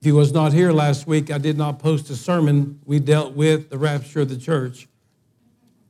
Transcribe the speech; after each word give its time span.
If 0.00 0.06
he 0.06 0.12
was 0.12 0.32
not 0.32 0.54
here 0.54 0.72
last 0.72 1.06
week, 1.06 1.30
I 1.30 1.36
did 1.36 1.58
not 1.58 1.78
post 1.78 2.08
a 2.08 2.16
sermon. 2.16 2.80
We 2.86 3.00
dealt 3.00 3.34
with 3.34 3.68
the 3.68 3.76
rapture 3.76 4.20
of 4.20 4.30
the 4.30 4.38
church. 4.38 4.88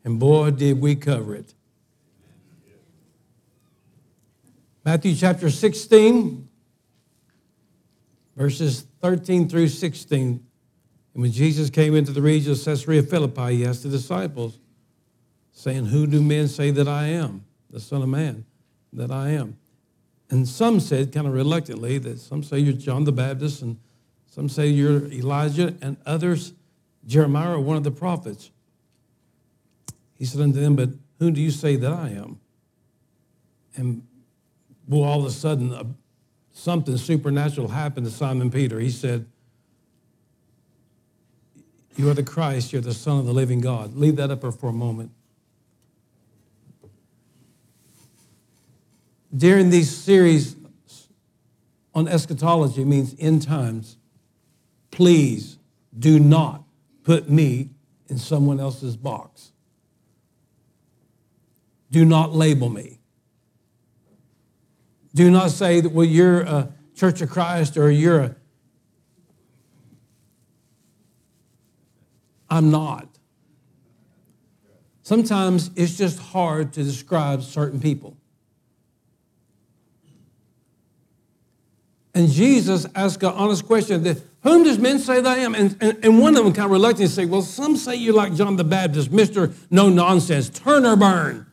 And 0.04 0.18
boy, 0.18 0.50
did 0.50 0.80
we 0.80 0.96
cover 0.96 1.36
it. 1.36 1.54
Matthew 4.84 5.14
chapter 5.14 5.48
16, 5.48 6.48
verses 8.34 8.84
13 9.00 9.48
through 9.48 9.68
16. 9.68 10.44
And 11.14 11.22
when 11.22 11.30
Jesus 11.30 11.70
came 11.70 11.94
into 11.94 12.10
the 12.10 12.22
region 12.22 12.50
of 12.50 12.64
Caesarea 12.64 13.04
Philippi, 13.04 13.58
he 13.58 13.66
asked 13.66 13.84
the 13.84 13.90
disciples, 13.90 14.58
saying, 15.52 15.86
Who 15.86 16.08
do 16.08 16.20
men 16.20 16.48
say 16.48 16.72
that 16.72 16.88
I 16.88 17.06
am? 17.08 17.44
The 17.70 17.78
Son 17.78 18.02
of 18.02 18.08
Man, 18.08 18.44
that 18.92 19.12
I 19.12 19.30
am. 19.30 19.56
And 20.30 20.48
some 20.48 20.80
said, 20.80 21.12
kind 21.12 21.28
of 21.28 21.32
reluctantly, 21.32 21.98
that 21.98 22.18
some 22.18 22.42
say 22.42 22.58
you're 22.58 22.72
John 22.72 23.04
the 23.04 23.12
Baptist, 23.12 23.62
and 23.62 23.76
some 24.30 24.48
say 24.48 24.68
you're 24.68 25.06
Elijah, 25.12 25.74
and 25.82 25.96
others, 26.06 26.54
Jeremiah 27.06 27.56
or 27.56 27.60
one 27.60 27.76
of 27.76 27.82
the 27.82 27.90
prophets. 27.90 28.50
He 30.18 30.24
said 30.24 30.40
unto 30.40 30.60
them, 30.60 30.76
But 30.76 30.90
whom 31.18 31.34
do 31.34 31.40
you 31.40 31.50
say 31.50 31.76
that 31.76 31.92
I 31.92 32.10
am? 32.10 32.38
And 33.76 34.06
well, 34.86 35.02
all 35.02 35.20
of 35.20 35.26
a 35.26 35.30
sudden, 35.30 35.72
uh, 35.72 35.84
something 36.52 36.96
supernatural 36.96 37.68
happened 37.68 38.06
to 38.06 38.12
Simon 38.12 38.50
Peter. 38.50 38.78
He 38.78 38.90
said, 38.90 39.26
You 41.96 42.08
are 42.08 42.14
the 42.14 42.22
Christ, 42.22 42.72
you're 42.72 42.82
the 42.82 42.94
Son 42.94 43.18
of 43.18 43.26
the 43.26 43.32
living 43.32 43.60
God. 43.60 43.96
Leave 43.96 44.16
that 44.16 44.30
up 44.30 44.42
for 44.42 44.68
a 44.68 44.72
moment. 44.72 45.10
During 49.36 49.70
these 49.70 49.90
series 49.90 50.56
on 51.94 52.06
eschatology, 52.06 52.84
means 52.84 53.14
end 53.18 53.42
times, 53.42 53.96
please 54.90 55.58
do 55.98 56.18
not 56.18 56.64
put 57.04 57.28
me 57.28 57.70
in 58.08 58.18
someone 58.18 58.60
else's 58.60 58.96
box. 58.96 59.52
Do 61.90 62.04
not 62.04 62.32
label 62.32 62.68
me. 62.68 62.98
Do 65.14 65.30
not 65.30 65.50
say 65.50 65.80
that, 65.80 65.90
well, 65.90 66.06
you're 66.06 66.42
a 66.42 66.72
Church 66.94 67.20
of 67.20 67.30
Christ 67.30 67.76
or 67.76 67.90
you're 67.90 68.20
a. 68.20 68.36
I'm 72.48 72.70
not. 72.70 73.08
Sometimes 75.02 75.70
it's 75.76 75.96
just 75.96 76.18
hard 76.18 76.72
to 76.74 76.84
describe 76.84 77.42
certain 77.42 77.80
people. 77.80 78.16
And 82.14 82.28
Jesus 82.28 82.86
asked 82.94 83.22
an 83.22 83.30
honest 83.30 83.66
question 83.66 84.02
that, 84.04 84.20
Whom 84.42 84.64
does 84.64 84.78
men 84.78 84.98
say 84.98 85.20
that 85.20 85.38
I 85.38 85.40
am? 85.40 85.54
And, 85.54 85.76
and, 85.80 86.02
and 86.02 86.18
one 86.18 86.36
of 86.36 86.44
them 86.44 86.52
kind 86.52 86.64
of 86.64 86.70
reluctantly 86.70 87.08
say, 87.08 87.26
Well, 87.26 87.42
some 87.42 87.76
say 87.76 87.96
you're 87.96 88.14
like 88.14 88.34
John 88.34 88.56
the 88.56 88.64
Baptist, 88.64 89.10
Mr. 89.10 89.52
No 89.70 89.88
Nonsense, 89.88 90.48
turn 90.48 90.86
or 90.86 90.96
burn. 90.96 91.46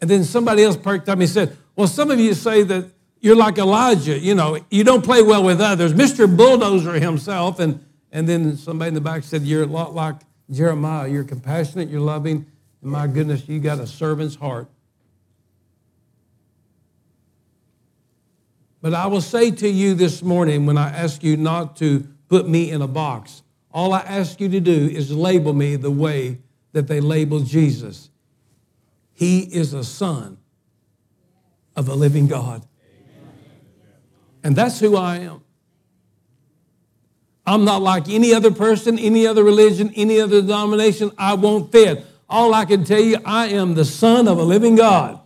And 0.00 0.10
then 0.10 0.24
somebody 0.24 0.62
else 0.62 0.76
perked 0.76 1.08
up 1.08 1.14
and 1.14 1.22
he 1.22 1.28
said, 1.28 1.56
Well, 1.74 1.88
some 1.88 2.10
of 2.10 2.20
you 2.20 2.34
say 2.34 2.62
that 2.64 2.90
you're 3.20 3.36
like 3.36 3.56
Elijah, 3.56 4.18
you 4.18 4.34
know, 4.34 4.58
you 4.70 4.84
don't 4.84 5.02
play 5.02 5.22
well 5.22 5.42
with 5.42 5.60
others. 5.62 5.94
Mr. 5.94 6.34
Bulldozer 6.34 7.00
himself. 7.00 7.58
And, 7.58 7.82
and 8.12 8.28
then 8.28 8.58
somebody 8.58 8.88
in 8.88 8.94
the 8.94 9.00
back 9.00 9.22
said, 9.24 9.42
You're 9.42 9.62
a 9.62 9.66
lot 9.66 9.94
like 9.94 10.16
Jeremiah. 10.50 11.08
You're 11.08 11.24
compassionate, 11.24 11.88
you're 11.88 12.02
loving, 12.02 12.44
and 12.82 12.90
my 12.90 13.06
goodness, 13.06 13.48
you 13.48 13.60
got 13.60 13.80
a 13.80 13.86
servant's 13.86 14.34
heart. 14.34 14.68
But 18.84 18.92
I 18.92 19.06
will 19.06 19.22
say 19.22 19.50
to 19.50 19.66
you 19.66 19.94
this 19.94 20.22
morning 20.22 20.66
when 20.66 20.76
I 20.76 20.90
ask 20.90 21.24
you 21.24 21.38
not 21.38 21.76
to 21.76 22.06
put 22.28 22.46
me 22.46 22.70
in 22.70 22.82
a 22.82 22.86
box, 22.86 23.42
all 23.72 23.94
I 23.94 24.00
ask 24.00 24.42
you 24.42 24.50
to 24.50 24.60
do 24.60 24.90
is 24.92 25.10
label 25.10 25.54
me 25.54 25.76
the 25.76 25.90
way 25.90 26.40
that 26.72 26.86
they 26.86 27.00
labeled 27.00 27.46
Jesus. 27.46 28.10
He 29.14 29.40
is 29.40 29.72
a 29.72 29.82
son 29.84 30.36
of 31.74 31.88
a 31.88 31.94
living 31.94 32.26
God. 32.26 32.66
And 34.42 34.54
that's 34.54 34.80
who 34.80 34.98
I 34.98 35.16
am. 35.16 35.40
I'm 37.46 37.64
not 37.64 37.80
like 37.80 38.10
any 38.10 38.34
other 38.34 38.50
person, 38.50 38.98
any 38.98 39.26
other 39.26 39.44
religion, 39.44 39.94
any 39.96 40.20
other 40.20 40.42
denomination. 40.42 41.10
I 41.16 41.32
won't 41.32 41.72
fit. 41.72 42.04
All 42.28 42.52
I 42.52 42.66
can 42.66 42.84
tell 42.84 43.00
you, 43.00 43.16
I 43.24 43.46
am 43.46 43.76
the 43.76 43.86
son 43.86 44.28
of 44.28 44.36
a 44.36 44.44
living 44.44 44.76
God. 44.76 45.20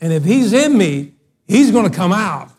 And 0.00 0.10
if 0.10 0.24
he's 0.24 0.54
in 0.54 0.78
me, 0.78 1.16
he's 1.50 1.70
going 1.70 1.90
to 1.90 1.94
come 1.94 2.12
out. 2.12 2.50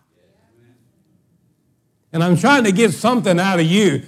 And 2.13 2.23
I'm 2.23 2.37
trying 2.37 2.65
to 2.65 2.71
get 2.71 2.91
something 2.91 3.39
out 3.39 3.59
of 3.59 3.65
you. 3.65 4.03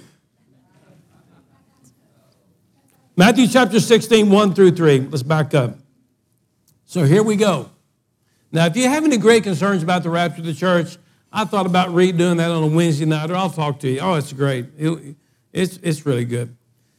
Matthew 3.16 3.48
chapter 3.48 3.80
16, 3.80 4.30
1 4.30 4.54
through 4.54 4.72
3. 4.72 5.00
Let's 5.02 5.24
back 5.24 5.54
up. 5.54 5.78
So 6.86 7.06
here 7.06 7.24
we 7.24 7.36
go. 7.36 7.70
Now, 8.52 8.66
if 8.66 8.76
you 8.76 8.90
have 8.90 9.04
any 9.06 9.18
great 9.18 9.44
concerns 9.44 9.84
about 9.84 10.04
the 10.04 10.10
rapture 10.10 10.42
of 10.42 10.46
the 10.46 10.54
church, 10.54 10.98
I 11.32 11.46
thought 11.46 11.66
about 11.66 11.90
redoing 11.90 12.38
that 12.38 12.52
on 12.52 12.64
a 12.64 12.68
Wednesday 12.68 13.06
night, 13.06 13.32
or 13.32 13.36
I'll 13.36 13.50
talk 13.50 13.80
to 13.80 13.90
you. 13.90 14.00
Oh, 14.00 14.16
it's 14.16 14.34
great. 14.34 14.68
It, 14.78 15.16
it's, 15.52 15.78
it's 15.82 16.06
really 16.06 16.26
good. 16.26 16.56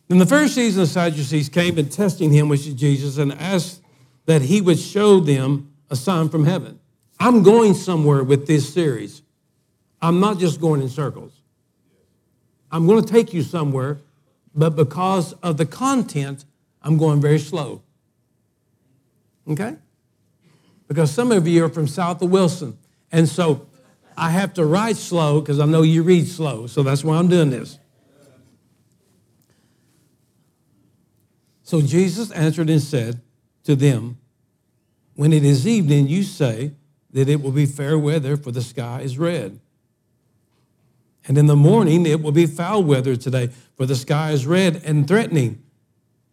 Then 0.09 0.19
the 0.19 0.27
Pharisees 0.27 0.77
and 0.77 0.85
the 0.85 0.91
Sadducees 0.91 1.49
came 1.49 1.79
and 1.79 1.91
testing 1.91 2.33
him, 2.33 2.49
which 2.49 2.67
is 2.67 2.75
Jesus, 2.75 3.19
and 3.19 3.33
asked 3.33 3.83
that 4.27 4.43
he 4.43 4.61
would 4.61 4.79
show 4.79 5.21
them 5.21 5.73
a 5.91 5.97
sign 5.97 6.29
from 6.29 6.45
heaven. 6.45 6.81
I'm 7.19 7.43
going 7.43 7.75
somewhere 7.75 8.23
with 8.25 8.47
this 8.47 8.73
series. 8.73 9.23
I'm 10.03 10.21
not 10.21 10.39
just 10.39 10.61
going 10.61 10.83
in 10.83 10.89
circles. 10.89 11.33
I'm 12.71 12.87
going 12.87 13.03
to 13.03 13.11
take 13.11 13.33
you 13.33 13.43
somewhere, 13.43 13.99
but 14.55 14.71
because 14.71 15.33
of 15.35 15.57
the 15.57 15.67
content, 15.67 16.45
I'm 16.83 16.99
going 16.99 17.21
very 17.21 17.39
slow. 17.39 17.83
Okay? 19.49 19.77
Because 20.89 21.11
some 21.11 21.33
of 21.33 21.47
you 21.47 21.65
are 21.65 21.69
from 21.69 21.87
south 21.87 22.21
of 22.21 22.31
Wilson. 22.31 22.77
And 23.11 23.29
so 23.29 23.67
I 24.17 24.31
have 24.31 24.55
to 24.55 24.65
write 24.65 24.97
slow 24.97 25.41
because 25.41 25.61
I 25.61 25.67
know 25.67 25.83
you 25.83 26.03
read 26.03 26.27
slow. 26.29 26.67
So 26.67 26.83
that's 26.83 27.05
why 27.05 27.17
I'm 27.17 27.29
doing 27.29 27.51
this. 27.51 27.79
So 31.63 31.81
Jesus 31.81 32.31
answered 32.33 32.69
and 32.69 32.83
said 32.83 33.21
to 33.65 33.75
them, 33.75 34.19
When 35.15 35.33
it 35.33 35.45
is 35.45 35.67
evening, 35.67 36.09
you 36.09 36.23
say, 36.23 36.73
that 37.15 37.29
it 37.29 37.41
will 37.41 37.53
be 37.53 37.65
fair 37.65 37.97
weather, 37.97 38.37
for 38.37 38.51
the 38.51 38.61
sky 38.61 39.01
is 39.01 39.17
red. 39.17 39.61
And 41.27 41.39
in 41.39 41.47
the 41.47 41.57
morning, 41.57 42.05
it 42.05 42.21
will 42.21 42.33
be 42.33 42.45
foul 42.45 42.83
weather 42.83 43.17
today, 43.17 43.51
for 43.77 43.87
the 43.87 43.95
sky 43.95 44.33
is 44.33 44.47
red 44.47 44.83
and 44.85 45.09
threatening. 45.09 45.63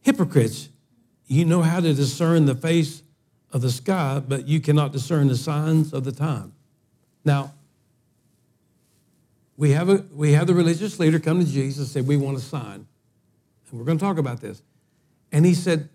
Hypocrites, 0.01 0.69
you 1.27 1.45
know 1.45 1.61
how 1.61 1.79
to 1.79 1.93
discern 1.93 2.45
the 2.45 2.55
face 2.55 3.03
of 3.53 3.61
the 3.61 3.71
sky, 3.71 4.21
but 4.27 4.47
you 4.47 4.59
cannot 4.59 4.91
discern 4.91 5.27
the 5.27 5.37
signs 5.37 5.93
of 5.93 6.03
the 6.03 6.11
time. 6.11 6.51
Now, 7.23 7.53
we 9.55 9.71
have, 9.71 9.87
a, 9.87 10.03
we 10.13 10.31
have 10.31 10.47
the 10.47 10.55
religious 10.55 10.99
leader 10.99 11.19
come 11.19 11.39
to 11.39 11.45
Jesus 11.45 11.77
and 11.77 11.87
say, 11.87 12.01
We 12.01 12.17
want 12.17 12.37
a 12.37 12.41
sign. 12.41 12.87
And 13.69 13.79
we're 13.79 13.85
going 13.85 13.99
to 13.99 14.03
talk 14.03 14.17
about 14.17 14.41
this. 14.41 14.63
And 15.31 15.45
he 15.45 15.53
said, 15.53 15.89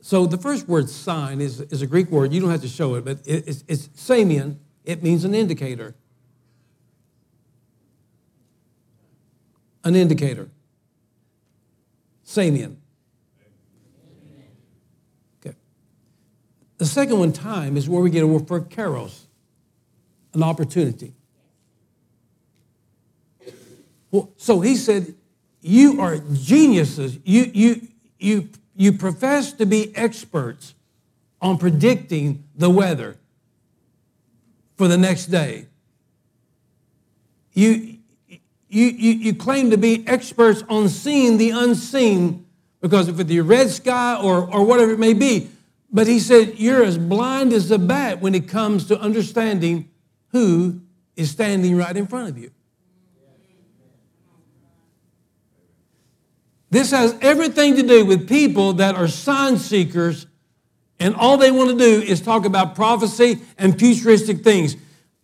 so 0.00 0.26
the 0.26 0.38
first 0.38 0.68
word 0.68 0.88
sign 0.88 1.40
is, 1.40 1.60
is 1.60 1.82
a 1.82 1.86
Greek 1.86 2.10
word. 2.10 2.32
You 2.32 2.40
don't 2.40 2.50
have 2.50 2.62
to 2.62 2.68
show 2.68 2.94
it, 2.94 3.04
but 3.04 3.18
it, 3.26 3.48
it's, 3.48 3.64
it's 3.66 3.88
samian. 3.88 4.56
It 4.84 5.02
means 5.02 5.24
an 5.24 5.34
indicator. 5.34 5.94
An 9.84 9.96
indicator. 9.96 10.50
Samian. 12.24 12.76
Okay. 15.44 15.56
The 16.76 16.86
second 16.86 17.18
one, 17.18 17.32
time, 17.32 17.76
is 17.76 17.88
where 17.88 18.00
we 18.00 18.10
get 18.10 18.22
a 18.22 18.26
word 18.26 18.46
for 18.46 18.60
kairos, 18.60 19.24
an 20.34 20.42
opportunity. 20.42 21.14
Well, 24.10 24.32
so 24.36 24.60
he 24.60 24.76
said, 24.76 25.14
You 25.60 26.00
are 26.00 26.18
geniuses. 26.32 27.18
You, 27.24 27.50
you, 27.52 27.88
you 28.18 28.48
you 28.78 28.92
profess 28.92 29.52
to 29.54 29.66
be 29.66 29.94
experts 29.96 30.72
on 31.42 31.58
predicting 31.58 32.44
the 32.54 32.70
weather 32.70 33.16
for 34.76 34.86
the 34.86 34.96
next 34.96 35.26
day. 35.26 35.66
You, 37.52 37.96
you, 38.68 38.86
you, 38.86 39.12
you 39.14 39.34
claim 39.34 39.70
to 39.72 39.76
be 39.76 40.06
experts 40.06 40.62
on 40.68 40.88
seeing 40.88 41.38
the 41.38 41.50
unseen 41.50 42.46
because 42.80 43.08
of 43.08 43.16
the 43.16 43.40
red 43.40 43.68
sky 43.70 44.14
or, 44.14 44.48
or 44.48 44.64
whatever 44.64 44.92
it 44.92 45.00
may 45.00 45.12
be. 45.12 45.50
But 45.90 46.06
he 46.06 46.20
said, 46.20 46.60
You're 46.60 46.84
as 46.84 46.98
blind 46.98 47.52
as 47.52 47.72
a 47.72 47.78
bat 47.80 48.20
when 48.20 48.36
it 48.36 48.48
comes 48.48 48.86
to 48.86 49.00
understanding 49.00 49.90
who 50.28 50.80
is 51.16 51.32
standing 51.32 51.76
right 51.76 51.96
in 51.96 52.06
front 52.06 52.28
of 52.28 52.38
you. 52.38 52.52
This 56.70 56.90
has 56.90 57.16
everything 57.20 57.76
to 57.76 57.82
do 57.82 58.04
with 58.04 58.28
people 58.28 58.74
that 58.74 58.94
are 58.94 59.08
sign 59.08 59.56
seekers 59.56 60.26
and 61.00 61.14
all 61.14 61.36
they 61.36 61.50
want 61.50 61.70
to 61.70 61.76
do 61.76 62.02
is 62.02 62.20
talk 62.20 62.44
about 62.44 62.74
prophecy 62.74 63.38
and 63.56 63.78
futuristic 63.78 64.42
things. 64.42 64.76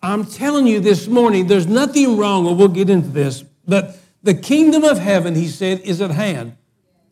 I'm 0.03 0.25
telling 0.25 0.67
you 0.67 0.81
this 0.81 1.09
morning, 1.09 1.47
there's 1.47 1.67
nothing 1.67 2.17
wrong, 2.17 2.47
or 2.47 2.55
we'll 2.55 2.69
get 2.69 2.91
into 2.91 3.09
this, 3.09 3.43
but 3.67 3.97
the 4.23 4.35
kingdom 4.35 4.85
of 4.85 4.99
heaven, 4.99 5.35
he 5.35 5.49
said, 5.49 5.81
is 5.81 6.01
at 6.01 6.11
hand. 6.11 6.57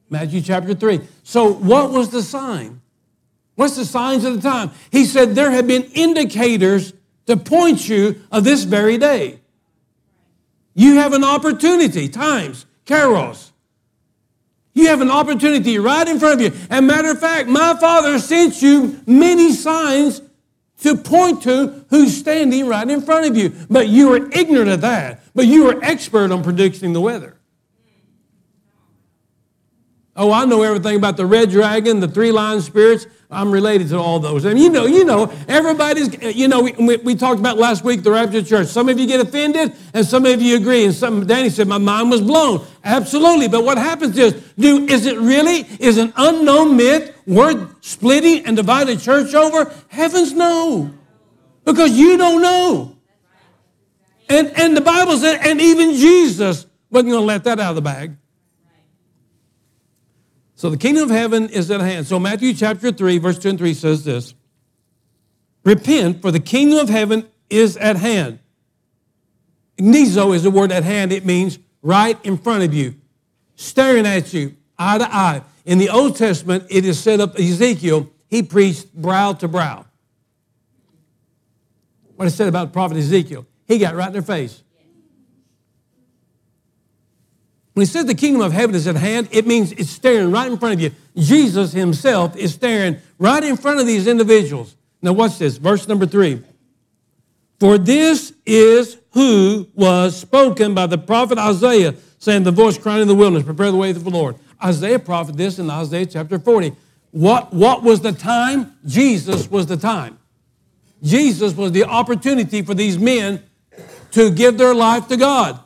Matthew 0.08 0.42
chapter 0.42 0.74
3. 0.74 1.00
So, 1.22 1.52
what 1.52 1.90
was 1.90 2.10
the 2.10 2.22
sign? 2.22 2.80
What's 3.54 3.76
the 3.76 3.84
signs 3.84 4.24
of 4.24 4.40
the 4.40 4.48
time? 4.48 4.70
He 4.90 5.04
said 5.04 5.34
there 5.34 5.50
have 5.50 5.66
been 5.66 5.84
indicators 5.94 6.92
to 7.26 7.36
point 7.36 7.88
you 7.88 8.22
of 8.30 8.44
this 8.44 8.64
very 8.64 8.98
day. 8.98 9.40
You 10.74 10.96
have 10.96 11.12
an 11.12 11.24
opportunity, 11.24 12.08
times, 12.08 12.66
kairos. 12.86 13.51
You 14.74 14.86
have 14.86 15.00
an 15.00 15.10
opportunity 15.10 15.78
right 15.78 16.06
in 16.06 16.18
front 16.18 16.40
of 16.40 16.40
you. 16.40 16.60
And 16.70 16.86
matter 16.86 17.10
of 17.10 17.20
fact, 17.20 17.48
my 17.48 17.76
Father 17.78 18.18
sent 18.18 18.62
you 18.62 19.00
many 19.06 19.52
signs 19.52 20.22
to 20.80 20.96
point 20.96 21.42
to 21.42 21.84
who's 21.90 22.16
standing 22.16 22.66
right 22.66 22.88
in 22.88 23.02
front 23.02 23.26
of 23.26 23.36
you. 23.36 23.52
But 23.68 23.88
you 23.88 24.12
are 24.14 24.30
ignorant 24.32 24.70
of 24.70 24.80
that. 24.80 25.22
But 25.34 25.46
you 25.46 25.70
are 25.70 25.82
expert 25.84 26.30
on 26.30 26.42
predicting 26.42 26.92
the 26.92 27.00
weather. 27.00 27.36
Oh, 30.14 30.30
I 30.30 30.44
know 30.44 30.62
everything 30.62 30.96
about 30.96 31.16
the 31.16 31.24
red 31.24 31.50
dragon, 31.50 32.00
the 32.00 32.08
three 32.08 32.32
lion 32.32 32.60
spirits. 32.60 33.06
I'm 33.32 33.50
related 33.50 33.88
to 33.88 33.98
all 33.98 34.20
those. 34.20 34.44
And 34.44 34.58
you 34.58 34.68
know, 34.68 34.84
you 34.84 35.04
know, 35.04 35.32
everybody's, 35.48 36.36
you 36.36 36.48
know, 36.48 36.62
we, 36.62 36.96
we, 36.98 37.14
talked 37.14 37.40
about 37.40 37.56
last 37.56 37.82
week 37.82 38.02
the 38.02 38.10
rapture 38.10 38.42
church. 38.42 38.68
Some 38.68 38.88
of 38.88 38.98
you 38.98 39.06
get 39.06 39.20
offended 39.20 39.74
and 39.94 40.06
some 40.06 40.26
of 40.26 40.42
you 40.42 40.56
agree. 40.56 40.84
And 40.84 40.94
some, 40.94 41.26
Danny 41.26 41.48
said, 41.48 41.66
my 41.66 41.78
mind 41.78 42.10
was 42.10 42.20
blown. 42.20 42.64
Absolutely. 42.84 43.48
But 43.48 43.64
what 43.64 43.78
happens 43.78 44.18
is, 44.18 44.34
do, 44.58 44.86
is 44.86 45.06
it 45.06 45.18
really, 45.18 45.66
is 45.80 45.98
an 45.98 46.12
unknown 46.16 46.76
myth 46.76 47.16
worth 47.26 47.74
splitting 47.80 48.44
and 48.44 48.56
dividing 48.56 48.98
church 48.98 49.34
over? 49.34 49.72
Heavens 49.88 50.32
no. 50.32 50.92
Because 51.64 51.92
you 51.92 52.16
don't 52.18 52.42
know. 52.42 52.96
And, 54.28 54.48
and 54.58 54.76
the 54.76 54.80
Bible 54.80 55.16
said, 55.16 55.40
and 55.42 55.60
even 55.60 55.94
Jesus 55.94 56.66
wasn't 56.90 57.10
going 57.12 57.22
to 57.22 57.26
let 57.26 57.44
that 57.44 57.60
out 57.60 57.70
of 57.70 57.76
the 57.76 57.82
bag. 57.82 58.16
So 60.62 60.70
the 60.70 60.76
kingdom 60.76 61.02
of 61.02 61.10
heaven 61.10 61.48
is 61.48 61.72
at 61.72 61.80
hand. 61.80 62.06
So 62.06 62.20
Matthew 62.20 62.54
chapter 62.54 62.92
3, 62.92 63.18
verse 63.18 63.36
2 63.36 63.48
and 63.48 63.58
3 63.58 63.74
says 63.74 64.04
this 64.04 64.32
Repent, 65.64 66.22
for 66.22 66.30
the 66.30 66.38
kingdom 66.38 66.78
of 66.78 66.88
heaven 66.88 67.26
is 67.50 67.76
at 67.76 67.96
hand. 67.96 68.38
Gnizo 69.76 70.32
is 70.32 70.44
the 70.44 70.52
word 70.52 70.70
at 70.70 70.84
hand. 70.84 71.10
It 71.10 71.26
means 71.26 71.58
right 71.82 72.16
in 72.24 72.38
front 72.38 72.62
of 72.62 72.72
you, 72.72 72.94
staring 73.56 74.06
at 74.06 74.32
you, 74.32 74.54
eye 74.78 74.98
to 74.98 75.12
eye. 75.12 75.42
In 75.64 75.78
the 75.78 75.88
Old 75.88 76.14
Testament, 76.14 76.66
it 76.70 76.84
is 76.84 76.96
said 76.96 77.18
of 77.18 77.34
Ezekiel, 77.36 78.08
he 78.28 78.44
preached 78.44 78.94
brow 78.94 79.32
to 79.32 79.48
brow. 79.48 79.84
What 82.14 82.28
it 82.28 82.30
said 82.30 82.46
about 82.46 82.68
the 82.68 82.72
prophet 82.72 82.98
Ezekiel, 82.98 83.48
he 83.66 83.78
got 83.78 83.96
right 83.96 84.06
in 84.06 84.12
their 84.12 84.22
face. 84.22 84.62
When 87.74 87.82
he 87.82 87.90
says 87.90 88.04
the 88.04 88.14
kingdom 88.14 88.42
of 88.42 88.52
heaven 88.52 88.74
is 88.74 88.86
at 88.86 88.96
hand, 88.96 89.28
it 89.30 89.46
means 89.46 89.72
it's 89.72 89.90
staring 89.90 90.30
right 90.30 90.50
in 90.50 90.58
front 90.58 90.74
of 90.74 90.80
you. 90.80 90.90
Jesus 91.16 91.72
himself 91.72 92.36
is 92.36 92.52
staring 92.52 92.98
right 93.18 93.42
in 93.42 93.56
front 93.56 93.80
of 93.80 93.86
these 93.86 94.06
individuals. 94.06 94.76
Now, 95.00 95.12
watch 95.14 95.38
this, 95.38 95.56
verse 95.56 95.88
number 95.88 96.06
three. 96.06 96.42
For 97.58 97.78
this 97.78 98.32
is 98.44 98.98
who 99.12 99.68
was 99.74 100.16
spoken 100.16 100.74
by 100.74 100.86
the 100.86 100.98
prophet 100.98 101.38
Isaiah, 101.38 101.94
saying, 102.18 102.42
The 102.42 102.50
voice 102.50 102.76
crying 102.76 103.02
in 103.02 103.08
the 103.08 103.14
wilderness, 103.14 103.44
prepare 103.44 103.70
the 103.70 103.76
way 103.76 103.90
of 103.90 104.04
the 104.04 104.10
Lord. 104.10 104.36
Isaiah 104.62 104.98
prophet 104.98 105.36
this 105.36 105.58
in 105.58 105.70
Isaiah 105.70 106.06
chapter 106.06 106.38
40. 106.38 106.72
What, 107.10 107.52
what 107.52 107.82
was 107.82 108.00
the 108.00 108.12
time? 108.12 108.76
Jesus 108.84 109.50
was 109.50 109.66
the 109.66 109.76
time. 109.76 110.18
Jesus 111.02 111.54
was 111.54 111.72
the 111.72 111.84
opportunity 111.84 112.62
for 112.62 112.74
these 112.74 112.98
men 112.98 113.42
to 114.12 114.30
give 114.30 114.56
their 114.56 114.74
life 114.74 115.08
to 115.08 115.16
God. 115.16 115.58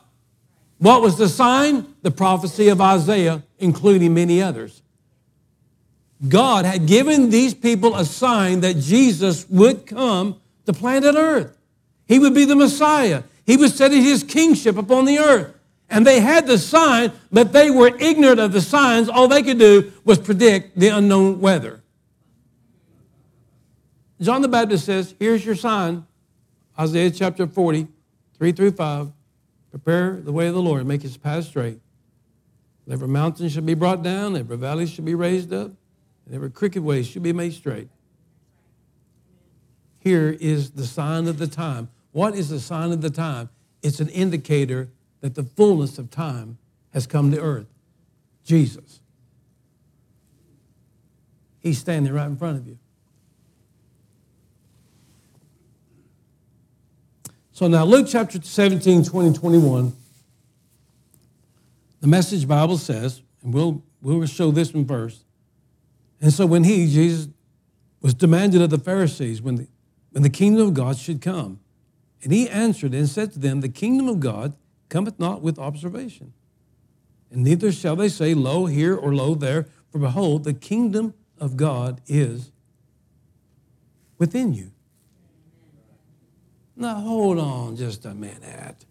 What 0.79 1.01
was 1.01 1.17
the 1.17 1.29
sign? 1.29 1.95
The 2.07 2.11
prophecy 2.11 2.69
of 2.69 2.79
Isaiah, 2.79 3.43
including 3.59 4.13
many 4.13 4.41
others. 4.41 4.81
God 6.25 6.63
had 6.63 6.87
given 6.87 7.31
these 7.31 7.53
people 7.53 7.97
a 7.97 8.05
sign 8.05 8.61
that 8.61 8.77
Jesus 8.77 9.45
would 9.49 9.85
come 9.85 10.39
to 10.65 10.71
planet 10.71 11.15
Earth. 11.17 11.57
He 12.05 12.17
would 12.17 12.33
be 12.33 12.45
the 12.45 12.55
Messiah. 12.55 13.23
He 13.45 13.57
was 13.57 13.75
setting 13.75 14.01
his 14.01 14.23
kingship 14.23 14.77
upon 14.77 15.03
the 15.03 15.19
earth. 15.19 15.53
And 15.89 16.07
they 16.07 16.21
had 16.21 16.47
the 16.47 16.57
sign, 16.57 17.11
but 17.29 17.51
they 17.51 17.69
were 17.69 17.93
ignorant 17.99 18.39
of 18.39 18.53
the 18.53 18.61
signs. 18.61 19.09
All 19.09 19.27
they 19.27 19.43
could 19.43 19.59
do 19.59 19.91
was 20.05 20.17
predict 20.17 20.79
the 20.79 20.87
unknown 20.87 21.41
weather. 21.41 21.83
John 24.21 24.41
the 24.41 24.47
Baptist 24.47 24.85
says, 24.85 25.13
Here's 25.19 25.45
your 25.45 25.55
sign, 25.55 26.07
Isaiah 26.79 27.11
chapter 27.11 27.47
40, 27.47 27.85
3 28.37 28.51
through 28.53 28.71
5. 28.71 29.11
Prepare 29.71 30.21
the 30.21 30.31
way 30.31 30.47
of 30.47 30.53
the 30.53 30.61
Lord, 30.61 30.87
make 30.87 31.01
his 31.01 31.17
path 31.17 31.43
straight. 31.43 31.81
Every 32.89 33.07
mountain 33.07 33.49
should 33.49 33.65
be 33.65 33.73
brought 33.73 34.01
down, 34.01 34.37
every 34.37 34.57
valley 34.57 34.87
should 34.87 35.03
be 35.03 35.15
raised 35.15 35.51
up, 35.51 35.71
and 36.25 36.35
every 36.35 36.49
crooked 36.49 36.81
way 36.81 37.03
should 37.03 37.23
be 37.23 37.33
made 37.33 37.53
straight. 37.53 37.89
Here 39.99 40.37
is 40.39 40.71
the 40.71 40.85
sign 40.85 41.27
of 41.27 41.37
the 41.37 41.47
time. 41.47 41.89
What 42.13 42.33
is 42.33 42.49
the 42.49 42.61
sign 42.61 42.91
of 42.91 43.01
the 43.01 43.09
time? 43.09 43.49
It's 43.83 43.99
an 43.99 44.09
indicator 44.09 44.89
that 45.19 45.35
the 45.35 45.43
fullness 45.43 45.97
of 45.97 46.09
time 46.09 46.57
has 46.93 47.05
come 47.05 47.31
to 47.31 47.39
earth. 47.39 47.67
Jesus. 48.45 49.01
He's 51.59 51.77
standing 51.77 52.13
right 52.13 52.27
in 52.27 52.37
front 52.37 52.57
of 52.57 52.67
you. 52.67 52.77
So 57.51 57.67
now, 57.67 57.83
Luke 57.83 58.07
chapter 58.07 58.39
17, 58.41 59.03
20, 59.03 59.33
21, 59.37 59.93
the 61.99 62.07
message 62.07 62.47
Bible 62.47 62.77
says, 62.77 63.21
and 63.41 63.53
we'll, 63.53 63.83
we'll 64.01 64.25
show 64.25 64.51
this 64.51 64.73
one 64.73 64.85
first. 64.85 65.23
And 66.21 66.33
so 66.33 66.45
when 66.45 66.63
he, 66.63 66.87
Jesus, 66.91 67.29
was 68.01 68.13
demanded 68.13 68.61
of 68.61 68.69
the 68.69 68.77
Pharisees 68.77 69.41
when 69.41 69.55
the, 69.55 69.67
when 70.11 70.23
the 70.23 70.29
kingdom 70.29 70.67
of 70.67 70.73
God 70.73 70.97
should 70.97 71.21
come, 71.21 71.59
and 72.23 72.31
he 72.31 72.49
answered 72.49 72.93
and 72.93 73.07
said 73.07 73.31
to 73.33 73.39
them, 73.39 73.61
The 73.61 73.69
kingdom 73.69 74.09
of 74.09 74.19
God 74.19 74.55
cometh 74.89 75.19
not 75.19 75.41
with 75.41 75.59
observation. 75.59 76.33
And 77.31 77.43
neither 77.43 77.71
shall 77.71 77.95
they 77.95 78.09
say, 78.09 78.33
Lo 78.33 78.65
here 78.65 78.95
or 78.95 79.13
lo 79.13 79.35
there, 79.35 79.67
for 79.91 79.99
behold, 79.99 80.43
the 80.43 80.53
kingdom 80.53 81.13
of 81.39 81.57
God 81.57 82.01
is 82.07 82.51
within 84.17 84.53
you. 84.53 84.71
Now, 86.75 86.95
hold 86.95 87.39
on 87.39 87.75
just 87.75 88.05
a 88.05 88.13
minute. 88.13 88.85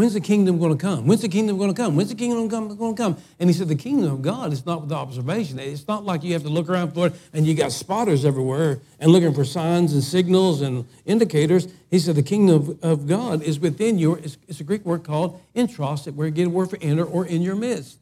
When's 0.00 0.14
the 0.14 0.20
kingdom 0.22 0.58
going 0.58 0.72
to 0.72 0.82
come? 0.82 1.06
When's 1.06 1.20
the 1.20 1.28
kingdom 1.28 1.58
going 1.58 1.68
to 1.68 1.76
come? 1.76 1.94
When's 1.94 2.08
the 2.08 2.14
kingdom 2.14 2.48
going 2.48 2.94
to 2.96 3.02
come? 3.02 3.18
And 3.38 3.50
he 3.50 3.52
said, 3.52 3.68
The 3.68 3.74
kingdom 3.74 4.10
of 4.10 4.22
God 4.22 4.50
is 4.50 4.64
not 4.64 4.80
with 4.80 4.92
observation. 4.92 5.58
It's 5.58 5.86
not 5.86 6.06
like 6.06 6.24
you 6.24 6.32
have 6.32 6.42
to 6.44 6.48
look 6.48 6.70
around 6.70 6.94
for 6.94 7.08
it 7.08 7.12
and 7.34 7.46
you 7.46 7.54
got 7.54 7.70
spotters 7.70 8.24
everywhere 8.24 8.80
and 8.98 9.10
looking 9.10 9.34
for 9.34 9.44
signs 9.44 9.92
and 9.92 10.02
signals 10.02 10.62
and 10.62 10.88
indicators. 11.04 11.68
He 11.90 11.98
said, 11.98 12.14
The 12.14 12.22
kingdom 12.22 12.78
of, 12.80 13.06
God 13.06 13.42
is 13.42 13.60
within 13.60 13.98
you. 13.98 14.14
It's, 14.14 14.38
it's, 14.48 14.58
a 14.60 14.64
Greek 14.64 14.86
word 14.86 15.04
called 15.04 15.38
intros, 15.54 16.10
where 16.14 16.28
you 16.28 16.32
get 16.32 16.46
a 16.46 16.50
word 16.50 16.70
for 16.70 16.78
enter 16.80 17.04
or 17.04 17.26
in 17.26 17.42
your 17.42 17.54
midst. 17.54 17.98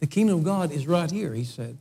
The 0.00 0.08
kingdom 0.08 0.38
of 0.38 0.44
God 0.44 0.72
is 0.72 0.88
right 0.88 1.08
here, 1.08 1.34
he 1.34 1.44
said. 1.44 1.78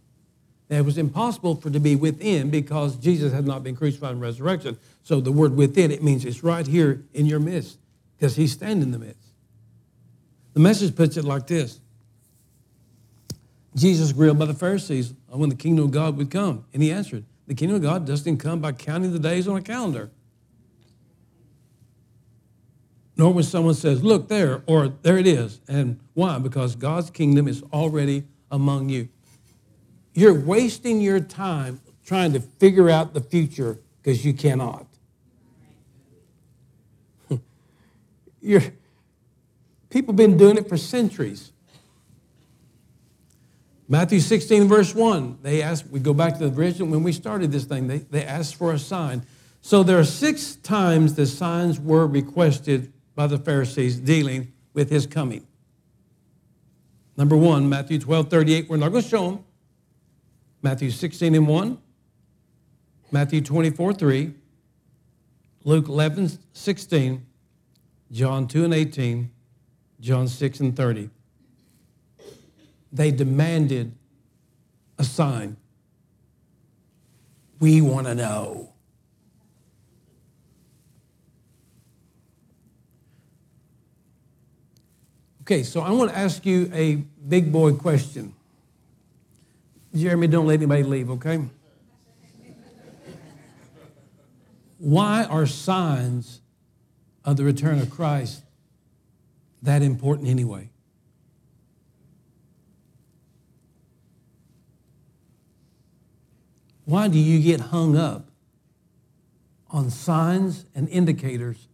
It 0.69 0.85
was 0.85 0.99
impossible 0.99 1.55
for 1.55 1.69
it 1.69 1.71
to 1.71 1.79
be 1.79 1.95
within 1.95 2.51
because 2.51 2.95
Jesus 2.97 3.33
had 3.33 3.47
not 3.47 3.63
been 3.63 3.75
crucified 3.75 4.11
and 4.11 4.21
resurrected. 4.21 4.77
So 5.01 5.19
the 5.19 5.31
word 5.31 5.55
within, 5.55 5.89
it 5.89 6.03
means 6.03 6.25
it's 6.25 6.43
right 6.43 6.67
here 6.67 7.01
in 7.15 7.25
your 7.25 7.39
midst 7.39 7.79
because 8.23 8.37
he's 8.37 8.53
standing 8.53 8.83
in 8.83 8.91
the 8.91 8.99
midst. 8.99 9.33
The 10.53 10.61
message 10.61 10.95
puts 10.95 11.17
it 11.17 11.25
like 11.25 11.45
this 11.45 11.81
Jesus 13.75 14.13
grilled 14.13 14.39
by 14.39 14.45
the 14.45 14.53
Pharisees 14.53 15.13
on 15.29 15.39
when 15.41 15.49
the 15.49 15.57
kingdom 15.57 15.83
of 15.83 15.91
God 15.91 16.15
would 16.15 16.31
come. 16.31 16.63
And 16.73 16.81
he 16.81 16.89
answered, 16.89 17.25
The 17.47 17.53
kingdom 17.53 17.75
of 17.75 17.81
God 17.81 18.07
doesn't 18.07 18.37
come 18.37 18.61
by 18.61 18.71
counting 18.71 19.11
the 19.11 19.19
days 19.19 19.45
on 19.45 19.57
a 19.57 19.61
calendar. 19.61 20.09
Nor 23.17 23.33
when 23.33 23.43
someone 23.43 23.73
says, 23.73 24.05
Look 24.05 24.29
there, 24.29 24.63
or 24.67 24.87
there 24.87 25.17
it 25.17 25.27
is. 25.27 25.59
And 25.67 25.99
why? 26.13 26.39
Because 26.39 26.77
God's 26.77 27.09
kingdom 27.09 27.45
is 27.49 27.61
already 27.73 28.23
among 28.49 28.87
you. 28.87 29.09
You're 30.13 30.39
wasting 30.39 31.01
your 31.01 31.19
time 31.19 31.81
trying 32.05 32.31
to 32.31 32.39
figure 32.39 32.89
out 32.89 33.13
the 33.13 33.21
future 33.21 33.79
because 34.01 34.23
you 34.23 34.33
cannot. 34.33 34.92
You're, 38.43 38.61
people 39.89 40.13
been 40.13 40.37
doing 40.37 40.57
it 40.57 40.67
for 40.67 40.75
centuries. 40.75 41.53
Matthew 43.87 44.19
16, 44.19 44.67
verse 44.67 44.93
1, 44.93 45.39
they 45.41 45.61
asked, 45.61 45.87
we 45.87 45.99
go 45.99 46.13
back 46.13 46.37
to 46.37 46.49
the 46.49 46.59
original, 46.59 46.89
when 46.89 47.03
we 47.03 47.13
started 47.13 47.51
this 47.51 47.63
thing, 47.63 47.87
they, 47.87 47.99
they 47.99 48.25
asked 48.25 48.55
for 48.55 48.73
a 48.73 48.79
sign. 48.79 49.25
So 49.61 49.81
there 49.81 49.97
are 49.97 50.03
six 50.03 50.55
times 50.57 51.15
the 51.15 51.25
signs 51.25 51.79
were 51.79 52.05
requested 52.05 52.91
by 53.15 53.27
the 53.27 53.37
Pharisees 53.37 53.97
dealing 53.97 54.51
with 54.73 54.89
his 54.89 55.07
coming. 55.07 55.47
Number 57.15 57.37
one, 57.37 57.69
Matthew 57.69 57.99
12, 57.99 58.29
38, 58.29 58.69
we're 58.69 58.77
not 58.77 58.89
going 58.89 59.03
to 59.03 59.09
show 59.09 59.29
them. 59.29 59.45
Matthew 60.61 60.91
16 60.91 61.35
and 61.35 61.47
1, 61.47 61.77
Matthew 63.11 63.41
24, 63.41 63.93
3, 63.93 64.33
Luke 65.65 65.87
11, 65.87 66.39
16, 66.53 67.25
John 68.13 68.47
2 68.47 68.65
and 68.65 68.73
18, 68.75 69.31
John 69.99 70.27
6 70.27 70.59
and 70.59 70.77
30. 70.77 71.09
They 72.91 73.09
demanded 73.09 73.95
a 74.99 75.03
sign. 75.03 75.57
We 77.59 77.81
want 77.81 78.05
to 78.05 78.13
know. 78.13 78.71
Okay, 85.41 85.63
so 85.63 85.81
I 85.81 85.89
want 85.89 86.11
to 86.11 86.17
ask 86.17 86.45
you 86.45 86.69
a 86.71 86.97
big 87.27 87.51
boy 87.51 87.73
question. 87.73 88.35
Jeremy, 89.95 90.27
don't 90.27 90.45
let 90.45 90.53
anybody 90.53 90.83
leave, 90.83 91.09
okay? 91.09 91.43
Why 94.77 95.23
are 95.23 95.47
signs 95.47 96.42
of 97.25 97.37
the 97.37 97.43
return 97.43 97.79
of 97.79 97.89
Christ 97.89 98.43
that 99.61 99.81
important 99.81 100.27
anyway? 100.27 100.69
Why 106.85 107.07
do 107.07 107.17
you 107.17 107.39
get 107.39 107.59
hung 107.59 107.95
up 107.97 108.29
on 109.69 109.89
signs 109.89 110.65
and 110.75 110.89
indicators 110.89 111.67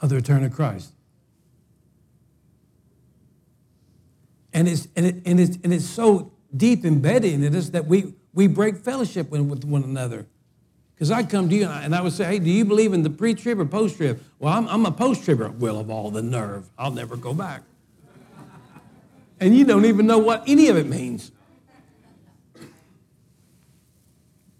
of 0.00 0.08
the 0.08 0.16
return 0.16 0.44
of 0.44 0.52
Christ? 0.52 0.92
And 4.52 4.68
it's, 4.68 4.88
and, 4.96 5.04
it, 5.04 5.16
and, 5.26 5.40
it's, 5.40 5.58
and 5.62 5.74
it's 5.74 5.84
so 5.84 6.32
deep 6.56 6.84
embedded 6.84 7.34
in 7.34 7.54
us 7.54 7.70
that 7.70 7.86
we, 7.86 8.14
we 8.32 8.46
break 8.46 8.76
fellowship 8.76 9.30
with 9.30 9.64
one 9.64 9.82
another. 9.82 10.26
Because 10.94 11.10
I'd 11.10 11.28
come 11.28 11.48
to 11.48 11.54
you 11.54 11.66
and 11.66 11.94
I 11.94 12.00
would 12.00 12.12
say, 12.12 12.24
hey, 12.24 12.38
do 12.38 12.50
you 12.50 12.64
believe 12.64 12.92
in 12.92 13.02
the 13.02 13.10
pre 13.10 13.34
trib 13.34 13.58
or 13.58 13.66
post 13.66 13.96
trib? 13.96 14.22
Well, 14.38 14.52
I'm, 14.52 14.68
I'm 14.68 14.86
a 14.86 14.92
post 14.92 15.24
tribber. 15.24 15.50
Well, 15.50 15.78
of 15.80 15.90
all 15.90 16.10
the 16.10 16.22
nerve, 16.22 16.68
I'll 16.78 16.92
never 16.92 17.16
go 17.16 17.34
back. 17.34 17.62
and 19.40 19.56
you 19.56 19.64
don't 19.64 19.84
even 19.84 20.06
know 20.06 20.18
what 20.18 20.44
any 20.46 20.68
of 20.68 20.76
it 20.76 20.86
means. 20.86 21.32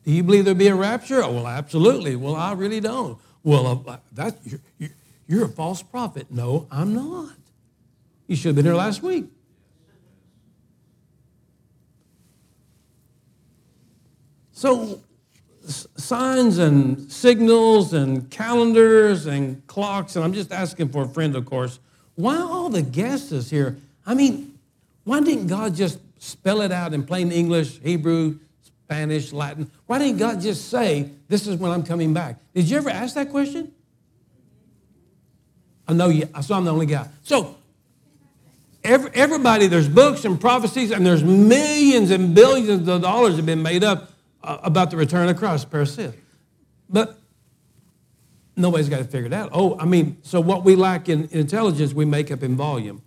Do 0.04 0.12
you 0.12 0.22
believe 0.22 0.44
there'll 0.44 0.58
be 0.58 0.66
a 0.66 0.74
rapture? 0.74 1.22
Oh, 1.22 1.32
well, 1.32 1.46
absolutely. 1.46 2.14
Well, 2.16 2.36
I 2.36 2.52
really 2.52 2.80
don't. 2.80 3.18
Well, 3.42 3.84
uh, 3.86 3.96
that's, 4.12 4.38
you're, 4.78 4.90
you're 5.26 5.44
a 5.44 5.48
false 5.48 5.82
prophet. 5.82 6.26
No, 6.30 6.66
I'm 6.70 6.94
not. 6.94 7.36
You 8.26 8.36
should 8.36 8.48
have 8.48 8.56
been 8.56 8.64
here 8.64 8.74
last 8.74 9.02
week. 9.02 9.26
So, 14.52 15.00
signs 15.66 16.58
and 16.58 17.10
signals 17.10 17.92
and 17.92 18.30
calendars 18.30 19.26
and 19.26 19.66
clocks, 19.66 20.16
and 20.16 20.24
I'm 20.24 20.32
just 20.32 20.52
asking 20.52 20.90
for 20.90 21.04
a 21.04 21.08
friend, 21.08 21.34
of 21.36 21.46
course. 21.46 21.78
Why 22.14 22.36
all 22.36 22.68
the 22.68 22.82
guesses 22.82 23.50
here? 23.50 23.76
I 24.06 24.14
mean, 24.14 24.58
why 25.04 25.20
didn't 25.20 25.46
God 25.46 25.74
just 25.74 25.98
spell 26.18 26.60
it 26.60 26.72
out 26.72 26.92
in 26.94 27.04
plain 27.04 27.32
English, 27.32 27.80
Hebrew, 27.80 28.38
Spanish, 28.62 29.32
Latin? 29.32 29.70
Why 29.86 29.98
didn't 29.98 30.18
God 30.18 30.40
just 30.40 30.68
say, 30.68 31.10
This 31.28 31.46
is 31.46 31.56
when 31.56 31.72
I'm 31.72 31.82
coming 31.82 32.14
back? 32.14 32.36
Did 32.54 32.68
you 32.68 32.76
ever 32.76 32.90
ask 32.90 33.14
that 33.14 33.30
question? 33.30 33.72
I 35.86 35.92
know 35.92 36.08
you, 36.08 36.28
so 36.40 36.54
I'm 36.54 36.64
the 36.64 36.72
only 36.72 36.86
guy. 36.86 37.08
So, 37.22 37.56
every, 38.82 39.10
everybody, 39.12 39.66
there's 39.66 39.88
books 39.88 40.24
and 40.24 40.40
prophecies, 40.40 40.90
and 40.90 41.04
there's 41.04 41.22
millions 41.22 42.10
and 42.10 42.34
billions 42.34 42.88
of 42.88 43.02
dollars 43.02 43.36
have 43.36 43.44
been 43.44 43.62
made 43.62 43.84
up 43.84 44.13
about 44.44 44.90
the 44.90 44.96
return 44.96 45.28
of 45.28 45.36
Christ, 45.36 45.68
says. 45.70 46.14
But 46.88 47.18
nobody's 48.56 48.88
got 48.88 48.98
to 48.98 49.04
figure 49.04 49.26
it 49.26 49.32
out. 49.32 49.50
Oh, 49.52 49.78
I 49.78 49.84
mean, 49.84 50.18
so 50.22 50.40
what 50.40 50.64
we 50.64 50.76
lack 50.76 51.08
in 51.08 51.28
intelligence, 51.30 51.92
we 51.92 52.04
make 52.04 52.30
up 52.30 52.42
in 52.42 52.56
volume. 52.56 53.02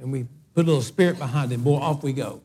And 0.00 0.10
we 0.10 0.26
put 0.54 0.64
a 0.64 0.68
little 0.68 0.82
spirit 0.82 1.18
behind 1.18 1.52
it, 1.52 1.62
boy, 1.62 1.76
off 1.76 2.02
we 2.02 2.12
go. 2.12 2.42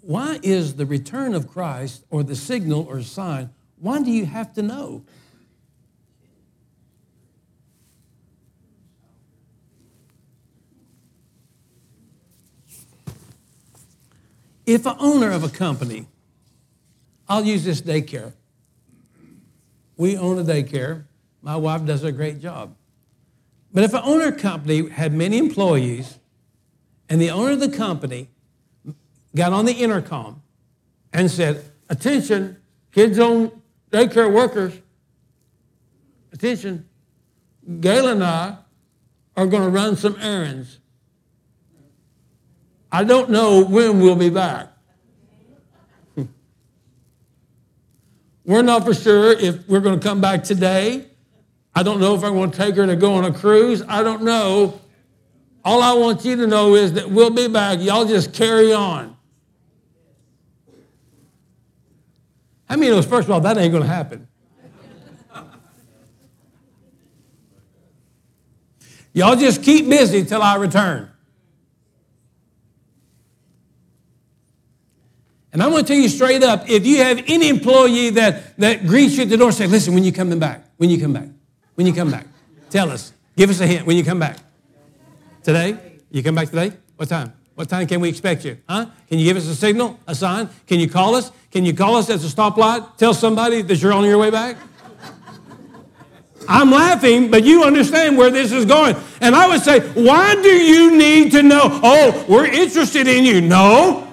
Why 0.00 0.38
is 0.42 0.76
the 0.76 0.86
return 0.86 1.34
of 1.34 1.48
Christ 1.48 2.04
or 2.10 2.22
the 2.22 2.36
signal 2.36 2.86
or 2.88 3.02
sign, 3.02 3.50
why 3.78 4.02
do 4.02 4.10
you 4.10 4.26
have 4.26 4.52
to 4.54 4.62
know? 4.62 5.04
If 14.66 14.84
an 14.84 14.96
owner 14.98 15.30
of 15.30 15.44
a 15.44 15.48
company, 15.48 16.06
I'll 17.28 17.44
use 17.44 17.64
this 17.64 17.80
daycare. 17.80 18.32
We 19.96 20.16
own 20.16 20.38
a 20.38 20.44
daycare. 20.44 21.04
My 21.40 21.56
wife 21.56 21.86
does 21.86 22.04
a 22.04 22.12
great 22.12 22.40
job. 22.40 22.74
But 23.72 23.84
if 23.84 23.94
an 23.94 24.02
owner 24.04 24.32
company 24.32 24.88
had 24.88 25.12
many 25.12 25.38
employees 25.38 26.18
and 27.08 27.20
the 27.20 27.30
owner 27.30 27.52
of 27.52 27.60
the 27.60 27.70
company 27.70 28.28
got 29.34 29.52
on 29.52 29.64
the 29.64 29.72
intercom 29.72 30.42
and 31.12 31.30
said, 31.30 31.64
Attention, 31.88 32.56
kids 32.90 33.18
on 33.18 33.62
daycare 33.92 34.32
workers, 34.32 34.74
attention, 36.32 36.88
Gail 37.80 38.08
and 38.08 38.22
I 38.22 38.58
are 39.36 39.46
going 39.46 39.62
to 39.62 39.68
run 39.68 39.96
some 39.96 40.16
errands. 40.20 40.78
I 42.90 43.04
don't 43.04 43.30
know 43.30 43.64
when 43.64 44.00
we'll 44.00 44.16
be 44.16 44.30
back. 44.30 44.68
We're 48.44 48.62
not 48.62 48.84
for 48.84 48.94
sure 48.94 49.32
if 49.32 49.68
we're 49.68 49.80
going 49.80 49.98
to 49.98 50.06
come 50.06 50.20
back 50.20 50.44
today. 50.44 51.06
I 51.74 51.82
don't 51.82 52.00
know 52.00 52.14
if 52.14 52.24
I'm 52.24 52.32
going 52.32 52.50
to 52.50 52.56
take 52.56 52.76
her 52.76 52.86
to 52.86 52.96
go 52.96 53.14
on 53.14 53.24
a 53.24 53.32
cruise. 53.32 53.82
I 53.86 54.02
don't 54.02 54.22
know. 54.22 54.80
All 55.64 55.82
I 55.82 55.92
want 55.92 56.24
you 56.24 56.36
to 56.36 56.46
know 56.46 56.74
is 56.74 56.92
that 56.94 57.10
we'll 57.10 57.30
be 57.30 57.48
back. 57.48 57.80
Y'all 57.80 58.06
just 58.06 58.32
carry 58.32 58.72
on. 58.72 59.16
How 62.68 62.76
many 62.76 62.90
knows, 62.90 63.04
first 63.04 63.28
of 63.28 63.32
all, 63.32 63.40
that 63.40 63.58
ain't 63.58 63.72
going 63.72 63.82
to 63.82 63.88
happen? 63.88 64.28
Y'all 69.12 69.34
just 69.34 69.62
keep 69.62 69.88
busy 69.88 70.24
till 70.24 70.42
I 70.42 70.56
return. 70.56 71.10
And 75.56 75.62
I'm 75.62 75.70
going 75.70 75.86
to 75.86 75.88
tell 75.90 75.98
you 75.98 76.10
straight 76.10 76.42
up 76.42 76.68
if 76.68 76.84
you 76.84 76.98
have 76.98 77.22
any 77.28 77.48
employee 77.48 78.10
that, 78.10 78.58
that 78.58 78.86
greets 78.86 79.16
you 79.16 79.22
at 79.22 79.30
the 79.30 79.38
door, 79.38 79.52
say, 79.52 79.66
listen, 79.66 79.94
when 79.94 80.04
you 80.04 80.12
coming 80.12 80.38
back? 80.38 80.66
When 80.76 80.90
you 80.90 81.00
come 81.00 81.14
back? 81.14 81.28
When 81.76 81.86
you 81.86 81.94
come 81.94 82.10
back? 82.10 82.26
Tell 82.68 82.90
us. 82.90 83.14
Give 83.38 83.48
us 83.48 83.58
a 83.60 83.66
hint 83.66 83.86
when 83.86 83.96
you 83.96 84.04
come 84.04 84.18
back. 84.18 84.36
Today? 85.42 85.78
You 86.10 86.22
come 86.22 86.34
back 86.34 86.50
today? 86.50 86.74
What 86.96 87.08
time? 87.08 87.32
What 87.54 87.70
time 87.70 87.86
can 87.86 88.02
we 88.02 88.10
expect 88.10 88.44
you? 88.44 88.58
Huh? 88.68 88.84
Can 89.08 89.18
you 89.18 89.24
give 89.24 89.38
us 89.38 89.46
a 89.46 89.54
signal, 89.54 89.98
a 90.06 90.14
sign? 90.14 90.50
Can 90.66 90.78
you 90.78 90.90
call 90.90 91.14
us? 91.14 91.32
Can 91.50 91.64
you 91.64 91.72
call 91.72 91.96
us 91.96 92.10
at 92.10 92.20
the 92.20 92.28
stoplight? 92.28 92.98
Tell 92.98 93.14
somebody 93.14 93.62
that 93.62 93.80
you're 93.80 93.94
on 93.94 94.04
your 94.04 94.18
way 94.18 94.30
back? 94.30 94.58
I'm 96.46 96.70
laughing, 96.70 97.30
but 97.30 97.44
you 97.44 97.64
understand 97.64 98.18
where 98.18 98.30
this 98.30 98.52
is 98.52 98.66
going. 98.66 98.94
And 99.22 99.34
I 99.34 99.48
would 99.48 99.62
say, 99.62 99.80
why 99.80 100.34
do 100.34 100.50
you 100.50 100.98
need 100.98 101.32
to 101.32 101.42
know? 101.42 101.80
Oh, 101.82 102.26
we're 102.28 102.44
interested 102.44 103.08
in 103.08 103.24
you. 103.24 103.40
No, 103.40 104.05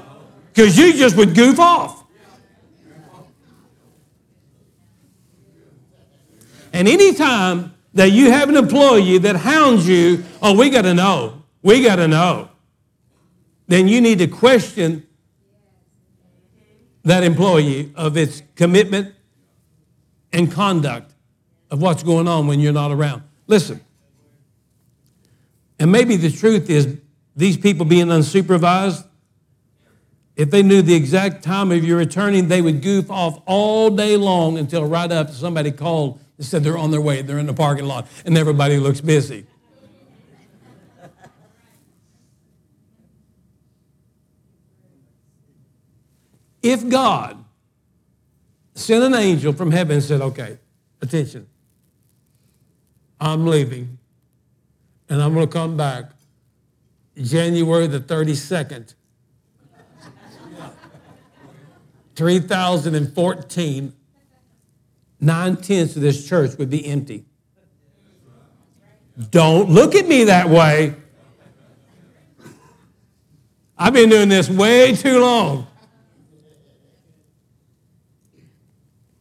because 0.53 0.77
you 0.77 0.93
just 0.93 1.15
would 1.15 1.33
goof 1.33 1.59
off. 1.59 2.03
And 6.71 6.87
anytime 6.87 7.73
that 7.93 8.11
you 8.11 8.31
have 8.31 8.49
an 8.49 8.57
employee 8.57 9.17
that 9.19 9.35
hounds 9.35 9.87
you, 9.87 10.23
oh, 10.41 10.57
we 10.57 10.69
got 10.69 10.83
to 10.83 10.93
know, 10.93 11.43
we 11.61 11.83
got 11.83 11.95
to 11.97 12.07
know, 12.07 12.49
then 13.67 13.87
you 13.87 14.01
need 14.01 14.19
to 14.19 14.27
question 14.27 15.07
that 17.03 17.23
employee 17.23 17.91
of 17.95 18.17
its 18.17 18.41
commitment 18.55 19.13
and 20.31 20.51
conduct 20.51 21.13
of 21.69 21.81
what's 21.81 22.03
going 22.03 22.27
on 22.27 22.47
when 22.47 22.59
you're 22.59 22.73
not 22.73 22.91
around. 22.91 23.23
Listen, 23.47 23.81
and 25.79 25.91
maybe 25.91 26.15
the 26.15 26.31
truth 26.31 26.69
is 26.69 26.97
these 27.35 27.57
people 27.57 27.85
being 27.85 28.07
unsupervised, 28.07 29.05
if 30.35 30.49
they 30.49 30.63
knew 30.63 30.81
the 30.81 30.95
exact 30.95 31.43
time 31.43 31.71
of 31.71 31.83
your 31.83 31.97
returning, 31.97 32.47
they 32.47 32.61
would 32.61 32.81
goof 32.81 33.11
off 33.11 33.41
all 33.45 33.89
day 33.89 34.17
long 34.17 34.57
until 34.57 34.83
right 34.85 35.11
up 35.11 35.29
somebody 35.29 35.71
called 35.71 36.19
and 36.37 36.45
said 36.45 36.63
they're 36.63 36.77
on 36.77 36.91
their 36.91 37.01
way, 37.01 37.21
they're 37.21 37.37
in 37.37 37.45
the 37.45 37.53
parking 37.53 37.85
lot, 37.85 38.07
and 38.25 38.37
everybody 38.37 38.77
looks 38.77 39.01
busy. 39.01 39.45
if 46.63 46.89
God 46.89 47.43
sent 48.73 49.03
an 49.03 49.13
angel 49.13 49.53
from 49.53 49.69
heaven 49.69 49.95
and 49.95 50.03
said, 50.03 50.21
okay, 50.21 50.57
attention, 51.01 51.47
I'm 53.19 53.45
leaving 53.45 53.99
and 55.09 55.21
I'm 55.21 55.33
going 55.33 55.45
to 55.45 55.51
come 55.51 55.77
back 55.77 56.05
January 57.15 57.85
the 57.85 57.99
32nd 57.99 58.95
3014, 62.15 63.93
nine 65.19 65.55
tenths 65.57 65.95
of 65.95 66.01
this 66.01 66.27
church 66.27 66.57
would 66.57 66.69
be 66.69 66.85
empty. 66.85 67.25
Don't 69.29 69.69
look 69.69 69.95
at 69.95 70.07
me 70.07 70.25
that 70.25 70.49
way. 70.49 70.95
I've 73.77 73.93
been 73.93 74.09
doing 74.09 74.29
this 74.29 74.49
way 74.49 74.95
too 74.95 75.19
long. 75.19 75.67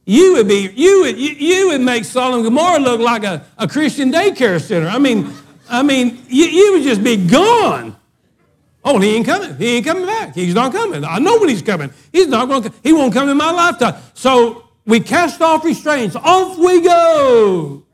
You 0.04 0.34
would 0.34 0.48
be, 0.48 0.70
you 0.74 1.02
would, 1.02 1.18
you, 1.18 1.30
you 1.30 1.68
would 1.68 1.80
make 1.80 2.04
Sodom 2.04 2.40
and 2.40 2.44
Gomorrah 2.44 2.80
look 2.80 3.00
like 3.00 3.24
a, 3.24 3.46
a 3.56 3.68
Christian 3.68 4.10
daycare 4.10 4.60
center. 4.60 4.88
I 4.88 4.98
mean, 4.98 5.32
I 5.68 5.82
mean, 5.82 6.22
you, 6.28 6.44
you 6.46 6.72
would 6.72 6.82
just 6.82 7.02
be 7.02 7.16
gone. 7.16 7.96
Oh, 8.84 8.98
he 8.98 9.16
ain't 9.16 9.26
coming. 9.26 9.56
He 9.56 9.76
ain't 9.76 9.86
coming 9.86 10.06
back. 10.06 10.34
He's 10.34 10.54
not 10.54 10.72
coming. 10.72 11.04
I 11.04 11.18
know 11.18 11.38
when 11.38 11.48
he's 11.48 11.62
coming. 11.62 11.92
He's 12.12 12.26
not 12.26 12.48
going 12.48 12.64
to. 12.64 12.72
He 12.82 12.92
won't 12.92 13.12
come 13.12 13.28
in 13.28 13.36
my 13.36 13.50
lifetime. 13.50 13.94
So 14.14 14.68
we 14.84 15.00
cast 15.00 15.40
off 15.40 15.64
restraints. 15.64 16.16
Off 16.16 16.58
we 16.58 16.80
go. 16.80 17.84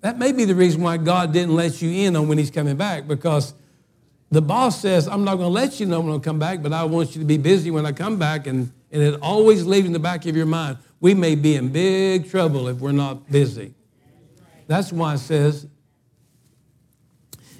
That 0.00 0.18
may 0.18 0.32
be 0.32 0.44
the 0.44 0.54
reason 0.54 0.82
why 0.82 0.96
God 0.96 1.32
didn't 1.32 1.54
let 1.54 1.82
you 1.82 2.06
in 2.06 2.14
on 2.14 2.28
when 2.28 2.38
he's 2.38 2.50
coming 2.50 2.76
back 2.76 3.08
because 3.08 3.54
the 4.30 4.42
boss 4.42 4.80
says, 4.80 5.08
I'm 5.08 5.24
not 5.24 5.36
going 5.36 5.48
to 5.48 5.52
let 5.52 5.80
you 5.80 5.86
know 5.86 6.00
when 6.00 6.14
I 6.14 6.18
come 6.18 6.38
back, 6.38 6.62
but 6.62 6.72
I 6.72 6.84
want 6.84 7.14
you 7.14 7.20
to 7.20 7.26
be 7.26 7.38
busy 7.38 7.70
when 7.70 7.86
I 7.86 7.92
come 7.92 8.18
back. 8.18 8.46
And, 8.46 8.70
and 8.92 9.02
it 9.02 9.18
always 9.20 9.66
leaves 9.66 9.86
in 9.86 9.92
the 9.92 9.98
back 9.98 10.26
of 10.26 10.36
your 10.36 10.46
mind, 10.46 10.78
we 11.00 11.14
may 11.14 11.34
be 11.34 11.56
in 11.56 11.68
big 11.68 12.30
trouble 12.30 12.68
if 12.68 12.78
we're 12.78 12.92
not 12.92 13.30
busy. 13.30 13.74
That's 14.66 14.92
why 14.92 15.14
it 15.14 15.18
says 15.18 15.66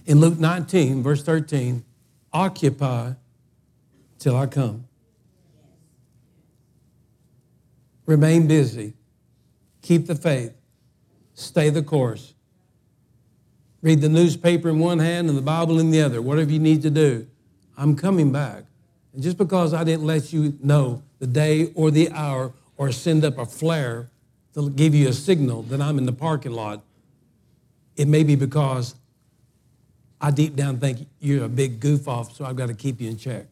in 0.09 0.21
Luke 0.21 0.39
19, 0.39 1.03
verse 1.03 1.23
13, 1.23 1.85
occupy 2.33 3.13
till 4.19 4.35
I 4.35 4.47
come. 4.47 4.87
Remain 8.07 8.49
busy. 8.49 8.95
Keep 9.83 10.07
the 10.07 10.15
faith. 10.15 10.55
Stay 11.35 11.69
the 11.69 11.83
course. 11.83 12.33
Read 13.83 14.01
the 14.01 14.09
newspaper 14.09 14.71
in 14.71 14.79
one 14.79 14.99
hand 14.99 15.29
and 15.29 15.37
the 15.37 15.43
Bible 15.43 15.79
in 15.79 15.91
the 15.91 16.01
other. 16.01 16.23
Whatever 16.23 16.51
you 16.51 16.59
need 16.59 16.81
to 16.83 16.91
do. 16.91 17.27
I'm 17.77 17.95
coming 17.95 18.33
back. 18.33 18.65
And 19.13 19.23
just 19.23 19.37
because 19.37 19.75
I 19.75 19.85
didn't 19.85 20.07
let 20.07 20.33
you 20.33 20.59
know 20.63 21.03
the 21.19 21.27
day 21.27 21.71
or 21.75 21.91
the 21.91 22.11
hour 22.13 22.55
or 22.79 22.93
send 22.93 23.27
up 23.27 23.37
a 23.37 23.45
flare 23.45 24.09
to 24.55 24.71
give 24.71 24.95
you 24.95 25.09
a 25.09 25.13
signal 25.13 25.65
that 25.65 25.83
I'm 25.83 25.99
in 25.99 26.07
the 26.07 26.13
parking 26.13 26.53
lot, 26.53 26.83
it 27.95 28.09
may 28.09 28.23
be 28.23 28.37
because 28.37 28.95
I 30.21 30.31
deep 30.31 30.57
down 30.57 30.79
think 30.79 31.07
you're 31.21 31.45
a 31.45 31.49
big 31.49 31.81
goof 31.81 32.09
off, 32.09 32.35
so 32.35 32.45
I've 32.45 32.57
got 32.57 32.67
to 32.67 32.75
keep 32.75 33.01
you 33.01 33.09
in 33.09 33.17
check. 33.17 33.47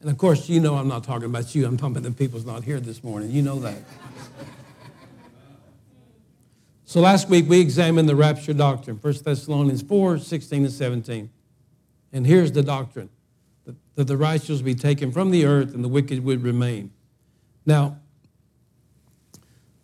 And 0.00 0.08
of 0.08 0.16
course, 0.16 0.48
you 0.48 0.60
know 0.60 0.76
I'm 0.76 0.88
not 0.88 1.04
talking 1.04 1.26
about 1.26 1.54
you. 1.54 1.66
I'm 1.66 1.76
talking 1.76 1.96
about 1.96 2.04
the 2.04 2.12
people's 2.12 2.46
not 2.46 2.64
here 2.64 2.80
this 2.80 3.02
morning. 3.02 3.30
You 3.30 3.42
know 3.42 3.58
that. 3.60 3.78
so 6.84 7.00
last 7.00 7.28
week 7.28 7.48
we 7.48 7.60
examined 7.60 8.08
the 8.08 8.14
rapture 8.16 8.54
doctrine, 8.54 8.96
1 8.96 9.14
Thessalonians 9.24 9.82
4, 9.82 10.18
16 10.18 10.64
and 10.64 10.72
17. 10.72 11.30
And 12.12 12.26
here's 12.26 12.52
the 12.52 12.62
doctrine 12.62 13.10
that 13.96 14.06
the 14.06 14.16
righteous 14.16 14.60
will 14.60 14.64
be 14.64 14.74
taken 14.74 15.10
from 15.10 15.30
the 15.30 15.44
earth 15.44 15.74
and 15.74 15.82
the 15.82 15.88
wicked 15.88 16.24
would 16.24 16.42
remain. 16.42 16.92
Now, 17.66 17.98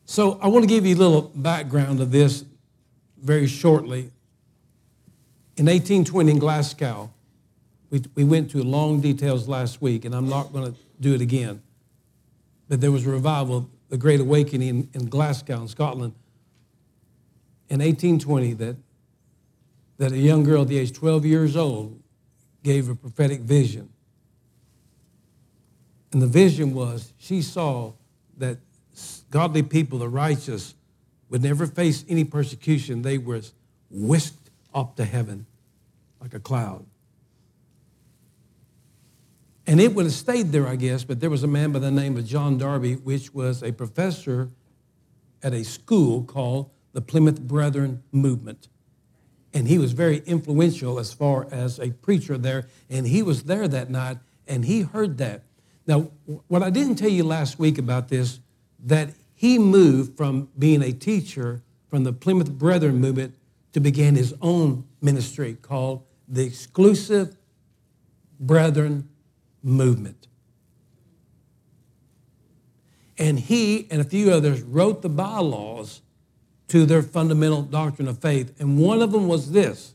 so 0.07 0.39
I 0.41 0.47
want 0.47 0.63
to 0.63 0.69
give 0.69 0.87
you 0.87 0.95
a 0.95 0.99
little 0.99 1.23
background 1.35 2.01
of 2.01 2.13
this 2.13 2.45
very 3.25 3.47
shortly. 3.47 4.11
In 5.57 5.67
1820 5.67 6.31
in 6.31 6.39
Glasgow, 6.39 7.11
we, 7.91 8.03
we 8.15 8.23
went 8.23 8.51
to 8.51 8.63
long 8.63 9.01
details 9.01 9.49
last 9.49 9.81
week, 9.81 10.05
and 10.05 10.15
I'm 10.15 10.29
not 10.29 10.53
going 10.53 10.73
to 10.73 10.79
do 11.01 11.15
it 11.15 11.21
again. 11.21 11.63
But 12.69 12.81
there 12.81 12.93
was 12.93 13.07
a 13.07 13.11
revival, 13.11 13.71
the 13.89 13.97
Great 13.97 14.21
Awakening 14.21 14.69
in, 14.69 14.89
in 14.93 15.09
Glasgow, 15.09 15.63
in 15.63 15.69
Scotland, 15.69 16.13
in 17.69 17.81
1820 17.81 18.53
that, 18.55 18.77
that 19.97 20.13
a 20.13 20.19
young 20.19 20.45
girl 20.45 20.63
at 20.63 20.69
the 20.69 20.79
age 20.79 20.93
12 20.93 21.25
years 21.25 21.57
old 21.57 21.99
gave 22.63 22.91
a 22.91 22.95
prophetic 22.95 23.41
vision. 23.41 23.89
And 26.13 26.21
the 26.21 26.27
vision 26.27 26.75
was 26.75 27.13
she 27.19 27.43
saw 27.43 27.93
that 28.37 28.59
godly 29.31 29.63
people, 29.63 29.99
the 29.99 30.09
righteous, 30.09 30.75
would 31.29 31.43
never 31.43 31.67
face 31.67 32.05
any 32.09 32.25
persecution. 32.25 33.03
They 33.03 33.19
were 33.19 33.43
whisked 33.91 34.51
up 34.75 34.97
to 34.97 35.05
heaven 35.05 35.47
like 36.21 36.35
a 36.35 36.41
cloud. 36.41 36.87
And 39.67 39.81
it 39.81 39.95
would 39.95 40.05
have 40.05 40.15
stayed 40.15 40.53
there, 40.53 40.67
I 40.67 40.77
guess, 40.77 41.05
but 41.05 41.21
there 41.21 41.31
was 41.31 41.43
a 41.43 41.49
man 41.49 41.73
by 41.73 41.79
the 41.79 41.91
name 41.91 42.17
of 42.17 42.27
John 42.27 42.59
Darby, 42.59 42.97
which 42.97 43.33
was 43.33 43.63
a 43.63 43.73
professor 43.73 44.51
at 45.43 45.55
a 45.55 45.65
school 45.65 46.23
called 46.25 46.71
the 46.93 47.01
Plymouth 47.01 47.41
Brethren 47.41 48.03
Movement. 48.13 48.69
And 49.55 49.69
he 49.69 49.79
was 49.79 49.93
very 49.93 50.19
influential 50.27 50.99
as 50.99 51.13
far 51.13 51.47
as 51.51 51.79
a 51.79 51.91
preacher 51.91 52.37
there. 52.37 52.69
And 52.91 53.07
he 53.07 53.23
was 53.23 53.45
there 53.45 53.69
that 53.69 53.89
night 53.89 54.19
and 54.47 54.65
he 54.65 54.83
heard 54.83 55.19
that. 55.19 55.45
Now, 55.87 56.11
what 56.49 56.63
I 56.63 56.71
didn't 56.71 56.97
tell 56.97 57.11
you 57.11 57.25
last 57.25 57.59
week 57.59 57.79
about 57.79 58.09
this, 58.09 58.41
that 58.87 59.11
he 59.45 59.59
moved 59.59 60.17
from 60.17 60.49
being 60.59 60.81
a 60.81 60.91
teacher 60.91 61.63
from 61.91 62.03
the 62.03 62.15
Plymouth 62.15 62.51
Brethren 62.51 62.99
movement 62.99 63.35
to 63.75 63.81
begin 63.81 64.15
his 64.15 64.33
own 64.41 64.87
ministry 65.03 65.53
called 65.61 66.03
the 66.27 66.43
Exclusive 66.45 67.37
Brethren 68.41 69.07
Movement. 69.63 70.29
And 73.19 73.39
he 73.39 73.87
and 73.91 74.01
a 74.01 74.05
few 74.05 74.31
others 74.31 74.63
wrote 74.63 75.03
the 75.03 75.11
bylaws 75.11 76.01
to 76.69 76.87
their 76.87 77.03
fundamental 77.03 77.61
doctrine 77.61 78.09
of 78.09 78.21
faith. 78.21 78.59
And 78.59 78.79
one 78.79 79.03
of 79.03 79.13
them 79.13 79.29
was 79.29 79.53
this 79.53 79.95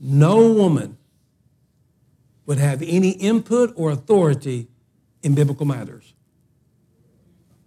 no 0.00 0.50
woman 0.50 0.96
would 2.46 2.56
have 2.56 2.80
any 2.80 3.10
input 3.10 3.74
or 3.76 3.90
authority 3.90 4.68
in 5.22 5.34
biblical 5.34 5.66
matters 5.66 6.14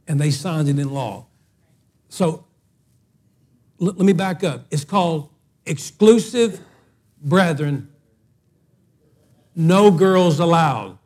and 0.07 0.19
they 0.19 0.31
signed 0.31 0.69
it 0.69 0.79
in 0.79 0.89
law. 0.91 1.25
So 2.09 2.45
let, 3.79 3.97
let 3.97 4.05
me 4.05 4.13
back 4.13 4.43
up. 4.43 4.65
It's 4.71 4.85
called 4.85 5.29
exclusive 5.65 6.59
brethren, 7.21 7.89
no 9.55 9.91
girls 9.91 10.39
allowed. 10.39 10.97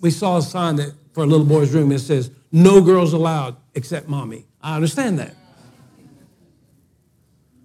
We 0.00 0.10
saw 0.10 0.38
a 0.38 0.42
sign 0.42 0.76
that 0.76 0.94
for 1.12 1.24
a 1.24 1.26
little 1.26 1.46
boy's 1.46 1.72
room 1.72 1.92
it 1.92 1.98
says, 1.98 2.30
no 2.50 2.80
girls 2.80 3.12
allowed 3.12 3.56
except 3.74 4.08
mommy. 4.08 4.46
I 4.62 4.76
understand 4.76 5.18
that. 5.18 5.34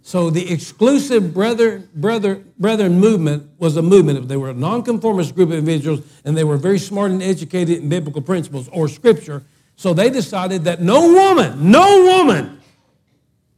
So 0.05 0.29
the 0.29 0.51
exclusive 0.51 1.33
brother, 1.33 1.87
brother, 1.95 2.43
brethren 2.59 2.99
movement 2.99 3.49
was 3.57 3.77
a 3.77 3.81
movement. 3.81 4.27
They 4.27 4.35
were 4.35 4.49
a 4.49 4.53
nonconformist 4.53 5.33
group 5.33 5.49
of 5.49 5.55
individuals, 5.55 6.01
and 6.25 6.35
they 6.35 6.43
were 6.43 6.57
very 6.57 6.77
smart 6.77 7.11
and 7.11 7.23
educated 7.23 7.79
in 7.79 7.87
biblical 7.87 8.21
principles 8.21 8.67
or 8.73 8.89
scripture, 8.89 9.43
so 9.75 9.93
they 9.93 10.09
decided 10.09 10.65
that 10.65 10.81
no 10.81 11.11
woman, 11.11 11.71
no 11.71 12.03
woman 12.03 12.61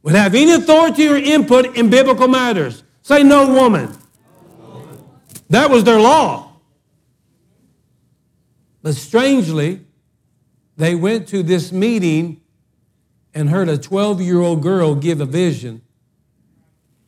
would 0.02 0.14
have 0.14 0.34
any 0.34 0.52
authority 0.52 1.08
or 1.08 1.16
input 1.16 1.76
in 1.76 1.90
biblical 1.90 2.28
matters. 2.28 2.82
Say 3.02 3.22
no 3.22 3.52
woman. 3.52 3.96
That 5.50 5.70
was 5.70 5.84
their 5.84 6.00
law. 6.00 6.52
But 8.82 8.94
strangely, 8.94 9.84
they 10.76 10.94
went 10.94 11.28
to 11.28 11.42
this 11.42 11.72
meeting 11.72 12.40
and 13.34 13.50
heard 13.50 13.68
a 13.68 13.76
12 13.76 14.20
year 14.20 14.40
old 14.40 14.62
girl 14.62 14.94
give 14.94 15.20
a 15.20 15.26
vision, 15.26 15.82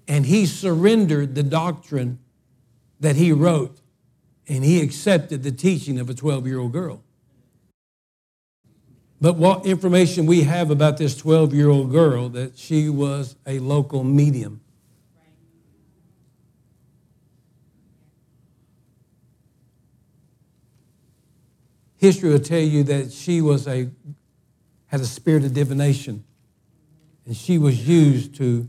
and 0.06 0.26
he 0.26 0.44
surrendered 0.44 1.34
the 1.34 1.42
doctrine 1.42 2.18
that 3.00 3.16
he 3.16 3.32
wrote, 3.32 3.80
and 4.46 4.64
he 4.64 4.80
accepted 4.82 5.42
the 5.42 5.52
teaching 5.52 5.98
of 5.98 6.10
a 6.10 6.14
12 6.14 6.46
year 6.46 6.58
old 6.58 6.72
girl. 6.72 7.02
But 9.20 9.36
what 9.36 9.66
information 9.66 10.26
we 10.26 10.42
have 10.42 10.70
about 10.70 10.96
this 10.96 11.16
12 11.16 11.52
year 11.52 11.68
old 11.68 11.90
girl 11.90 12.28
that 12.30 12.56
she 12.56 12.88
was 12.88 13.34
a 13.46 13.58
local 13.58 14.04
medium. 14.04 14.60
History 21.96 22.30
will 22.30 22.38
tell 22.38 22.60
you 22.60 22.84
that 22.84 23.10
she 23.10 23.40
was 23.40 23.66
a 23.66 23.90
had 24.86 25.00
a 25.00 25.06
spirit 25.06 25.44
of 25.44 25.52
divination. 25.52 26.24
And 27.26 27.36
she 27.36 27.58
was 27.58 27.86
used 27.86 28.36
to, 28.36 28.68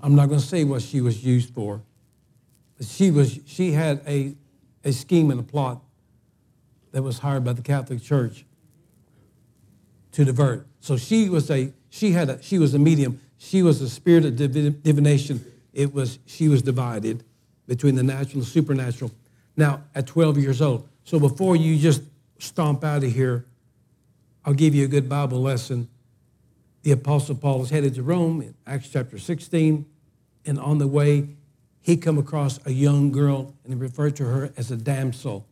I'm 0.00 0.16
not 0.16 0.28
going 0.28 0.40
to 0.40 0.46
say 0.46 0.64
what 0.64 0.82
she 0.82 1.00
was 1.00 1.22
used 1.24 1.54
for, 1.54 1.82
but 2.76 2.86
she 2.86 3.10
was 3.10 3.38
she 3.46 3.72
had 3.72 4.00
a, 4.06 4.34
a 4.82 4.92
scheme 4.92 5.30
and 5.30 5.38
a 5.38 5.42
plot 5.42 5.83
that 6.94 7.02
was 7.02 7.18
hired 7.18 7.44
by 7.44 7.52
the 7.52 7.60
Catholic 7.60 8.02
Church 8.02 8.46
to 10.12 10.24
divert. 10.24 10.66
So 10.80 10.96
she 10.96 11.28
was 11.28 11.50
a 11.50 11.72
she 11.90 12.12
had 12.12 12.30
a 12.30 12.42
she 12.42 12.58
was 12.58 12.72
a 12.72 12.78
medium. 12.78 13.20
She 13.36 13.62
was 13.62 13.82
a 13.82 13.90
spirit 13.90 14.24
of 14.24 14.36
divination 14.36 15.44
it 15.74 15.92
was 15.92 16.20
she 16.24 16.48
was 16.48 16.62
divided 16.62 17.24
between 17.66 17.96
the 17.96 18.02
natural 18.02 18.38
and 18.38 18.46
supernatural. 18.46 19.10
Now, 19.56 19.82
at 19.94 20.06
12 20.06 20.38
years 20.38 20.62
old. 20.62 20.88
So 21.04 21.18
before 21.18 21.56
you 21.56 21.78
just 21.78 22.02
stomp 22.38 22.84
out 22.84 23.04
of 23.04 23.12
here, 23.12 23.44
I'll 24.44 24.54
give 24.54 24.74
you 24.74 24.84
a 24.84 24.88
good 24.88 25.08
Bible 25.08 25.42
lesson. 25.42 25.88
The 26.82 26.92
Apostle 26.92 27.34
Paul 27.34 27.62
is 27.62 27.70
headed 27.70 27.94
to 27.96 28.02
Rome 28.02 28.40
in 28.42 28.54
Acts 28.66 28.88
chapter 28.88 29.18
16, 29.18 29.84
and 30.46 30.58
on 30.58 30.78
the 30.78 30.86
way, 30.86 31.28
he 31.80 31.96
come 31.96 32.18
across 32.18 32.64
a 32.66 32.72
young 32.72 33.10
girl, 33.10 33.54
and 33.64 33.72
he 33.72 33.78
referred 33.78 34.16
to 34.16 34.24
her 34.24 34.52
as 34.56 34.70
a 34.70 34.76
damsel. 34.76 35.46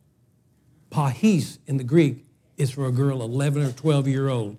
Pahis 0.93 1.57
in 1.65 1.77
the 1.77 1.83
Greek 1.83 2.23
is 2.55 2.69
for 2.69 2.85
a 2.85 2.91
girl 2.91 3.23
11 3.23 3.63
or 3.63 3.71
12 3.71 4.07
year 4.07 4.29
old. 4.29 4.57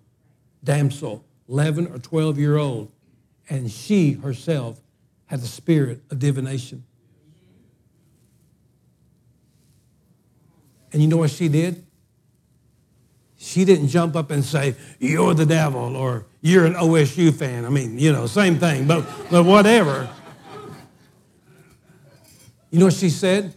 Damsel, 0.64 1.24
11 1.48 1.86
or 1.86 1.98
12 1.98 2.38
year 2.38 2.56
old. 2.56 2.90
And 3.48 3.70
she 3.70 4.12
herself 4.12 4.80
had 5.26 5.40
the 5.40 5.46
spirit 5.46 6.02
of 6.10 6.18
divination. 6.18 6.84
And 10.92 11.00
you 11.02 11.08
know 11.08 11.18
what 11.18 11.30
she 11.30 11.48
did? 11.48 11.84
She 13.36 13.64
didn't 13.64 13.88
jump 13.88 14.16
up 14.16 14.30
and 14.30 14.44
say, 14.44 14.74
You're 14.98 15.34
the 15.34 15.44
devil, 15.44 15.96
or 15.96 16.26
You're 16.40 16.66
an 16.66 16.74
OSU 16.74 17.32
fan. 17.34 17.64
I 17.64 17.68
mean, 17.68 17.98
you 17.98 18.12
know, 18.12 18.26
same 18.26 18.58
thing, 18.58 18.86
but, 18.86 19.04
but 19.30 19.44
whatever. 19.44 20.08
You 22.70 22.78
know 22.78 22.86
what 22.86 22.94
she 22.94 23.10
said? 23.10 23.54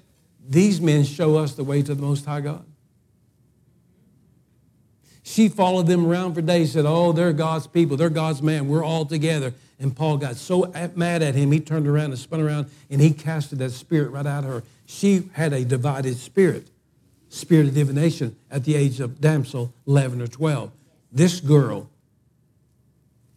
These 0.48 0.80
men 0.80 1.04
show 1.04 1.38
us 1.38 1.54
the 1.54 1.64
way 1.64 1.82
to 1.82 1.94
the 1.94 2.02
Most 2.02 2.26
High 2.26 2.42
God. 2.42 2.66
She 5.24 5.50
followed 5.50 5.88
them 5.88 6.06
around 6.06 6.36
for 6.36 6.42
days, 6.42 6.72
said, 6.72 6.86
Oh, 6.88 7.12
they're 7.12 7.34
God's 7.34 7.68
people, 7.68 7.98
they're 7.98 8.10
God's 8.10 8.42
man, 8.42 8.70
we're 8.70 8.84
all 8.84 9.06
together. 9.06 9.54
And 9.80 9.96
Paul 9.96 10.18
got 10.18 10.38
so 10.38 10.72
mad 10.96 11.22
at 11.22 11.36
him, 11.36 11.52
he 11.52 11.60
turned 11.60 11.86
around 11.86 12.12
and 12.12 12.18
spun 12.18 12.40
around 12.40 12.68
and 12.90 13.02
he 13.02 13.12
casted 13.12 13.60
that 13.60 13.72
spirit 13.72 14.10
right 14.10 14.26
out 14.26 14.46
of 14.46 14.50
her. 14.50 14.64
She 14.86 15.30
had 15.34 15.52
a 15.54 15.66
divided 15.66 16.18
spirit, 16.18 16.70
spirit 17.30 17.68
of 17.68 17.76
divination 17.76 18.38
at 18.50 18.64
the 18.64 18.76
age 18.76 19.00
of 19.02 19.20
damsel, 19.20 19.74
11 19.86 20.22
or 20.22 20.28
12. 20.28 20.72
This 21.12 21.42
girl 21.42 21.90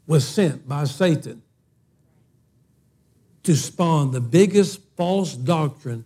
was 0.07 0.27
sent 0.27 0.69
by 0.69 0.85
Satan 0.85 1.43
to 3.43 3.57
spawn 3.57 4.13
the 4.13 4.21
biggest 4.21 4.81
false 4.97 5.35
doctrine 5.35 6.05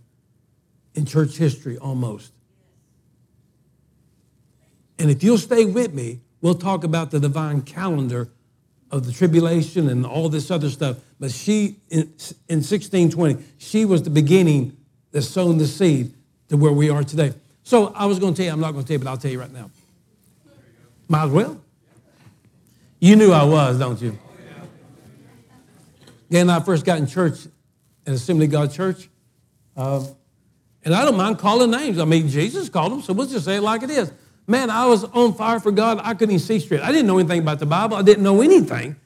in 0.94 1.06
church 1.06 1.36
history 1.36 1.78
almost. 1.78 2.32
And 4.98 5.10
if 5.10 5.22
you'll 5.22 5.38
stay 5.38 5.64
with 5.64 5.92
me, 5.92 6.20
we'll 6.40 6.54
talk 6.54 6.84
about 6.84 7.10
the 7.10 7.20
divine 7.20 7.62
calendar 7.62 8.30
of 8.90 9.06
the 9.06 9.12
tribulation 9.12 9.88
and 9.88 10.06
all 10.06 10.28
this 10.28 10.50
other 10.50 10.70
stuff. 10.70 10.98
But 11.18 11.32
she, 11.32 11.76
in, 11.90 12.02
in 12.48 12.62
1620, 12.62 13.42
she 13.58 13.84
was 13.84 14.02
the 14.02 14.10
beginning 14.10 14.76
that 15.10 15.22
sown 15.22 15.58
the 15.58 15.66
seed 15.66 16.14
to 16.48 16.56
where 16.56 16.72
we 16.72 16.90
are 16.90 17.02
today. 17.02 17.34
So 17.64 17.92
I 17.94 18.06
was 18.06 18.18
going 18.18 18.34
to 18.34 18.36
tell 18.36 18.46
you, 18.46 18.52
I'm 18.52 18.60
not 18.60 18.72
going 18.72 18.84
to 18.84 18.88
tell 18.88 18.94
you, 18.94 19.04
but 19.04 19.10
I'll 19.10 19.16
tell 19.16 19.30
you 19.30 19.40
right 19.40 19.52
now. 19.52 19.70
Might 21.08 21.24
as 21.24 21.30
well. 21.30 21.60
You 23.00 23.16
knew 23.16 23.32
I 23.32 23.44
was, 23.44 23.78
don't 23.78 24.00
you? 24.00 24.18
Again, 26.30 26.50
I 26.50 26.60
first 26.60 26.84
got 26.84 26.98
in 26.98 27.06
church, 27.06 27.46
in 28.06 28.12
Assembly 28.12 28.46
God 28.46 28.72
Church. 28.72 29.08
Um, 29.76 30.08
and 30.84 30.94
I 30.94 31.04
don't 31.04 31.16
mind 31.16 31.38
calling 31.38 31.70
names. 31.70 31.98
I 31.98 32.04
mean, 32.04 32.28
Jesus 32.28 32.68
called 32.68 32.92
them, 32.92 33.02
so 33.02 33.12
we'll 33.12 33.26
just 33.26 33.44
say 33.44 33.56
it 33.56 33.62
like 33.62 33.82
it 33.82 33.90
is. 33.90 34.12
Man, 34.46 34.68
I 34.68 34.86
was 34.86 35.04
on 35.04 35.34
fire 35.34 35.58
for 35.58 35.72
God. 35.72 36.00
I 36.02 36.12
couldn't 36.12 36.34
even 36.34 36.38
see 36.40 36.58
straight. 36.58 36.82
I 36.82 36.92
didn't 36.92 37.06
know 37.06 37.18
anything 37.18 37.40
about 37.40 37.58
the 37.58 37.66
Bible. 37.66 37.96
I 37.96 38.02
didn't 38.02 38.22
know 38.22 38.42
anything. 38.42 38.96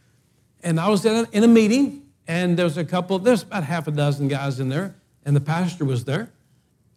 And 0.63 0.81
I 0.81 0.89
was 0.89 1.05
in 1.05 1.15
a, 1.15 1.29
in 1.31 1.45
a 1.45 1.49
meeting, 1.49 2.03
and 2.27 2.59
there 2.59 2.65
was 2.65 2.77
a 2.77 2.85
couple, 2.85 3.19
there's 3.21 3.45
about 3.45 3.63
half 3.63 3.87
a 3.87 3.93
dozen 3.93 4.27
guys 4.27 4.59
in 4.59 4.69
there, 4.69 4.97
and 5.25 5.37
the 5.37 5.41
pastor 5.41 5.85
was 5.85 6.05
there. 6.05 6.33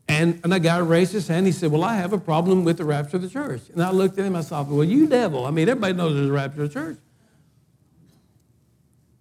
And, 0.08 0.42
and 0.44 0.54
a 0.54 0.60
guy 0.60 0.80
raised 0.80 1.14
his 1.14 1.28
hand. 1.28 1.46
He 1.46 1.52
said, 1.52 1.72
Well, 1.72 1.84
I 1.84 1.96
have 1.96 2.12
a 2.12 2.18
problem 2.18 2.66
with 2.66 2.78
the 2.78 2.84
rapture 2.84 3.18
of 3.18 3.22
the 3.22 3.30
church. 3.30 3.62
And 3.72 3.82
I 3.82 3.92
looked 3.92 4.18
at 4.18 4.26
him, 4.26 4.36
I 4.36 4.42
thought, 4.42 4.68
Well, 4.68 4.84
you 4.84 5.08
devil. 5.08 5.46
I 5.46 5.52
mean, 5.52 5.70
everybody 5.70 5.94
knows 5.94 6.16
there's 6.16 6.28
a 6.28 6.34
rapture 6.34 6.64
of 6.64 6.70
the 6.70 6.74
church. 6.74 6.98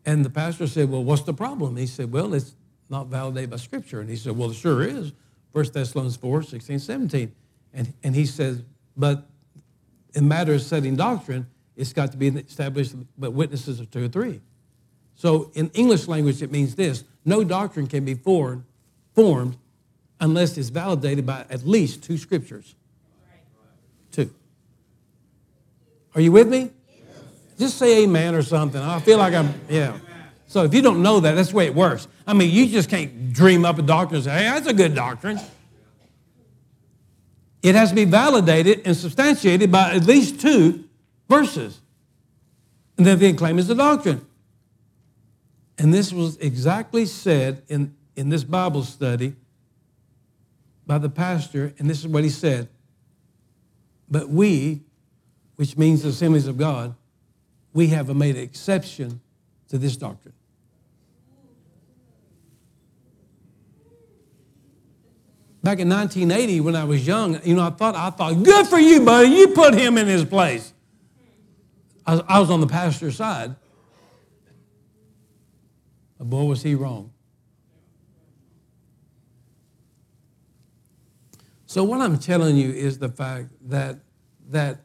And 0.05 0.25
the 0.25 0.31
pastor 0.31 0.67
said, 0.67 0.91
Well, 0.91 1.05
what's 1.05 1.23
the 1.23 1.35
problem? 1.35 1.77
He 1.77 1.87
said, 1.87 2.11
Well, 2.11 2.35
it's 2.35 2.57
not 2.89 3.07
validated 3.07 3.51
by 3.51 3.59
Scripture. 3.59 4.01
And 4.01 4.11
he 4.11 4.17
said, 4.17 4.37
Well, 4.37 4.51
it 4.51 4.55
sure 4.55 4.83
is. 4.83 5.13
1 5.53 5.65
Thessalonians 5.73 6.17
4, 6.17 6.43
16, 6.43 6.79
17. 6.79 7.33
And, 7.73 7.93
and 8.03 8.15
he 8.15 8.27
says, 8.27 8.63
but 8.97 9.25
in 10.15 10.29
matters 10.29 10.63
of 10.63 10.69
setting 10.69 10.97
doctrine, 10.97 11.47
it's 11.77 11.93
got 11.93 12.13
to 12.13 12.17
be 12.17 12.29
established 12.29 12.95
by 13.19 13.29
witnesses 13.29 13.81
of 13.81 13.91
two 13.91 14.05
or 14.05 14.09
three. 14.09 14.41
So 15.15 15.51
in 15.55 15.71
English 15.75 16.09
language, 16.09 16.43
it 16.43 16.51
means 16.51 16.75
this 16.75 17.05
no 17.25 17.45
doctrine 17.45 17.87
can 17.87 18.05
be 18.05 18.15
formed, 18.15 18.65
formed 19.15 19.57
unless 20.21 20.57
it's 20.57 20.69
validated 20.69 21.27
by 21.27 21.45
at 21.51 21.67
least 21.67 22.03
two 22.03 22.19
scriptures. 22.19 22.75
Two. 24.13 24.31
Are 26.15 26.21
you 26.21 26.33
with 26.33 26.49
me? 26.49 26.71
Just 27.59 27.79
say 27.79 28.05
amen 28.05 28.35
or 28.35 28.43
something. 28.43 28.81
I 28.81 28.99
feel 29.01 29.19
like 29.19 29.35
I'm, 29.35 29.53
yeah. 29.69 29.99
So 30.47 30.65
if 30.65 30.75
you 30.75 30.83
don't 30.83 31.03
know 31.03 31.21
that, 31.21 31.35
that's 31.35 31.51
the 31.51 31.57
way 31.57 31.67
it 31.67 31.75
works. 31.75 32.09
I 32.31 32.33
mean, 32.33 32.55
you 32.55 32.69
just 32.69 32.89
can't 32.89 33.33
dream 33.33 33.65
up 33.65 33.81
a 33.81 33.83
doctrine 33.83 34.19
and 34.19 34.25
say, 34.25 34.31
hey, 34.31 34.45
that's 34.45 34.69
a 34.69 34.73
good 34.73 34.95
doctrine. 34.95 35.41
It 37.61 37.75
has 37.75 37.89
to 37.89 37.97
be 37.97 38.05
validated 38.05 38.83
and 38.85 38.97
substantiated 38.97 39.73
by 39.73 39.95
at 39.95 40.05
least 40.05 40.41
two 40.41 40.85
verses. 41.29 41.81
And 42.97 43.05
then 43.05 43.19
they 43.19 43.33
claim 43.33 43.59
it's 43.59 43.69
a 43.69 43.75
doctrine. 43.75 44.25
And 45.77 45.93
this 45.93 46.13
was 46.13 46.37
exactly 46.37 47.05
said 47.05 47.65
in, 47.67 47.97
in 48.15 48.29
this 48.29 48.45
Bible 48.45 48.85
study 48.85 49.35
by 50.87 50.99
the 50.99 51.11
pastor, 51.11 51.75
and 51.81 51.91
this 51.91 51.99
is 51.99 52.07
what 52.07 52.23
he 52.23 52.31
said. 52.31 52.69
But 54.09 54.29
we, 54.29 54.83
which 55.57 55.77
means 55.77 56.05
the 56.05 56.11
assemblies 56.11 56.47
of 56.47 56.57
God, 56.57 56.95
we 57.73 57.89
have 57.89 58.15
made 58.15 58.37
an 58.37 58.43
exception 58.43 59.21
to 59.69 59.79
this 59.79 59.97
doctrine. 59.97 60.35
Back 65.63 65.79
in 65.79 65.91
1980, 65.91 66.61
when 66.61 66.75
I 66.75 66.85
was 66.85 67.07
young, 67.07 67.39
you 67.45 67.55
know, 67.55 67.67
I 67.67 67.71
thought, 67.71 67.95
I 67.95 68.09
thought, 68.11 68.43
good 68.43 68.67
for 68.67 68.79
you, 68.79 69.05
buddy. 69.05 69.29
You 69.29 69.49
put 69.49 69.75
him 69.75 69.99
in 69.99 70.07
his 70.07 70.25
place. 70.25 70.73
I 72.07 72.15
was, 72.15 72.23
I 72.29 72.41
was 72.41 72.51
on 72.51 72.61
the 72.61 72.67
pastor's 72.67 73.17
side. 73.17 73.55
But 76.19 76.31
boy, 76.31 76.45
was 76.45 76.63
he 76.63 76.75
wrong. 76.75 77.13
So 81.67 81.85
what 81.85 82.01
I'm 82.01 82.19
telling 82.19 82.57
you 82.57 82.71
is 82.71 82.99
the 82.99 83.11
fact 83.11 83.51
that 83.69 84.01
that 84.49 84.81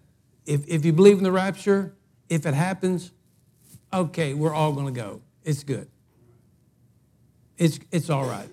if, 0.45 0.67
if 0.67 0.85
you 0.85 0.93
believe 0.93 1.17
in 1.17 1.23
the 1.23 1.31
rapture, 1.31 1.95
if 2.29 2.45
it 2.45 2.53
happens, 2.53 3.11
okay, 3.91 4.33
we're 4.35 4.53
all 4.53 4.73
going 4.73 4.93
to 4.93 5.01
go. 5.01 5.21
It's 5.43 5.63
good. 5.63 5.88
It's, 7.57 7.79
it's 7.91 8.11
all 8.11 8.25
right 8.25 8.49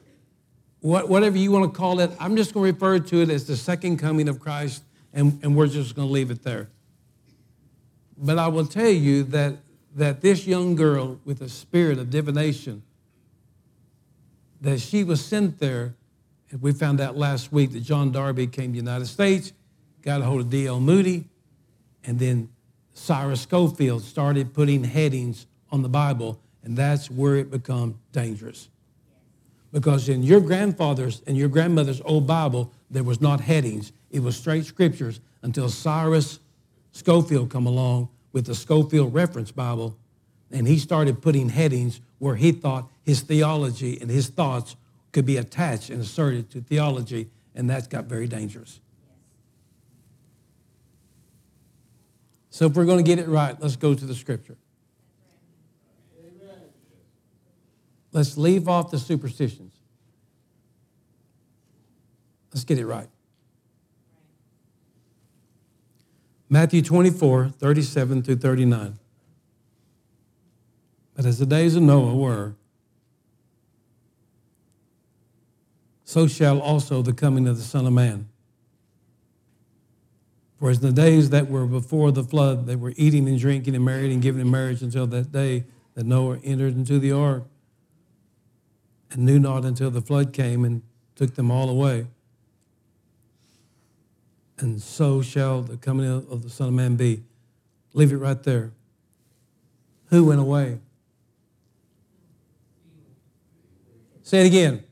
what, 0.82 1.08
whatever 1.08 1.38
you 1.38 1.52
want 1.52 1.72
to 1.72 1.78
call 1.78 2.00
it, 2.00 2.10
I'm 2.20 2.36
just 2.36 2.52
going 2.52 2.66
to 2.66 2.72
refer 2.72 2.98
to 2.98 3.22
it 3.22 3.30
as 3.30 3.46
the 3.46 3.56
second 3.56 3.98
coming 3.98 4.28
of 4.28 4.40
Christ, 4.40 4.82
and, 5.14 5.38
and 5.42 5.56
we're 5.56 5.68
just 5.68 5.94
going 5.94 6.08
to 6.08 6.12
leave 6.12 6.30
it 6.30 6.42
there. 6.42 6.68
But 8.18 8.36
I 8.36 8.48
will 8.48 8.66
tell 8.66 8.88
you 8.88 9.22
that, 9.24 9.54
that 9.94 10.20
this 10.20 10.46
young 10.46 10.74
girl 10.74 11.20
with 11.24 11.40
a 11.40 11.48
spirit 11.48 11.98
of 11.98 12.10
divination, 12.10 12.82
that 14.60 14.80
she 14.80 15.04
was 15.04 15.24
sent 15.24 15.60
there, 15.60 15.94
and 16.50 16.60
we 16.60 16.72
found 16.72 17.00
out 17.00 17.16
last 17.16 17.52
week 17.52 17.72
that 17.72 17.82
John 17.84 18.10
Darby 18.10 18.48
came 18.48 18.66
to 18.66 18.72
the 18.72 18.84
United 18.84 19.06
States, 19.06 19.52
got 20.02 20.20
a 20.20 20.24
hold 20.24 20.40
of 20.40 20.50
D.L. 20.50 20.80
Moody, 20.80 21.24
and 22.04 22.18
then 22.18 22.48
Cyrus 22.92 23.42
Scofield 23.42 24.02
started 24.02 24.52
putting 24.52 24.82
headings 24.82 25.46
on 25.70 25.82
the 25.82 25.88
Bible, 25.88 26.40
and 26.64 26.76
that's 26.76 27.08
where 27.08 27.36
it 27.36 27.52
became 27.52 27.98
dangerous. 28.10 28.68
Because 29.72 30.08
in 30.08 30.22
your 30.22 30.40
grandfather's 30.40 31.22
and 31.26 31.36
your 31.36 31.48
grandmother's 31.48 32.02
old 32.04 32.26
Bible, 32.26 32.72
there 32.90 33.02
was 33.02 33.20
not 33.20 33.40
headings. 33.40 33.92
It 34.10 34.20
was 34.20 34.36
straight 34.36 34.66
scriptures 34.66 35.20
until 35.40 35.68
Cyrus 35.68 36.38
Scofield 36.92 37.50
come 37.50 37.66
along 37.66 38.10
with 38.32 38.46
the 38.46 38.54
Scofield 38.54 39.14
Reference 39.14 39.50
Bible, 39.50 39.96
and 40.50 40.68
he 40.68 40.78
started 40.78 41.22
putting 41.22 41.48
headings 41.48 42.00
where 42.18 42.36
he 42.36 42.52
thought 42.52 42.88
his 43.02 43.22
theology 43.22 43.98
and 44.00 44.10
his 44.10 44.28
thoughts 44.28 44.76
could 45.12 45.24
be 45.24 45.38
attached 45.38 45.90
and 45.90 46.00
asserted 46.00 46.50
to 46.50 46.60
theology, 46.60 47.28
and 47.54 47.68
that 47.70 47.88
got 47.88 48.04
very 48.04 48.26
dangerous. 48.26 48.80
So 52.50 52.66
if 52.66 52.74
we're 52.74 52.84
going 52.84 53.02
to 53.02 53.08
get 53.08 53.18
it 53.18 53.28
right, 53.28 53.58
let's 53.60 53.76
go 53.76 53.94
to 53.94 54.04
the 54.04 54.14
scripture. 54.14 54.56
Let's 58.12 58.36
leave 58.36 58.68
off 58.68 58.90
the 58.90 58.98
superstitions. 58.98 59.72
Let's 62.52 62.64
get 62.64 62.78
it 62.78 62.86
right. 62.86 63.08
Matthew 66.50 66.82
24, 66.82 67.48
37 67.48 68.22
through 68.22 68.36
39. 68.36 68.98
But 71.14 71.24
as 71.24 71.38
the 71.38 71.46
days 71.46 71.76
of 71.76 71.82
Noah 71.82 72.14
were, 72.14 72.54
so 76.04 76.26
shall 76.26 76.60
also 76.60 77.00
the 77.00 77.14
coming 77.14 77.48
of 77.48 77.56
the 77.56 77.62
Son 77.62 77.86
of 77.86 77.94
Man. 77.94 78.28
For 80.58 80.68
as 80.68 80.82
in 80.82 80.86
the 80.86 80.92
days 80.92 81.30
that 81.30 81.48
were 81.48 81.66
before 81.66 82.12
the 82.12 82.22
flood, 82.22 82.66
they 82.66 82.76
were 82.76 82.92
eating 82.96 83.26
and 83.28 83.38
drinking 83.38 83.74
and 83.74 83.84
married 83.84 84.12
and 84.12 84.20
giving 84.20 84.42
in 84.42 84.50
marriage 84.50 84.82
until 84.82 85.06
that 85.06 85.32
day 85.32 85.64
that 85.94 86.04
Noah 86.04 86.38
entered 86.44 86.74
into 86.74 86.98
the 86.98 87.12
ark 87.12 87.44
and 89.12 89.24
knew 89.26 89.38
not 89.38 89.64
until 89.64 89.90
the 89.90 90.00
flood 90.00 90.32
came 90.32 90.64
and 90.64 90.82
took 91.14 91.34
them 91.34 91.50
all 91.50 91.68
away. 91.68 92.06
And 94.58 94.80
so 94.80 95.22
shall 95.22 95.62
the 95.62 95.76
coming 95.76 96.06
of 96.06 96.42
the 96.42 96.50
Son 96.50 96.68
of 96.68 96.74
Man 96.74 96.96
be. 96.96 97.22
Leave 97.94 98.12
it 98.12 98.16
right 98.16 98.42
there. 98.42 98.72
Who 100.06 100.24
went 100.24 100.40
away? 100.40 100.78
Say 104.22 104.44
it 104.44 104.46
again. 104.46 104.84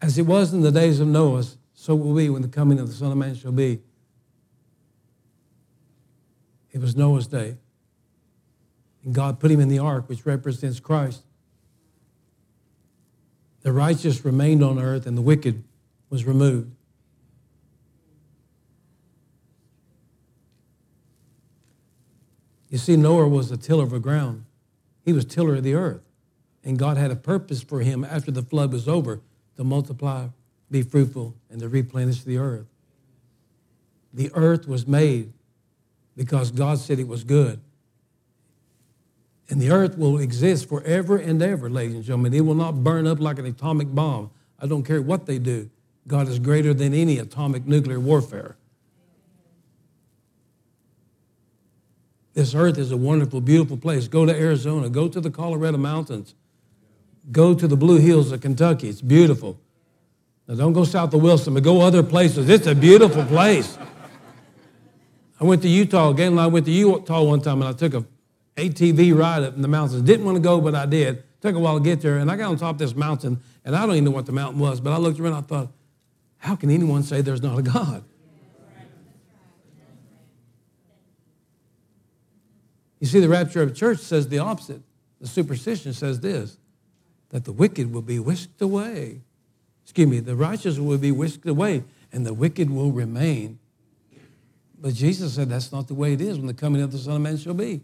As 0.00 0.18
it 0.18 0.22
was 0.22 0.52
in 0.52 0.60
the 0.60 0.72
days 0.72 1.00
of 1.00 1.08
Noah, 1.08 1.44
so 1.72 1.94
will 1.94 2.14
be 2.14 2.28
when 2.28 2.42
the 2.42 2.48
coming 2.48 2.78
of 2.78 2.88
the 2.88 2.94
Son 2.94 3.12
of 3.12 3.16
Man 3.16 3.34
shall 3.34 3.52
be. 3.52 3.80
It 6.72 6.80
was 6.80 6.96
Noah's 6.96 7.26
day. 7.26 7.56
And 9.04 9.14
God 9.14 9.38
put 9.38 9.50
him 9.50 9.60
in 9.60 9.68
the 9.68 9.78
ark, 9.78 10.08
which 10.08 10.24
represents 10.24 10.80
Christ. 10.80 11.22
The 13.62 13.72
righteous 13.72 14.24
remained 14.24 14.62
on 14.62 14.78
earth, 14.78 15.06
and 15.06 15.16
the 15.16 15.22
wicked 15.22 15.62
was 16.10 16.24
removed. 16.24 16.74
You 22.70 22.78
see, 22.78 22.96
Noah 22.96 23.28
was 23.28 23.50
a 23.50 23.56
tiller 23.56 23.84
of 23.84 23.90
the 23.90 24.00
ground. 24.00 24.44
He 25.04 25.12
was 25.12 25.24
tiller 25.24 25.56
of 25.56 25.62
the 25.62 25.74
earth. 25.74 26.02
And 26.64 26.78
God 26.78 26.96
had 26.96 27.10
a 27.10 27.16
purpose 27.16 27.62
for 27.62 27.80
him 27.80 28.04
after 28.04 28.30
the 28.30 28.42
flood 28.42 28.72
was 28.72 28.88
over 28.88 29.20
to 29.56 29.64
multiply, 29.64 30.28
be 30.70 30.82
fruitful, 30.82 31.36
and 31.50 31.60
to 31.60 31.68
replenish 31.68 32.22
the 32.24 32.38
earth. 32.38 32.66
The 34.12 34.30
earth 34.34 34.66
was 34.66 34.86
made 34.86 35.32
because 36.16 36.50
God 36.50 36.78
said 36.78 36.98
it 36.98 37.06
was 37.06 37.22
good. 37.22 37.60
And 39.50 39.60
the 39.60 39.70
earth 39.70 39.98
will 39.98 40.18
exist 40.18 40.68
forever 40.68 41.16
and 41.16 41.42
ever, 41.42 41.68
ladies 41.68 41.96
and 41.96 42.04
gentlemen. 42.04 42.32
It 42.32 42.40
will 42.40 42.54
not 42.54 42.82
burn 42.82 43.06
up 43.06 43.20
like 43.20 43.38
an 43.38 43.46
atomic 43.46 43.94
bomb. 43.94 44.30
I 44.58 44.66
don't 44.66 44.84
care 44.84 45.02
what 45.02 45.26
they 45.26 45.38
do. 45.38 45.68
God 46.06 46.28
is 46.28 46.38
greater 46.38 46.72
than 46.72 46.94
any 46.94 47.18
atomic 47.18 47.66
nuclear 47.66 48.00
warfare. 48.00 48.56
This 52.32 52.54
earth 52.54 52.78
is 52.78 52.90
a 52.90 52.96
wonderful, 52.96 53.40
beautiful 53.40 53.76
place. 53.76 54.08
Go 54.08 54.26
to 54.26 54.34
Arizona, 54.34 54.88
go 54.88 55.08
to 55.08 55.20
the 55.20 55.30
Colorado 55.30 55.78
Mountains. 55.78 56.34
Go 57.30 57.54
to 57.54 57.66
the 57.66 57.76
Blue 57.76 57.98
Hills 57.98 58.32
of 58.32 58.40
Kentucky. 58.40 58.88
It's 58.88 59.00
beautiful. 59.00 59.58
Now, 60.46 60.56
don't 60.56 60.72
go 60.74 60.84
south 60.84 61.14
of 61.14 61.22
Wilson, 61.22 61.54
but 61.54 61.62
go 61.62 61.80
other 61.80 62.02
places. 62.02 62.50
It's 62.50 62.66
a 62.66 62.74
beautiful 62.74 63.24
place. 63.24 63.78
I 65.40 65.44
went 65.44 65.62
to 65.62 65.68
Utah. 65.68 66.12
And 66.12 66.38
I 66.38 66.46
went 66.48 66.66
to 66.66 66.72
Utah 66.72 67.22
one 67.22 67.40
time, 67.40 67.62
and 67.62 67.68
I 67.68 67.72
took 67.72 67.94
a 67.94 68.04
ATV 68.56 69.16
ride 69.16 69.42
up 69.42 69.56
in 69.56 69.62
the 69.62 69.68
mountains. 69.68 70.02
Didn't 70.02 70.24
want 70.24 70.36
to 70.36 70.42
go, 70.42 70.60
but 70.60 70.74
I 70.74 70.86
did. 70.86 71.22
Took 71.40 71.56
a 71.56 71.58
while 71.58 71.78
to 71.78 71.84
get 71.84 72.00
there, 72.00 72.18
and 72.18 72.30
I 72.30 72.36
got 72.36 72.50
on 72.50 72.56
top 72.56 72.76
of 72.76 72.78
this 72.78 72.94
mountain, 72.94 73.40
and 73.64 73.74
I 73.76 73.84
don't 73.84 73.96
even 73.96 74.04
know 74.04 74.10
what 74.10 74.26
the 74.26 74.32
mountain 74.32 74.60
was, 74.60 74.80
but 74.80 74.92
I 74.92 74.96
looked 74.96 75.18
around. 75.20 75.34
I 75.34 75.40
thought, 75.40 75.68
how 76.38 76.56
can 76.56 76.70
anyone 76.70 77.02
say 77.02 77.20
there's 77.20 77.42
not 77.42 77.58
a 77.58 77.62
God? 77.62 78.04
You 83.00 83.06
see, 83.06 83.20
the 83.20 83.28
rapture 83.28 83.60
of 83.60 83.68
the 83.68 83.74
church 83.74 83.98
says 83.98 84.28
the 84.28 84.38
opposite. 84.38 84.80
The 85.20 85.26
superstition 85.26 85.92
says 85.92 86.20
this 86.20 86.56
that 87.28 87.44
the 87.44 87.52
wicked 87.52 87.92
will 87.92 88.02
be 88.02 88.18
whisked 88.18 88.62
away. 88.62 89.20
Excuse 89.82 90.08
me, 90.08 90.20
the 90.20 90.36
righteous 90.36 90.78
will 90.78 90.96
be 90.96 91.12
whisked 91.12 91.46
away 91.46 91.84
and 92.12 92.24
the 92.24 92.32
wicked 92.32 92.70
will 92.70 92.92
remain. 92.92 93.58
But 94.78 94.94
Jesus 94.94 95.34
said 95.34 95.50
that's 95.50 95.72
not 95.72 95.88
the 95.88 95.94
way 95.94 96.12
it 96.12 96.20
is 96.20 96.38
when 96.38 96.46
the 96.46 96.54
coming 96.54 96.80
of 96.80 96.92
the 96.92 96.98
Son 96.98 97.16
of 97.16 97.20
Man 97.20 97.36
shall 97.36 97.52
be. 97.54 97.82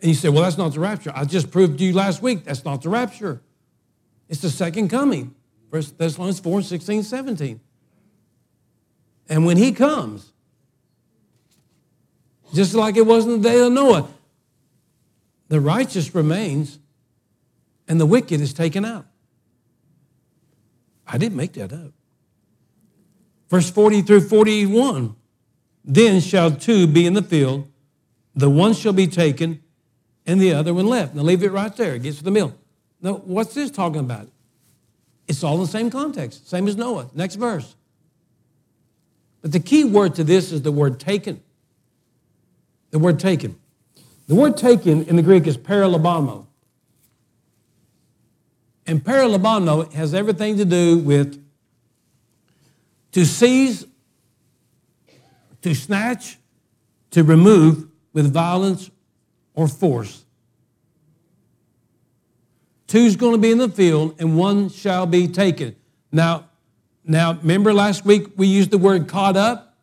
And 0.00 0.08
you 0.08 0.14
say, 0.14 0.28
well, 0.28 0.42
that's 0.42 0.58
not 0.58 0.74
the 0.74 0.80
rapture. 0.80 1.12
I 1.14 1.24
just 1.24 1.50
proved 1.50 1.78
to 1.78 1.84
you 1.84 1.92
last 1.92 2.22
week 2.22 2.44
that's 2.44 2.64
not 2.64 2.82
the 2.82 2.88
rapture. 2.88 3.40
It's 4.28 4.40
the 4.40 4.50
second 4.50 4.88
coming. 4.88 5.34
First 5.70 5.98
Thessalonians 5.98 6.40
4, 6.40 6.62
16, 6.62 7.02
17. 7.02 7.60
And 9.28 9.46
when 9.46 9.56
he 9.56 9.72
comes, 9.72 10.32
just 12.54 12.74
like 12.74 12.96
it 12.96 13.06
was 13.06 13.26
in 13.26 13.42
the 13.42 13.48
day 13.48 13.60
of 13.60 13.72
Noah, 13.72 14.08
the 15.48 15.60
righteous 15.60 16.14
remains 16.14 16.78
and 17.88 18.00
the 18.00 18.06
wicked 18.06 18.40
is 18.40 18.52
taken 18.52 18.84
out. 18.84 19.06
I 21.06 21.18
didn't 21.18 21.36
make 21.36 21.52
that 21.54 21.72
up. 21.72 21.92
Verse 23.48 23.70
40 23.70 24.02
through 24.02 24.22
41 24.22 25.14
Then 25.84 26.20
shall 26.20 26.50
two 26.50 26.86
be 26.86 27.06
in 27.06 27.14
the 27.14 27.22
field, 27.22 27.68
the 28.34 28.50
one 28.50 28.74
shall 28.74 28.92
be 28.92 29.06
taken, 29.06 29.62
and 30.26 30.40
the 30.40 30.52
other 30.52 30.74
one 30.74 30.86
left. 30.86 31.14
Now 31.14 31.22
leave 31.22 31.42
it 31.42 31.52
right 31.52 31.74
there. 31.76 31.94
It 31.94 32.02
gets 32.02 32.18
to 32.18 32.24
the 32.24 32.30
mill. 32.30 32.54
Now, 33.00 33.14
what's 33.14 33.54
this 33.54 33.70
talking 33.70 34.00
about? 34.00 34.28
It's 35.28 35.42
all 35.44 35.54
in 35.54 35.60
the 35.60 35.66
same 35.66 35.90
context, 35.90 36.48
same 36.48 36.68
as 36.68 36.76
Noah. 36.76 37.10
Next 37.14 37.36
verse. 37.36 37.74
But 39.42 39.52
the 39.52 39.60
key 39.60 39.84
word 39.84 40.14
to 40.16 40.24
this 40.24 40.52
is 40.52 40.62
the 40.62 40.72
word 40.72 40.98
taken. 40.98 41.42
The 42.90 42.98
word 42.98 43.20
taken. 43.20 43.56
The 44.26 44.34
word 44.34 44.56
taken 44.56 45.04
in 45.04 45.16
the 45.16 45.22
Greek 45.22 45.46
is 45.46 45.56
paralabano. 45.56 46.46
And 48.86 49.02
paralabano 49.02 49.92
has 49.92 50.14
everything 50.14 50.56
to 50.58 50.64
do 50.64 50.98
with 50.98 51.42
to 53.12 53.24
seize, 53.24 53.86
to 55.62 55.74
snatch, 55.74 56.38
to 57.12 57.24
remove 57.24 57.88
with 58.12 58.32
violence 58.32 58.90
or 59.56 59.66
force. 59.66 60.24
Two's 62.86 63.16
going 63.16 63.32
to 63.32 63.38
be 63.38 63.50
in 63.50 63.58
the 63.58 63.68
field 63.68 64.14
and 64.20 64.38
one 64.38 64.68
shall 64.68 65.06
be 65.06 65.26
taken. 65.26 65.74
Now, 66.12 66.44
now 67.02 67.32
remember 67.32 67.74
last 67.74 68.04
week 68.04 68.28
we 68.36 68.46
used 68.46 68.70
the 68.70 68.78
word 68.78 69.08
caught 69.08 69.36
up? 69.36 69.76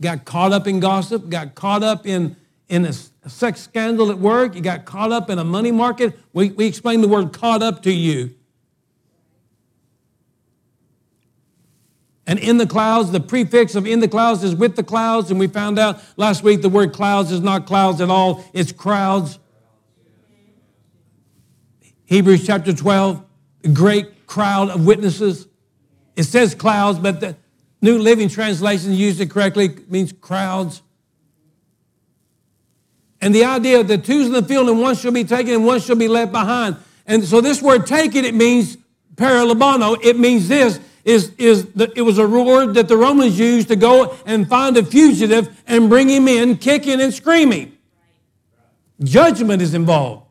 Got 0.00 0.24
caught 0.24 0.52
up 0.52 0.66
in 0.66 0.80
gossip, 0.80 1.28
got 1.28 1.54
caught 1.54 1.84
up 1.84 2.04
in, 2.04 2.36
in 2.68 2.84
a 2.84 2.92
sex 2.92 3.60
scandal 3.60 4.10
at 4.10 4.18
work, 4.18 4.56
you 4.56 4.60
got 4.60 4.84
caught 4.84 5.12
up 5.12 5.30
in 5.30 5.38
a 5.38 5.44
money 5.44 5.70
market. 5.70 6.18
We, 6.32 6.50
we 6.50 6.66
explained 6.66 7.04
the 7.04 7.08
word 7.08 7.32
caught 7.32 7.62
up 7.62 7.84
to 7.84 7.92
you. 7.92 8.34
And 12.26 12.38
in 12.38 12.56
the 12.56 12.66
clouds, 12.66 13.10
the 13.10 13.20
prefix 13.20 13.74
of 13.74 13.86
in 13.86 14.00
the 14.00 14.08
clouds 14.08 14.42
is 14.42 14.54
with 14.54 14.76
the 14.76 14.82
clouds. 14.82 15.30
And 15.30 15.38
we 15.38 15.46
found 15.46 15.78
out 15.78 16.00
last 16.16 16.42
week 16.42 16.62
the 16.62 16.68
word 16.68 16.92
clouds 16.92 17.30
is 17.30 17.40
not 17.40 17.66
clouds 17.66 18.00
at 18.00 18.08
all, 18.08 18.44
it's 18.54 18.72
crowds. 18.72 19.38
Hebrews 22.06 22.46
chapter 22.46 22.72
12, 22.72 23.22
a 23.64 23.68
great 23.68 24.26
crowd 24.26 24.70
of 24.70 24.86
witnesses. 24.86 25.48
It 26.16 26.24
says 26.24 26.54
clouds, 26.54 26.98
but 26.98 27.20
the 27.20 27.36
New 27.82 27.98
Living 27.98 28.28
Translation 28.28 28.92
used 28.92 29.20
it 29.20 29.30
correctly, 29.30 29.76
means 29.88 30.12
crowds. 30.12 30.82
And 33.20 33.34
the 33.34 33.44
idea 33.44 33.82
that 33.82 34.04
two's 34.04 34.26
in 34.26 34.32
the 34.32 34.42
field 34.42 34.68
and 34.68 34.80
one 34.80 34.94
shall 34.94 35.12
be 35.12 35.24
taken 35.24 35.54
and 35.54 35.66
one 35.66 35.80
shall 35.80 35.96
be 35.96 36.08
left 36.08 36.30
behind. 36.30 36.76
And 37.06 37.24
so 37.24 37.40
this 37.40 37.60
word 37.62 37.86
taken, 37.86 38.24
it 38.24 38.34
means 38.34 38.76
paralabano. 39.16 40.02
It 40.04 40.18
means 40.18 40.48
this 40.48 40.78
is, 41.04 41.32
is 41.36 41.66
the, 41.72 41.92
it 41.94 42.02
was 42.02 42.18
a 42.18 42.26
word 42.26 42.74
that 42.74 42.88
the 42.88 42.96
Romans 42.96 43.38
used 43.38 43.68
to 43.68 43.76
go 43.76 44.16
and 44.24 44.48
find 44.48 44.76
a 44.76 44.84
fugitive 44.84 45.62
and 45.66 45.88
bring 45.88 46.08
him 46.08 46.28
in 46.28 46.56
kicking 46.56 47.00
and 47.00 47.12
screaming. 47.12 47.76
Judgment 49.02 49.60
is 49.60 49.74
involved. 49.74 50.22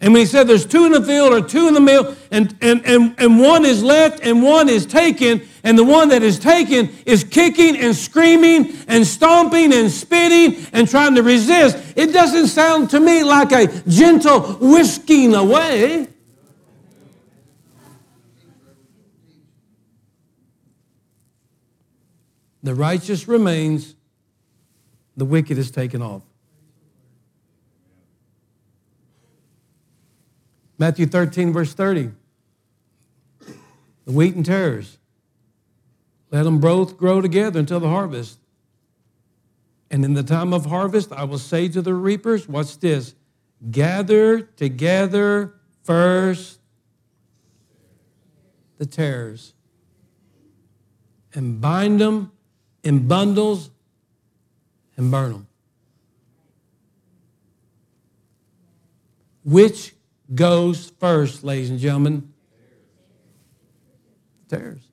And 0.00 0.12
when 0.12 0.20
he 0.20 0.26
said 0.26 0.46
there's 0.46 0.64
two 0.64 0.86
in 0.86 0.92
the 0.92 1.02
field 1.02 1.32
or 1.32 1.46
two 1.46 1.66
in 1.66 1.74
the 1.74 1.80
mill, 1.80 2.16
and, 2.30 2.56
and, 2.60 2.86
and, 2.86 3.16
and 3.18 3.40
one 3.40 3.64
is 3.64 3.82
left 3.82 4.20
and 4.20 4.42
one 4.44 4.68
is 4.68 4.86
taken, 4.86 5.42
and 5.68 5.76
the 5.76 5.84
one 5.84 6.08
that 6.08 6.22
is 6.22 6.38
taken 6.38 6.88
is 7.04 7.24
kicking 7.24 7.76
and 7.76 7.94
screaming 7.94 8.74
and 8.88 9.06
stomping 9.06 9.74
and 9.74 9.90
spitting 9.90 10.66
and 10.72 10.88
trying 10.88 11.14
to 11.14 11.22
resist, 11.22 11.76
it 11.94 12.10
doesn't 12.10 12.46
sound 12.46 12.88
to 12.88 12.98
me 12.98 13.22
like 13.22 13.52
a 13.52 13.66
gentle 13.86 14.40
whisking 14.60 15.34
away. 15.34 16.08
The 22.62 22.74
righteous 22.74 23.28
remains, 23.28 23.94
the 25.18 25.26
wicked 25.26 25.58
is 25.58 25.70
taken 25.70 26.00
off. 26.00 26.22
Matthew 30.78 31.04
13, 31.04 31.52
verse 31.52 31.74
30. 31.74 32.12
The 34.06 34.12
wheat 34.12 34.34
and 34.34 34.46
tares. 34.46 34.97
Let 36.30 36.42
them 36.42 36.58
both 36.58 36.96
grow 36.96 37.20
together 37.20 37.58
until 37.58 37.80
the 37.80 37.88
harvest. 37.88 38.38
And 39.90 40.04
in 40.04 40.14
the 40.14 40.22
time 40.22 40.52
of 40.52 40.66
harvest, 40.66 41.12
I 41.12 41.24
will 41.24 41.38
say 41.38 41.68
to 41.68 41.80
the 41.80 41.94
reapers, 41.94 42.48
What's 42.48 42.76
this? 42.76 43.14
Gather 43.70 44.42
together 44.42 45.54
first 45.82 46.60
the 48.76 48.86
tares 48.86 49.54
and 51.34 51.60
bind 51.60 52.00
them 52.00 52.30
in 52.84 53.08
bundles 53.08 53.70
and 54.96 55.10
burn 55.10 55.32
them. 55.32 55.46
Which 59.44 59.94
goes 60.34 60.92
first, 61.00 61.42
ladies 61.42 61.70
and 61.70 61.78
gentlemen? 61.78 62.32
Tares. 64.48 64.87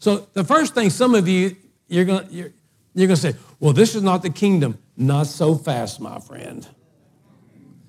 So 0.00 0.26
the 0.32 0.44
first 0.44 0.74
thing 0.74 0.90
some 0.90 1.14
of 1.14 1.28
you 1.28 1.56
you're 1.86 2.04
going 2.04 2.26
you're, 2.30 2.50
you're 2.94 3.06
going 3.06 3.16
to 3.16 3.22
say, 3.32 3.36
"Well, 3.60 3.72
this 3.72 3.94
is 3.94 4.02
not 4.02 4.22
the 4.22 4.30
kingdom." 4.30 4.78
Not 4.96 5.28
so 5.28 5.54
fast, 5.54 6.00
my 6.00 6.18
friend. 6.20 6.66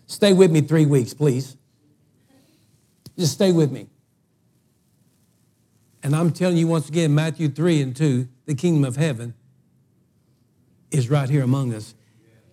Stay 0.05 0.31
with 0.31 0.49
me 0.49 0.61
3 0.61 0.85
weeks, 0.85 1.13
please. 1.13 1.57
Just 3.17 3.33
stay 3.33 3.51
with 3.51 3.69
me. 3.69 3.87
And 6.03 6.15
I'm 6.15 6.31
telling 6.31 6.57
you 6.57 6.67
once 6.67 6.87
again, 6.87 7.13
Matthew 7.13 7.49
3 7.49 7.81
and 7.81 7.95
2, 7.95 8.27
the 8.45 8.55
kingdom 8.55 8.85
of 8.85 8.95
heaven 8.95 9.33
is 10.89 11.09
right 11.09 11.29
here 11.29 11.43
among 11.43 11.73
us. 11.73 11.93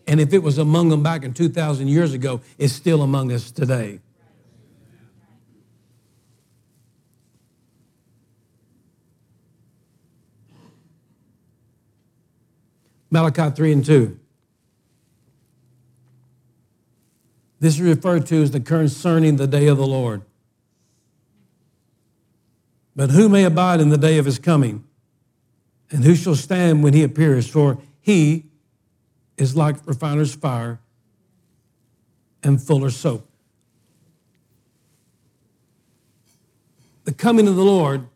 And 0.07 0.21
if 0.21 0.33
it 0.33 0.43
was 0.43 0.59
among 0.59 0.89
them 0.89 1.03
back 1.03 1.23
in 1.23 1.35
2,000 1.35 1.87
years 1.89 2.13
ago, 2.13 2.41
it's 2.59 2.73
still 2.73 3.03
among 3.03 3.31
us 3.31 3.51
today. 3.51 4.01
Malachi 13.11 13.51
3 13.51 13.73
and 13.73 13.85
2. 13.85 14.19
This 17.61 17.75
is 17.75 17.81
referred 17.81 18.27
to 18.27 18.43
as 18.43 18.51
the 18.51 18.61
concerning 18.61 19.37
the 19.37 19.47
day 19.47 19.67
of 19.67 19.79
the 19.79 19.87
Lord. 19.87 20.23
But 22.95 23.11
who 23.11 23.29
may 23.29 23.45
abide 23.45 23.81
in 23.81 23.89
the 23.89 23.99
day 23.99 24.19
of 24.19 24.25
his 24.27 24.39
coming? 24.39 24.85
And 25.91 26.05
who 26.05 26.15
shall 26.15 26.35
stand 26.35 26.83
when 26.83 26.95
he 26.95 27.03
appears? 27.03 27.49
For 27.49 27.79
he 28.01 28.47
is 29.37 29.57
like 29.57 29.77
refiner's 29.87 30.35
fire 30.35 30.81
and 32.43 32.61
fuller's 32.61 32.97
soap. 32.97 33.29
The 37.05 37.15
coming 37.15 37.49
of 37.49 37.57
the 37.57 37.65
Lord 37.65 38.07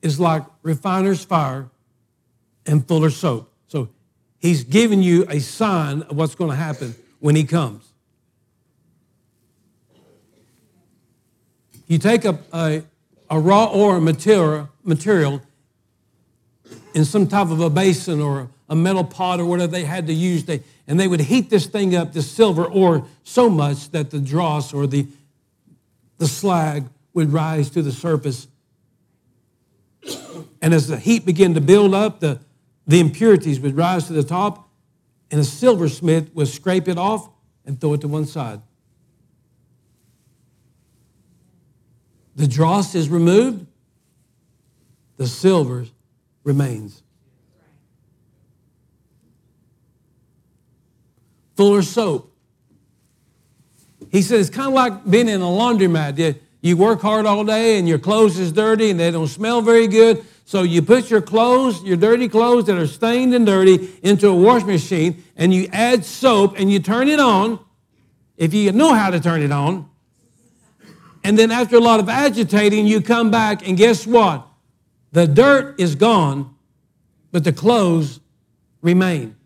is 0.00 0.20
like 0.20 0.44
refiner's 0.62 1.24
fire 1.24 1.70
and 2.66 2.86
fuller's 2.86 3.16
soap. 3.16 3.47
He's 4.38 4.64
giving 4.64 5.02
you 5.02 5.26
a 5.28 5.40
sign 5.40 6.02
of 6.02 6.16
what's 6.16 6.34
going 6.34 6.50
to 6.50 6.56
happen 6.56 6.94
when 7.18 7.34
he 7.34 7.44
comes. 7.44 7.84
You 11.86 11.98
take 11.98 12.24
a, 12.24 12.38
a, 12.52 12.82
a 13.30 13.40
raw 13.40 13.66
ore 13.66 14.00
material, 14.00 14.68
material 14.84 15.42
in 16.94 17.04
some 17.04 17.26
type 17.26 17.48
of 17.48 17.60
a 17.60 17.70
basin 17.70 18.20
or 18.20 18.48
a 18.68 18.76
metal 18.76 19.04
pot 19.04 19.40
or 19.40 19.46
whatever 19.46 19.72
they 19.72 19.84
had 19.84 20.06
to 20.06 20.12
use. 20.12 20.44
They, 20.44 20.62
and 20.86 21.00
they 21.00 21.08
would 21.08 21.20
heat 21.20 21.50
this 21.50 21.66
thing 21.66 21.96
up, 21.96 22.12
this 22.12 22.30
silver 22.30 22.64
ore, 22.64 23.06
so 23.24 23.48
much 23.48 23.90
that 23.90 24.10
the 24.10 24.20
dross 24.20 24.74
or 24.74 24.86
the, 24.86 25.06
the 26.18 26.28
slag 26.28 26.88
would 27.14 27.32
rise 27.32 27.70
to 27.70 27.82
the 27.82 27.92
surface. 27.92 28.46
And 30.60 30.74
as 30.74 30.88
the 30.88 30.98
heat 30.98 31.24
began 31.24 31.54
to 31.54 31.60
build 31.60 31.94
up, 31.94 32.20
the, 32.20 32.38
the 32.88 32.98
impurities 32.98 33.60
would 33.60 33.76
rise 33.76 34.06
to 34.06 34.14
the 34.14 34.24
top, 34.24 34.70
and 35.30 35.38
a 35.38 35.44
silversmith 35.44 36.34
would 36.34 36.48
scrape 36.48 36.88
it 36.88 36.98
off 36.98 37.28
and 37.66 37.78
throw 37.78 37.92
it 37.92 38.00
to 38.00 38.08
one 38.08 38.24
side. 38.24 38.62
The 42.34 42.48
dross 42.48 42.94
is 42.94 43.10
removed, 43.10 43.66
the 45.18 45.26
silver 45.26 45.86
remains. 46.44 47.02
Fuller 51.56 51.82
soap. 51.82 52.32
He 54.10 54.22
said 54.22 54.40
it's 54.40 54.48
kind 54.48 54.68
of 54.68 54.74
like 54.74 55.04
being 55.10 55.28
in 55.28 55.42
a 55.42 55.44
laundromat. 55.44 56.38
You 56.62 56.76
work 56.76 57.02
hard 57.02 57.26
all 57.26 57.44
day 57.44 57.78
and 57.78 57.86
your 57.86 57.98
clothes 57.98 58.38
is 58.38 58.52
dirty 58.52 58.90
and 58.90 58.98
they 58.98 59.10
don't 59.10 59.26
smell 59.26 59.60
very 59.60 59.88
good. 59.88 60.24
So 60.48 60.62
you 60.62 60.80
put 60.80 61.10
your 61.10 61.20
clothes, 61.20 61.82
your 61.82 61.98
dirty 61.98 62.26
clothes 62.26 62.64
that 62.68 62.78
are 62.78 62.86
stained 62.86 63.34
and 63.34 63.44
dirty, 63.44 63.90
into 64.02 64.28
a 64.28 64.34
wash 64.34 64.64
machine 64.64 65.22
and 65.36 65.52
you 65.52 65.68
add 65.74 66.06
soap 66.06 66.54
and 66.58 66.72
you 66.72 66.78
turn 66.78 67.08
it 67.08 67.20
on. 67.20 67.62
If 68.38 68.54
you 68.54 68.72
know 68.72 68.94
how 68.94 69.10
to 69.10 69.20
turn 69.20 69.42
it 69.42 69.52
on, 69.52 69.90
and 71.22 71.38
then 71.38 71.50
after 71.50 71.76
a 71.76 71.80
lot 71.80 72.00
of 72.00 72.08
agitating, 72.08 72.86
you 72.86 73.02
come 73.02 73.30
back, 73.30 73.68
and 73.68 73.76
guess 73.76 74.06
what? 74.06 74.46
The 75.12 75.26
dirt 75.26 75.78
is 75.78 75.96
gone, 75.96 76.54
but 77.30 77.44
the 77.44 77.52
clothes 77.52 78.18
remain. 78.80 79.36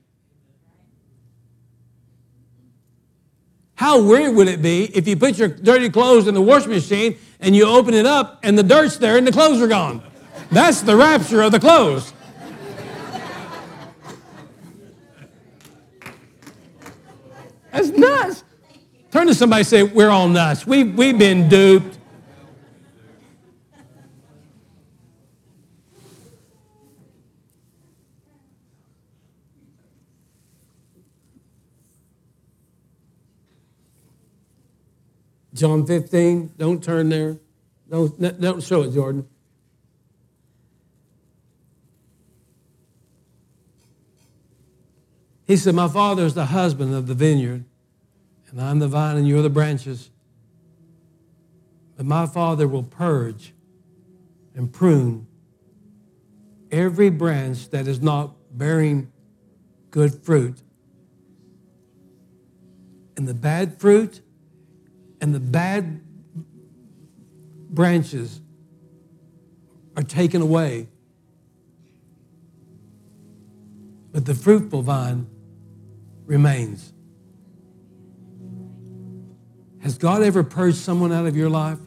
How 3.75 4.01
weird 4.01 4.37
would 4.37 4.47
it 4.47 4.63
be 4.63 4.85
if 4.97 5.09
you 5.09 5.17
put 5.17 5.37
your 5.37 5.49
dirty 5.49 5.91
clothes 5.91 6.29
in 6.29 6.35
the 6.35 6.43
washing 6.43 6.71
machine 6.71 7.19
and 7.41 7.57
you 7.57 7.67
open 7.67 7.93
it 7.93 8.07
up 8.07 8.39
and 8.45 8.57
the 8.57 8.63
dirt's 8.63 8.99
there 8.99 9.17
and 9.17 9.27
the 9.27 9.33
clothes 9.33 9.61
are 9.61 9.67
gone? 9.67 10.12
That's 10.53 10.83
the 10.83 10.95
rapture 10.95 11.41
of 11.41 11.51
the 11.51 11.59
clothes. 11.59 12.13
That's 17.71 17.89
nuts. 17.89 18.45
Turn 19.11 19.29
to 19.29 19.35
somebody 19.35 19.61
and 19.61 19.67
say, 19.67 19.83
We're 19.83 20.11
all 20.11 20.29
nuts. 20.29 20.67
We've, 20.67 20.95
we've 20.95 21.17
been 21.17 21.49
duped. 21.49 21.97
John 35.55 35.87
15, 35.87 36.55
don't 36.59 36.85
turn 36.85 37.09
there. 37.09 37.39
Don't, 37.89 38.41
don't 38.41 38.63
show 38.63 38.83
it, 38.83 38.93
Jordan. 38.93 39.27
He 45.47 45.57
said, 45.57 45.75
My 45.75 45.89
father 45.89 46.25
is 46.25 46.35
the 46.35 46.47
husband 46.47 46.95
of 46.95 47.07
the 47.07 47.15
vineyard 47.15 47.65
and 48.53 48.61
I'm 48.61 48.79
the 48.79 48.89
vine 48.89 49.17
and 49.17 49.27
you're 49.27 49.43
the 49.43 49.51
branches. 49.51 50.11
But 51.97 52.07
my 52.07 52.27
Father 52.27 52.69
will 52.69 52.83
purge 52.83 53.55
and 54.55 54.71
prune 54.73 55.27
every 56.71 57.11
branch 57.11 57.71
that 57.71 57.89
is 57.89 58.01
not 58.01 58.35
bearing 58.57 59.11
good 59.91 60.23
fruit. 60.23 60.59
And 63.17 63.27
the 63.27 63.35
bad 63.35 63.81
fruit 63.81 64.21
and 65.21 65.35
the 65.35 65.41
bad 65.41 66.03
branches 67.71 68.41
are 69.97 70.03
taken 70.03 70.43
away. 70.43 70.89
But 74.13 74.27
the 74.27 74.35
fruitful 74.35 74.83
vine 74.83 75.27
remains. 76.27 76.93
Has 79.81 79.99
God 79.99 80.23
ever 80.23 80.45
purged 80.45 80.77
someone 80.77 81.13
out 81.13 81.27
of 81.27 81.37
your 81.37 81.51
life? 81.51 81.79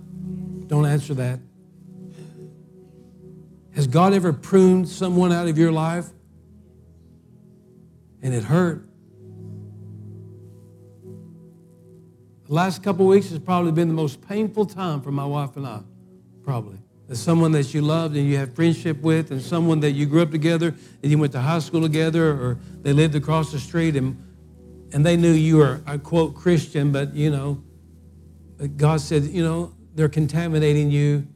Don't 0.68 0.86
answer 0.86 1.14
that. 1.14 1.40
Has 3.76 3.88
God 3.88 4.14
ever 4.14 4.34
pruned 4.34 4.90
someone 4.90 5.32
out 5.32 5.48
of 5.48 5.58
your 5.58 5.72
life? 5.72 6.08
And 8.22 8.34
it 8.34 8.44
hurt. 8.44 8.90
The 12.48 12.54
last 12.54 12.84
couple 12.84 13.06
weeks 13.08 13.30
has 13.30 13.40
probably 13.40 13.72
been 13.72 13.88
the 13.88 13.94
most 13.94 14.28
painful 14.28 14.66
time 14.66 15.02
for 15.02 15.12
my 15.12 15.26
wife 15.26 15.56
and 15.58 15.66
I, 15.66 15.82
probably. 16.44 16.78
Someone 17.14 17.52
that 17.52 17.74
you 17.74 17.82
loved 17.82 18.16
and 18.16 18.28
you 18.28 18.38
have 18.38 18.56
friendship 18.56 19.00
with, 19.02 19.30
and 19.32 19.42
someone 19.42 19.80
that 19.82 19.92
you 19.92 20.06
grew 20.08 20.24
up 20.24 20.32
together 20.32 20.74
and 21.04 21.12
you 21.12 21.18
went 21.18 21.32
to 21.34 21.40
high 21.40 21.60
school 21.60 21.82
together, 21.82 22.32
or 22.32 22.58
they 22.82 22.94
lived 22.94 23.14
across 23.14 23.52
the 23.52 23.60
street 23.60 23.96
and, 23.96 24.18
and 24.92 25.06
they 25.06 25.16
knew 25.16 25.32
you 25.32 25.58
were, 25.58 25.82
a 25.86 26.00
quote, 26.00 26.34
Christian, 26.34 26.92
but 26.92 27.14
you 27.14 27.30
know, 27.30 27.64
God 28.76 29.02
said, 29.02 29.24
you 29.24 29.44
know, 29.44 29.74
they're 29.94 30.10
contaminating 30.10 30.90
you, 30.90 31.28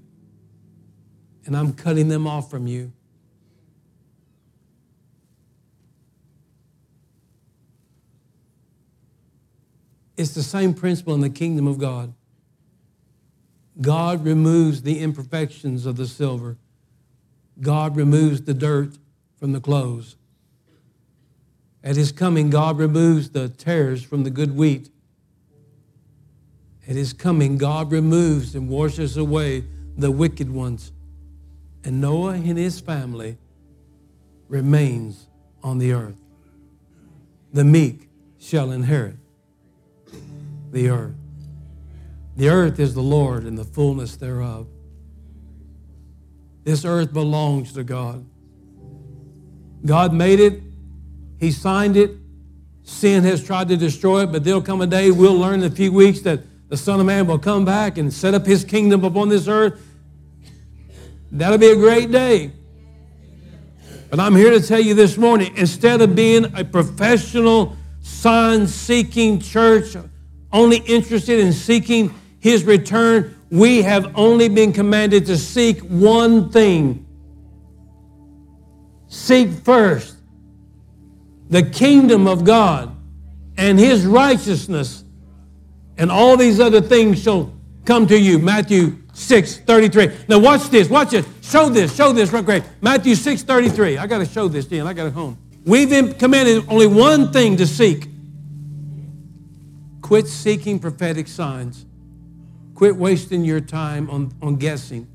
and 1.46 1.56
I'm 1.56 1.74
cutting 1.74 2.08
them 2.08 2.26
off 2.26 2.50
from 2.50 2.68
you. 2.68 2.92
It's 10.18 10.32
the 10.32 10.44
same 10.44 10.74
principle 10.74 11.14
in 11.14 11.22
the 11.22 11.30
kingdom 11.30 11.68
of 11.68 11.78
God. 11.78 12.14
God 13.82 14.26
removes 14.26 14.82
the 14.82 15.00
imperfections 15.00 15.86
of 15.86 15.96
the 15.96 16.08
silver. 16.08 16.58
God 17.62 17.96
removes 17.96 18.42
the 18.42 18.54
dirt 18.54 18.98
from 19.38 19.54
the 19.54 19.62
clothes. 19.62 20.16
At 21.84 21.96
his 21.96 22.12
coming, 22.12 22.50
God 22.50 22.78
removes 22.78 23.30
the 23.30 23.48
tares 23.48 24.04
from 24.04 24.24
the 24.24 24.30
good 24.30 24.56
wheat. 24.56 24.90
At 26.88 26.96
his 26.96 27.14
coming, 27.14 27.58
God 27.58 27.92
removes 27.92 28.56
and 28.56 28.68
washes 28.68 29.16
away 29.16 29.64
the 29.96 30.12
wicked 30.12 30.52
ones. 30.52 30.92
And 31.84 32.02
Noah 32.02 32.34
and 32.34 32.58
his 32.58 32.80
family 32.80 33.38
remains 34.50 35.28
on 35.64 35.78
the 35.78 35.94
earth. 35.94 36.20
The 37.54 37.64
meek 37.64 38.10
shall 38.40 38.72
inherit 38.72 39.16
the 40.72 40.90
earth. 40.90 41.16
The 42.40 42.48
earth 42.48 42.80
is 42.80 42.94
the 42.94 43.02
Lord 43.02 43.44
and 43.44 43.58
the 43.58 43.66
fullness 43.66 44.16
thereof. 44.16 44.66
This 46.64 46.86
earth 46.86 47.12
belongs 47.12 47.74
to 47.74 47.84
God. 47.84 48.26
God 49.86 50.14
made 50.14 50.40
it, 50.40 50.64
He 51.38 51.52
signed 51.52 51.98
it. 51.98 52.12
Sin 52.84 53.26
has 53.26 53.44
tried 53.44 53.68
to 53.68 53.76
destroy 53.76 54.24
it, 54.24 54.32
but 54.32 54.46
there'll 54.46 54.62
come 54.62 54.80
a 54.80 54.88
day, 54.88 55.12
we'll 55.12 55.38
learn 55.38 55.64
in 55.64 55.70
a 55.70 55.76
few 55.76 55.92
weeks, 55.92 56.22
that 56.22 56.40
the 56.70 56.78
Son 56.78 57.02
of 57.02 57.06
Man 57.06 57.28
will 57.28 57.40
come 57.40 57.66
back 57.66 57.98
and 57.98 58.12
set 58.12 58.34
up 58.34 58.46
His 58.46 58.64
kingdom 58.64 59.04
upon 59.04 59.28
this 59.28 59.50
earth. 59.50 59.86
That'll 61.34 61.58
be 61.58 61.72
a 61.72 61.76
great 61.76 62.10
day. 62.10 62.54
But 64.10 64.22
I'm 64.22 64.38
here 64.38 64.52
to 64.52 64.66
tell 64.66 64.80
you 64.80 64.94
this 64.94 65.18
morning 65.18 65.58
instead 65.58 66.00
of 66.00 66.16
being 66.16 66.46
a 66.56 66.64
professional, 66.64 67.76
sign 68.00 68.66
seeking 68.66 69.42
church, 69.42 69.98
only 70.54 70.78
interested 70.78 71.42
in 71.42 71.52
seeking 71.52 72.16
His 72.40 72.64
return, 72.64 73.36
we 73.52 73.82
have 73.82 74.12
only 74.16 74.50
been 74.50 74.74
commanded 74.74 75.26
to 75.28 75.38
seek 75.38 75.80
one 75.82 76.50
thing 76.50 77.06
seek 79.10 79.50
first 79.50 80.16
the 81.50 81.64
kingdom 81.64 82.28
of 82.28 82.44
God 82.44 82.96
and 83.58 83.78
his 83.78 84.06
righteousness, 84.06 85.04
and 85.98 86.12
all 86.12 86.38
these 86.38 86.60
other 86.60 86.80
things 86.80 87.22
shall 87.22 87.52
come 87.86 88.08
to 88.08 88.18
you. 88.18 88.40
Matthew 88.40 88.98
6 89.14 89.58
33. 89.58 90.12
Now, 90.28 90.38
watch 90.40 90.70
this, 90.70 90.90
watch 90.90 91.14
it. 91.14 91.26
Show 91.42 91.70
this, 91.70 91.94
show 91.96 92.14
this 92.14 92.32
real 92.32 92.44
quick. 92.44 92.64
Matthew 92.82 93.16
6 93.16 93.42
33. 93.44 93.98
I 93.98 94.08
got 94.08 94.20
to 94.20 94.26
show 94.26 94.48
this, 94.48 94.66
Dan. 94.66 94.86
I 94.88 94.94
got 94.94 95.08
it 95.08 95.14
home. 95.14 95.38
We've 95.66 95.90
been 95.90 96.14
commanded 96.14 96.64
only 96.70 96.88
one 96.88 97.34
thing 97.34 97.58
to 97.58 97.68
seek. 97.68 98.08
Quit 100.02 100.28
seeking 100.28 100.80
prophetic 100.80 101.28
signs. 101.28 101.86
Quit 102.80 102.96
wasting 102.96 103.44
your 103.44 103.60
time 103.60 104.10
on, 104.10 104.34
on 104.42 104.56
guessing. 104.56 105.06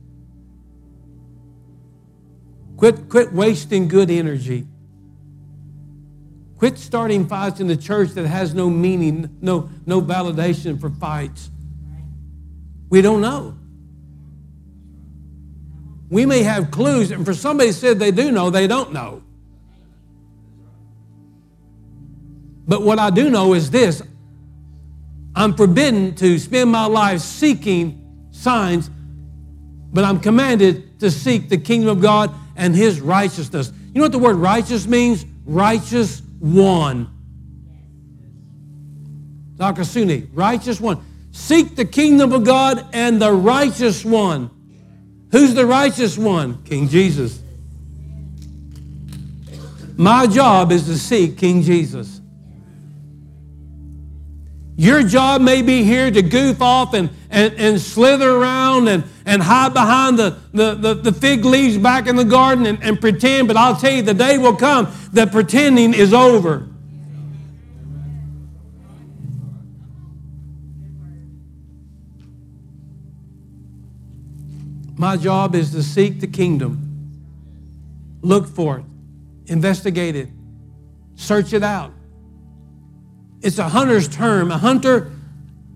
Quit, 2.77 3.09
quit 3.09 3.33
wasting 3.33 3.89
good 3.89 4.11
energy. 4.11 4.67
Quit 6.59 6.77
starting 6.77 7.27
fights 7.27 7.61
in 7.61 7.67
the 7.67 7.77
church 7.79 8.11
that 8.11 8.27
has 8.27 8.53
no 8.53 8.69
meaning, 8.69 9.35
no, 9.41 9.71
no 9.87 10.03
validation 10.03 10.79
for 10.79 10.91
fights. 10.91 11.51
We 12.91 13.01
don't 13.01 13.23
know. 13.23 13.57
We 16.11 16.27
may 16.27 16.43
have 16.43 16.71
clues, 16.71 17.13
and 17.13 17.25
for 17.25 17.33
somebody 17.33 17.73
said 17.73 17.99
they 17.99 18.11
do 18.11 18.31
know, 18.31 18.51
they 18.51 18.67
don't 18.67 18.93
know. 18.93 19.23
But 22.69 22.83
what 22.83 22.99
I 22.99 23.09
do 23.09 23.31
know 23.31 23.55
is 23.55 23.71
this 23.71 24.03
I'm 25.37 25.55
forbidden 25.55 26.15
to 26.17 26.39
spend 26.39 26.71
my 26.71 26.87
life 26.87 27.21
seeking 27.21 28.29
signs, 28.31 28.91
but 29.93 30.05
I'm 30.05 30.21
commanded 30.21 31.01
to 31.01 31.11
seek 31.11 31.49
the 31.49 31.59
kingdom 31.59 31.89
of 31.89 32.01
God 32.01 32.33
and 32.57 32.75
his 32.75 33.01
righteousness. 33.01 33.73
You 33.89 33.95
know 33.95 34.03
what 34.03 34.13
the 34.13 34.19
word 34.19 34.37
righteous 34.37 34.87
means? 34.87 35.25
Righteous 35.45 36.23
one. 36.39 37.11
Dr. 39.57 39.83
Suni, 39.83 40.29
righteous 40.33 40.81
one. 40.81 41.05
Seek 41.33 41.75
the 41.77 41.85
kingdom 41.85 42.33
of 42.33 42.45
God 42.45 42.87
and 42.93 43.21
the 43.21 43.33
righteous 43.33 44.05
one. 44.05 44.51
Who's 45.33 45.55
the 45.55 45.67
righteous 45.67 46.17
one? 46.17 46.63
King 46.65 46.89
Jesus. 46.89 47.41
My 49.97 50.27
job 50.27 50.73
is 50.73 50.87
to 50.87 50.99
seek 50.99 51.39
King 51.39 51.63
Jesus. 51.63 52.21
Your 54.77 55.05
job 55.05 55.41
may 55.41 55.63
be 55.63 55.85
here 55.85 56.11
to 56.11 56.21
goof 56.21 56.61
off 56.61 56.95
and, 56.95 57.11
and, 57.31 57.55
and 57.55 57.81
slither 57.81 58.29
around 58.29 58.89
and, 58.89 59.05
and 59.25 59.41
hide 59.41 59.73
behind 59.73 60.19
the, 60.19 60.37
the, 60.53 60.75
the, 60.75 60.95
the 60.95 61.13
fig 61.13 61.45
leaves 61.45 61.79
back 61.79 62.09
in 62.09 62.17
the 62.17 62.25
garden 62.25 62.67
and, 62.67 62.83
and 62.83 63.01
pretend, 63.01 63.47
but 63.47 63.57
I'll 63.57 63.77
tell 63.77 63.93
you, 63.93 64.03
the 64.03 64.15
day 64.15 64.37
will 64.37 64.57
come 64.57 64.93
that 65.13 65.31
pretending 65.31 65.95
is 65.95 66.13
over. 66.13 66.69
My 74.97 75.17
job 75.17 75.55
is 75.55 75.71
to 75.73 75.83
seek 75.83 76.21
the 76.21 76.27
kingdom, 76.27 77.23
look 78.23 78.49
for 78.49 78.79
it, 78.79 78.85
investigate 79.47 80.17
it, 80.17 80.29
search 81.15 81.53
it 81.53 81.63
out. 81.63 81.93
It's 83.45 83.59
a 83.59 83.69
hunter's 83.69 84.09
term. 84.09 84.51
A 84.51 84.57
hunter, 84.57 85.13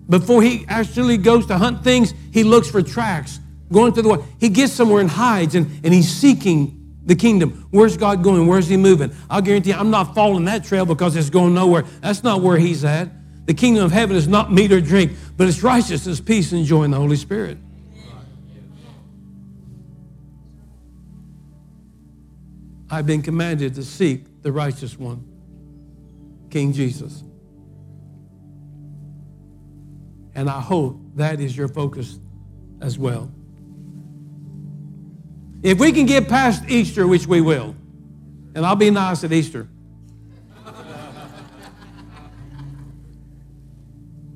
before 0.09 0.41
he 0.41 0.65
actually 0.67 1.17
goes 1.17 1.45
to 1.45 1.57
hunt 1.57 1.83
things, 1.83 2.15
he 2.33 2.43
looks 2.43 2.69
for 2.69 2.81
tracks 2.81 3.39
going 3.71 3.93
through 3.93 4.03
the 4.03 4.09
way. 4.09 4.25
He 4.39 4.49
gets 4.49 4.73
somewhere 4.73 5.01
and 5.01 5.09
hides, 5.09 5.53
and, 5.53 5.67
and 5.85 5.93
he's 5.93 6.11
seeking 6.11 6.97
the 7.05 7.13
kingdom. 7.13 7.67
Where's 7.69 7.95
God 7.95 8.23
going? 8.23 8.47
Where's 8.47 8.67
he 8.67 8.75
moving? 8.75 9.11
I'll 9.29 9.43
guarantee 9.43 9.69
you, 9.69 9.75
I'm 9.75 9.91
not 9.91 10.15
following 10.15 10.45
that 10.45 10.63
trail 10.63 10.83
because 10.83 11.15
it's 11.15 11.29
going 11.29 11.53
nowhere. 11.53 11.83
That's 12.01 12.23
not 12.23 12.41
where 12.41 12.57
he's 12.57 12.83
at. 12.83 13.11
The 13.45 13.53
kingdom 13.53 13.85
of 13.85 13.91
heaven 13.91 14.15
is 14.15 14.27
not 14.27 14.51
meat 14.51 14.71
or 14.71 14.81
drink, 14.81 15.11
but 15.37 15.47
it's 15.47 15.61
righteousness, 15.61 16.19
peace, 16.19 16.51
and 16.51 16.65
joy 16.65 16.83
in 16.83 16.91
the 16.91 16.97
Holy 16.97 17.17
Spirit. 17.17 17.59
I've 22.89 23.05
been 23.05 23.21
commanded 23.21 23.75
to 23.75 23.83
seek 23.83 24.41
the 24.41 24.51
righteous 24.51 24.97
one, 24.97 25.23
King 26.49 26.73
Jesus. 26.73 27.23
And 30.39 30.49
I 30.49 30.61
hope 30.61 30.97
that 31.15 31.41
is 31.41 31.57
your 31.57 31.67
focus 31.67 32.17
as 32.79 32.97
well. 32.97 33.29
If 35.61 35.79
we 35.81 35.91
can 35.91 36.05
get 36.05 36.29
past 36.29 36.63
Easter, 36.69 37.05
which 37.05 37.27
we 37.27 37.41
will, 37.41 37.75
and 38.55 38.65
I'll 38.65 38.77
be 38.77 38.89
nice 38.89 39.25
at 39.25 39.33
Easter. 39.33 39.67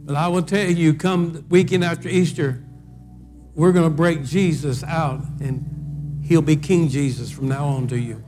but 0.03 0.17
I 0.17 0.27
will 0.27 0.43
tell 0.43 0.69
you, 0.69 0.93
come 0.93 1.45
weekend 1.47 1.85
after 1.85 2.09
Easter, 2.09 2.61
we're 3.55 3.71
going 3.71 3.89
to 3.89 3.95
break 3.95 4.25
Jesus 4.25 4.83
out, 4.83 5.21
and 5.39 6.21
he'll 6.25 6.41
be 6.41 6.57
King 6.57 6.89
Jesus 6.89 7.31
from 7.31 7.47
now 7.47 7.65
on 7.65 7.87
to 7.87 7.97
you. 7.97 8.21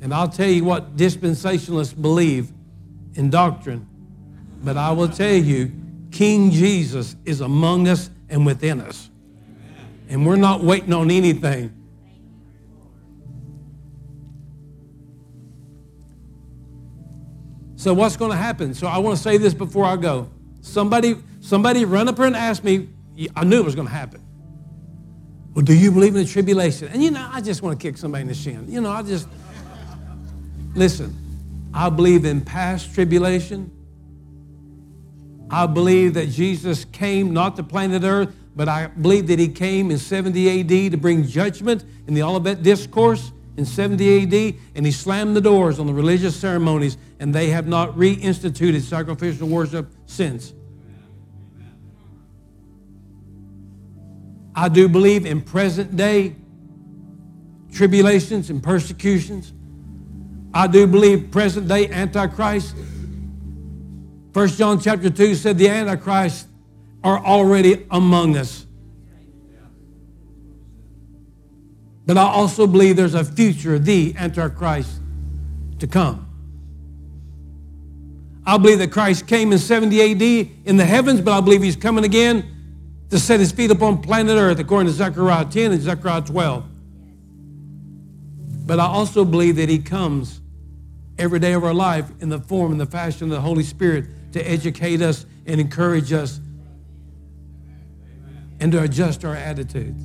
And 0.00 0.14
I'll 0.14 0.30
tell 0.30 0.48
you 0.48 0.64
what 0.64 0.96
dispensationalists 0.96 2.00
believe 2.00 2.50
in 3.16 3.28
doctrine 3.28 3.86
but 4.62 4.76
I 4.76 4.90
will 4.92 5.08
tell 5.08 5.34
you, 5.34 5.72
King 6.10 6.50
Jesus 6.50 7.16
is 7.24 7.40
among 7.40 7.88
us 7.88 8.10
and 8.28 8.46
within 8.46 8.80
us. 8.80 9.10
And 10.08 10.26
we're 10.26 10.36
not 10.36 10.62
waiting 10.62 10.92
on 10.92 11.10
anything. 11.10 11.72
So 17.76 17.92
what's 17.92 18.16
going 18.16 18.30
to 18.30 18.36
happen? 18.36 18.74
So 18.74 18.86
I 18.86 18.98
want 18.98 19.16
to 19.16 19.22
say 19.22 19.36
this 19.36 19.54
before 19.54 19.84
I 19.84 19.96
go. 19.96 20.30
Somebody, 20.60 21.16
somebody 21.40 21.84
run 21.84 22.08
up 22.08 22.16
here 22.16 22.26
and 22.26 22.34
ask 22.34 22.64
me, 22.64 22.88
I 23.36 23.44
knew 23.44 23.60
it 23.60 23.64
was 23.64 23.74
going 23.74 23.86
to 23.86 23.94
happen. 23.94 24.22
Well, 25.54 25.64
do 25.64 25.74
you 25.74 25.92
believe 25.92 26.14
in 26.16 26.22
the 26.22 26.28
tribulation? 26.28 26.88
And 26.88 27.02
you 27.02 27.10
know, 27.10 27.28
I 27.32 27.40
just 27.40 27.62
want 27.62 27.78
to 27.78 27.86
kick 27.86 27.96
somebody 27.96 28.22
in 28.22 28.28
the 28.28 28.34
shin. 28.34 28.66
You 28.70 28.80
know, 28.80 28.90
I 28.90 29.02
just, 29.02 29.28
listen, 30.74 31.14
I 31.72 31.88
believe 31.88 32.24
in 32.24 32.40
past 32.40 32.94
tribulation 32.94 33.70
I 35.50 35.66
believe 35.66 36.14
that 36.14 36.30
Jesus 36.30 36.84
came 36.86 37.32
not 37.32 37.56
to 37.56 37.62
planet 37.62 38.02
Earth, 38.02 38.34
but 38.54 38.68
I 38.68 38.86
believe 38.86 39.26
that 39.28 39.38
he 39.38 39.48
came 39.48 39.90
in 39.90 39.98
70 39.98 40.60
AD 40.60 40.92
to 40.92 40.96
bring 40.96 41.26
judgment 41.26 41.84
in 42.06 42.14
the 42.14 42.22
Olivet 42.22 42.62
Discourse 42.62 43.32
in 43.56 43.64
70 43.64 44.22
AD, 44.22 44.54
and 44.74 44.84
he 44.84 44.92
slammed 44.92 45.36
the 45.36 45.40
doors 45.40 45.78
on 45.78 45.86
the 45.86 45.94
religious 45.94 46.36
ceremonies, 46.36 46.98
and 47.20 47.34
they 47.34 47.48
have 47.48 47.66
not 47.66 47.94
reinstituted 47.96 48.80
sacrificial 48.82 49.48
worship 49.48 49.90
since. 50.06 50.52
I 54.54 54.68
do 54.68 54.88
believe 54.88 55.26
in 55.26 55.42
present 55.42 55.96
day 55.96 56.34
tribulations 57.72 58.48
and 58.48 58.62
persecutions. 58.62 59.52
I 60.54 60.66
do 60.66 60.86
believe 60.86 61.30
present 61.30 61.68
day 61.68 61.88
Antichrist 61.90 62.74
First 64.36 64.58
John 64.58 64.78
chapter 64.78 65.08
2 65.08 65.34
said 65.34 65.56
the 65.56 65.70
Antichrist 65.70 66.46
are 67.02 67.24
already 67.24 67.86
among 67.90 68.36
us. 68.36 68.66
But 72.04 72.18
I 72.18 72.24
also 72.24 72.66
believe 72.66 72.96
there's 72.96 73.14
a 73.14 73.24
future, 73.24 73.78
the 73.78 74.14
Antichrist 74.18 75.00
to 75.78 75.86
come. 75.86 76.28
I 78.44 78.58
believe 78.58 78.78
that 78.80 78.92
Christ 78.92 79.26
came 79.26 79.52
in 79.52 79.58
70 79.58 80.02
AD 80.02 80.50
in 80.66 80.76
the 80.76 80.84
heavens, 80.84 81.22
but 81.22 81.32
I 81.32 81.40
believe 81.40 81.62
he's 81.62 81.74
coming 81.74 82.04
again 82.04 82.44
to 83.08 83.18
set 83.18 83.40
his 83.40 83.52
feet 83.52 83.70
upon 83.70 84.02
planet 84.02 84.36
earth, 84.36 84.58
according 84.58 84.88
to 84.88 84.92
Zechariah 84.92 85.46
10 85.46 85.72
and 85.72 85.80
Zechariah 85.80 86.20
12. 86.20 86.62
But 88.66 88.80
I 88.80 88.84
also 88.84 89.24
believe 89.24 89.56
that 89.56 89.70
he 89.70 89.78
comes 89.78 90.42
every 91.18 91.38
day 91.38 91.54
of 91.54 91.64
our 91.64 91.72
life 91.72 92.10
in 92.20 92.28
the 92.28 92.40
form 92.40 92.72
and 92.72 92.78
the 92.78 92.84
fashion 92.84 93.28
of 93.28 93.30
the 93.30 93.40
Holy 93.40 93.62
Spirit 93.62 94.04
to 94.32 94.48
educate 94.48 95.02
us 95.02 95.26
and 95.46 95.60
encourage 95.60 96.12
us 96.12 96.40
and 98.60 98.72
to 98.72 98.82
adjust 98.82 99.24
our 99.24 99.34
attitudes. 99.34 100.02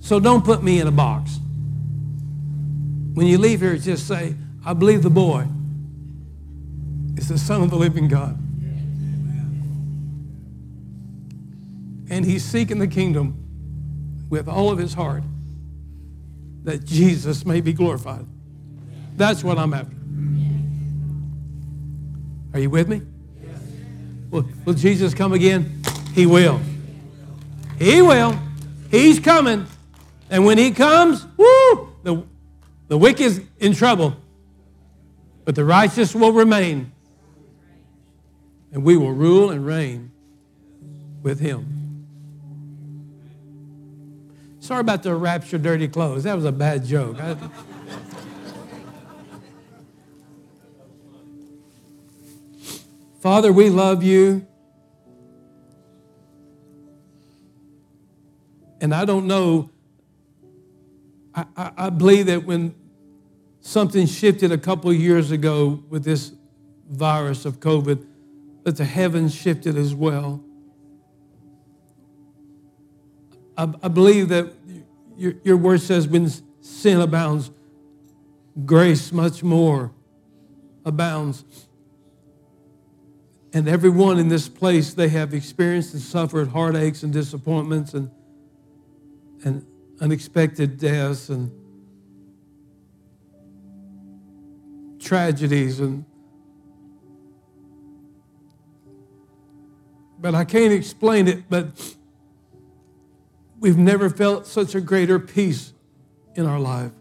So 0.00 0.20
don't 0.20 0.44
put 0.44 0.62
me 0.62 0.78
in 0.78 0.86
a 0.86 0.92
box. 0.92 1.40
When 3.14 3.26
you 3.26 3.38
leave 3.38 3.60
here, 3.60 3.76
just 3.76 4.06
say, 4.06 4.36
I 4.64 4.72
believe 4.72 5.02
the 5.02 5.10
boy 5.10 5.48
is 7.16 7.28
the 7.28 7.38
Son 7.38 7.62
of 7.62 7.70
the 7.70 7.76
living 7.76 8.06
God. 8.06 8.38
And 12.08 12.24
he's 12.24 12.44
seeking 12.44 12.78
the 12.78 12.86
kingdom 12.86 13.42
with 14.28 14.48
all 14.48 14.70
of 14.70 14.78
his 14.78 14.94
heart 14.94 15.24
that 16.62 16.84
Jesus 16.84 17.44
may 17.44 17.60
be 17.60 17.72
glorified. 17.72 18.26
That's 19.16 19.42
what 19.42 19.58
I'm 19.58 19.72
after. 19.72 19.96
Are 22.52 22.60
you 22.60 22.70
with 22.70 22.88
me? 22.88 23.02
Will, 24.30 24.46
will 24.64 24.74
Jesus 24.74 25.14
come 25.14 25.32
again? 25.32 25.82
He 26.14 26.26
will. 26.26 26.60
He 27.78 28.02
will. 28.02 28.38
He's 28.90 29.20
coming. 29.20 29.66
And 30.30 30.44
when 30.44 30.58
he 30.58 30.70
comes, 30.70 31.24
woo, 31.36 31.92
the, 32.02 32.24
the 32.88 32.98
wicked 32.98 33.20
is 33.20 33.42
in 33.58 33.74
trouble. 33.74 34.16
But 35.44 35.54
the 35.54 35.64
righteous 35.64 36.14
will 36.14 36.32
remain. 36.32 36.92
And 38.72 38.84
we 38.84 38.96
will 38.96 39.12
rule 39.12 39.50
and 39.50 39.64
reign 39.64 40.10
with 41.22 41.40
him. 41.40 42.06
Sorry 44.60 44.80
about 44.80 45.02
the 45.02 45.14
rapture 45.14 45.58
dirty 45.58 45.86
clothes. 45.88 46.24
That 46.24 46.34
was 46.34 46.44
a 46.44 46.52
bad 46.52 46.84
joke. 46.84 47.20
I, 47.20 47.36
Father, 53.26 53.52
we 53.52 53.70
love 53.70 54.04
you. 54.04 54.46
And 58.80 58.94
I 58.94 59.04
don't 59.04 59.26
know, 59.26 59.68
I, 61.34 61.44
I, 61.56 61.72
I, 61.76 61.90
believe 61.90 62.26
that 62.26 62.44
when 62.44 62.72
something 63.60 64.06
shifted 64.06 64.52
a 64.52 64.58
couple 64.58 64.92
years 64.92 65.32
ago 65.32 65.82
with 65.88 66.04
this 66.04 66.34
virus 66.88 67.44
of 67.44 67.58
COVID, 67.58 68.06
that 68.62 68.76
the 68.76 68.84
heavens 68.84 69.34
shifted 69.34 69.76
as 69.76 69.92
well. 69.92 70.40
I, 73.58 73.64
I 73.82 73.88
believe 73.88 74.28
that 74.28 74.52
your, 75.16 75.34
your 75.42 75.56
word 75.56 75.80
says 75.80 76.06
when 76.06 76.30
sin 76.60 77.00
abounds, 77.00 77.50
grace 78.64 79.10
much 79.10 79.42
more 79.42 79.90
abounds. 80.84 81.65
And 83.56 83.68
everyone 83.68 84.18
in 84.18 84.28
this 84.28 84.50
place, 84.50 84.92
they 84.92 85.08
have 85.08 85.32
experienced 85.32 85.94
and 85.94 86.02
suffered 86.02 86.48
heartaches 86.48 87.02
and 87.02 87.10
disappointments 87.10 87.94
and, 87.94 88.10
and 89.44 89.64
unexpected 89.98 90.76
deaths 90.76 91.30
and 91.30 91.50
tragedies 95.00 95.80
and 95.80 96.04
but 100.18 100.34
I 100.34 100.44
can't 100.44 100.72
explain 100.72 101.28
it, 101.28 101.44
but 101.48 101.96
We've 103.58 103.78
never 103.78 104.10
felt 104.10 104.46
such 104.46 104.74
a 104.74 104.80
greater 104.80 105.18
peace 105.18 105.72
in 106.34 106.46
our 106.46 106.60
life. 106.60 106.92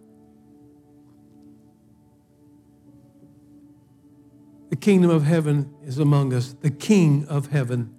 The 4.75 4.81
kingdom 4.81 5.09
of 5.09 5.23
heaven 5.23 5.73
is 5.85 5.99
among 5.99 6.33
us. 6.33 6.51
The 6.51 6.69
king 6.69 7.25
of 7.29 7.47
heaven 7.47 7.95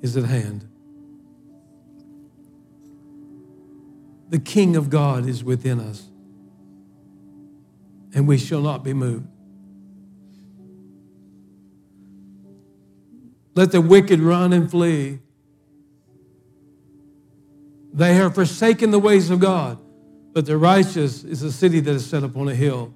is 0.00 0.16
at 0.16 0.26
hand. 0.26 0.64
The 4.28 4.38
king 4.38 4.76
of 4.76 4.90
God 4.90 5.28
is 5.28 5.42
within 5.42 5.80
us. 5.80 6.08
And 8.14 8.28
we 8.28 8.38
shall 8.38 8.60
not 8.60 8.84
be 8.84 8.94
moved. 8.94 9.26
Let 13.56 13.72
the 13.72 13.80
wicked 13.80 14.20
run 14.20 14.52
and 14.52 14.70
flee. 14.70 15.18
They 17.92 18.14
have 18.14 18.36
forsaken 18.36 18.92
the 18.92 19.00
ways 19.00 19.30
of 19.30 19.40
God, 19.40 19.80
but 20.32 20.46
the 20.46 20.56
righteous 20.56 21.24
is 21.24 21.42
a 21.42 21.50
city 21.50 21.80
that 21.80 21.90
is 21.90 22.06
set 22.06 22.22
upon 22.22 22.46
a 22.46 22.54
hill. 22.54 22.94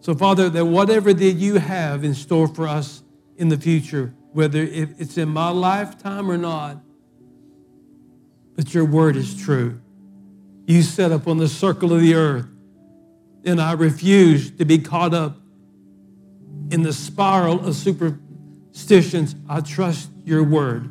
So, 0.00 0.14
Father, 0.14 0.48
that 0.48 0.64
whatever 0.64 1.12
that 1.12 1.32
you 1.32 1.56
have 1.56 2.04
in 2.04 2.14
store 2.14 2.48
for 2.48 2.66
us 2.66 3.02
in 3.36 3.48
the 3.48 3.56
future, 3.56 4.14
whether 4.32 4.62
it's 4.62 5.18
in 5.18 5.28
my 5.28 5.50
lifetime 5.50 6.30
or 6.30 6.38
not, 6.38 6.78
but 8.56 8.72
your 8.72 8.84
word 8.84 9.16
is 9.16 9.40
true. 9.40 9.80
You 10.66 10.82
set 10.82 11.12
up 11.12 11.26
on 11.26 11.38
the 11.38 11.48
circle 11.48 11.92
of 11.92 12.00
the 12.00 12.14
earth, 12.14 12.46
and 13.44 13.60
I 13.60 13.72
refuse 13.72 14.50
to 14.52 14.64
be 14.64 14.78
caught 14.78 15.14
up 15.14 15.36
in 16.70 16.82
the 16.82 16.92
spiral 16.92 17.66
of 17.66 17.74
superstitions. 17.74 19.34
I 19.48 19.60
trust 19.60 20.10
your 20.24 20.44
word. 20.44 20.84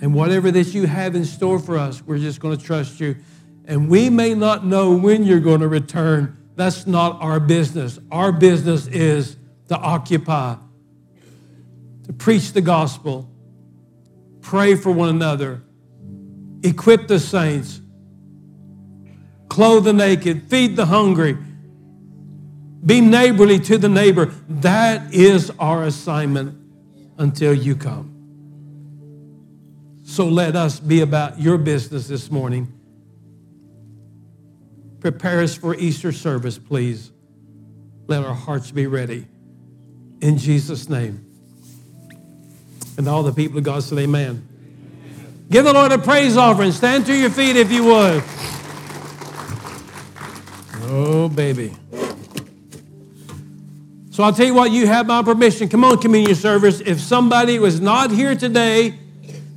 And 0.00 0.14
whatever 0.14 0.50
that 0.50 0.74
you 0.74 0.86
have 0.86 1.14
in 1.14 1.24
store 1.24 1.58
for 1.58 1.78
us, 1.78 2.02
we're 2.02 2.18
just 2.18 2.40
going 2.40 2.56
to 2.56 2.62
trust 2.62 3.00
you. 3.00 3.16
And 3.64 3.88
we 3.88 4.10
may 4.10 4.34
not 4.34 4.66
know 4.66 4.94
when 4.96 5.22
you're 5.24 5.40
going 5.40 5.60
to 5.60 5.68
return. 5.68 6.36
That's 6.54 6.86
not 6.86 7.20
our 7.20 7.40
business. 7.40 7.98
Our 8.10 8.32
business 8.32 8.86
is 8.86 9.36
to 9.68 9.76
occupy, 9.76 10.56
to 12.06 12.12
preach 12.12 12.52
the 12.52 12.60
gospel, 12.60 13.30
pray 14.40 14.74
for 14.74 14.92
one 14.92 15.08
another, 15.08 15.62
equip 16.62 17.08
the 17.08 17.18
saints, 17.18 17.80
clothe 19.48 19.84
the 19.84 19.92
naked, 19.92 20.50
feed 20.50 20.76
the 20.76 20.86
hungry, 20.86 21.38
be 22.84 23.00
neighborly 23.00 23.58
to 23.60 23.78
the 23.78 23.88
neighbor. 23.88 24.26
That 24.48 25.14
is 25.14 25.50
our 25.58 25.84
assignment 25.84 26.58
until 27.16 27.54
you 27.54 27.76
come. 27.76 28.08
So 30.04 30.28
let 30.28 30.56
us 30.56 30.80
be 30.80 31.00
about 31.00 31.40
your 31.40 31.56
business 31.56 32.08
this 32.08 32.30
morning. 32.30 32.72
Prepare 35.02 35.40
us 35.40 35.56
for 35.56 35.74
Easter 35.74 36.12
service, 36.12 36.58
please. 36.58 37.10
Let 38.06 38.24
our 38.24 38.34
hearts 38.34 38.70
be 38.70 38.86
ready. 38.86 39.26
In 40.20 40.38
Jesus' 40.38 40.88
name. 40.88 41.26
And 42.96 43.08
all 43.08 43.24
the 43.24 43.32
people 43.32 43.58
of 43.58 43.64
God 43.64 43.82
said, 43.82 43.98
Amen. 43.98 44.46
amen. 45.04 45.46
Give 45.50 45.64
the 45.64 45.72
Lord 45.72 45.90
a 45.90 45.98
praise 45.98 46.36
offering. 46.36 46.70
Stand 46.70 47.04
to 47.06 47.16
your 47.16 47.30
feet 47.30 47.56
if 47.56 47.72
you 47.72 47.82
would. 47.82 48.22
Oh, 50.84 51.28
baby. 51.28 51.74
So 54.12 54.22
I'll 54.22 54.32
tell 54.32 54.46
you 54.46 54.54
what, 54.54 54.70
you 54.70 54.86
have 54.86 55.08
my 55.08 55.24
permission. 55.24 55.68
Come 55.68 55.82
on, 55.82 55.98
communion 55.98 56.36
service. 56.36 56.80
If 56.80 57.00
somebody 57.00 57.58
was 57.58 57.80
not 57.80 58.12
here 58.12 58.36
today, 58.36 59.00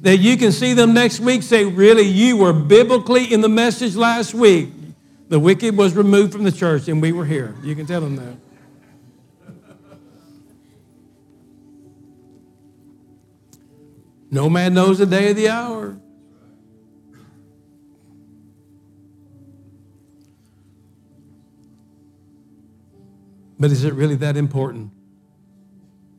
that 0.01 0.17
you 0.17 0.37
can 0.37 0.51
see 0.51 0.73
them 0.73 0.95
next 0.95 1.19
week 1.19 1.43
say, 1.43 1.65
Really, 1.65 2.07
you 2.07 2.37
were 2.37 2.53
biblically 2.53 3.31
in 3.31 3.41
the 3.41 3.49
message 3.49 3.95
last 3.95 4.33
week. 4.33 4.69
The 5.27 5.39
wicked 5.39 5.75
was 5.75 5.93
removed 5.95 6.33
from 6.33 6.43
the 6.43 6.51
church 6.51 6.87
and 6.87 7.01
we 7.01 7.11
were 7.11 7.25
here. 7.25 7.55
You 7.63 7.75
can 7.75 7.85
tell 7.85 8.01
them 8.01 8.15
that. 8.17 8.35
No 14.29 14.49
man 14.49 14.73
knows 14.73 14.97
the 14.97 15.05
day 15.05 15.31
or 15.31 15.33
the 15.33 15.49
hour. 15.49 15.97
But 23.57 23.71
is 23.71 23.83
it 23.85 23.93
really 23.93 24.15
that 24.15 24.35
important? 24.35 24.91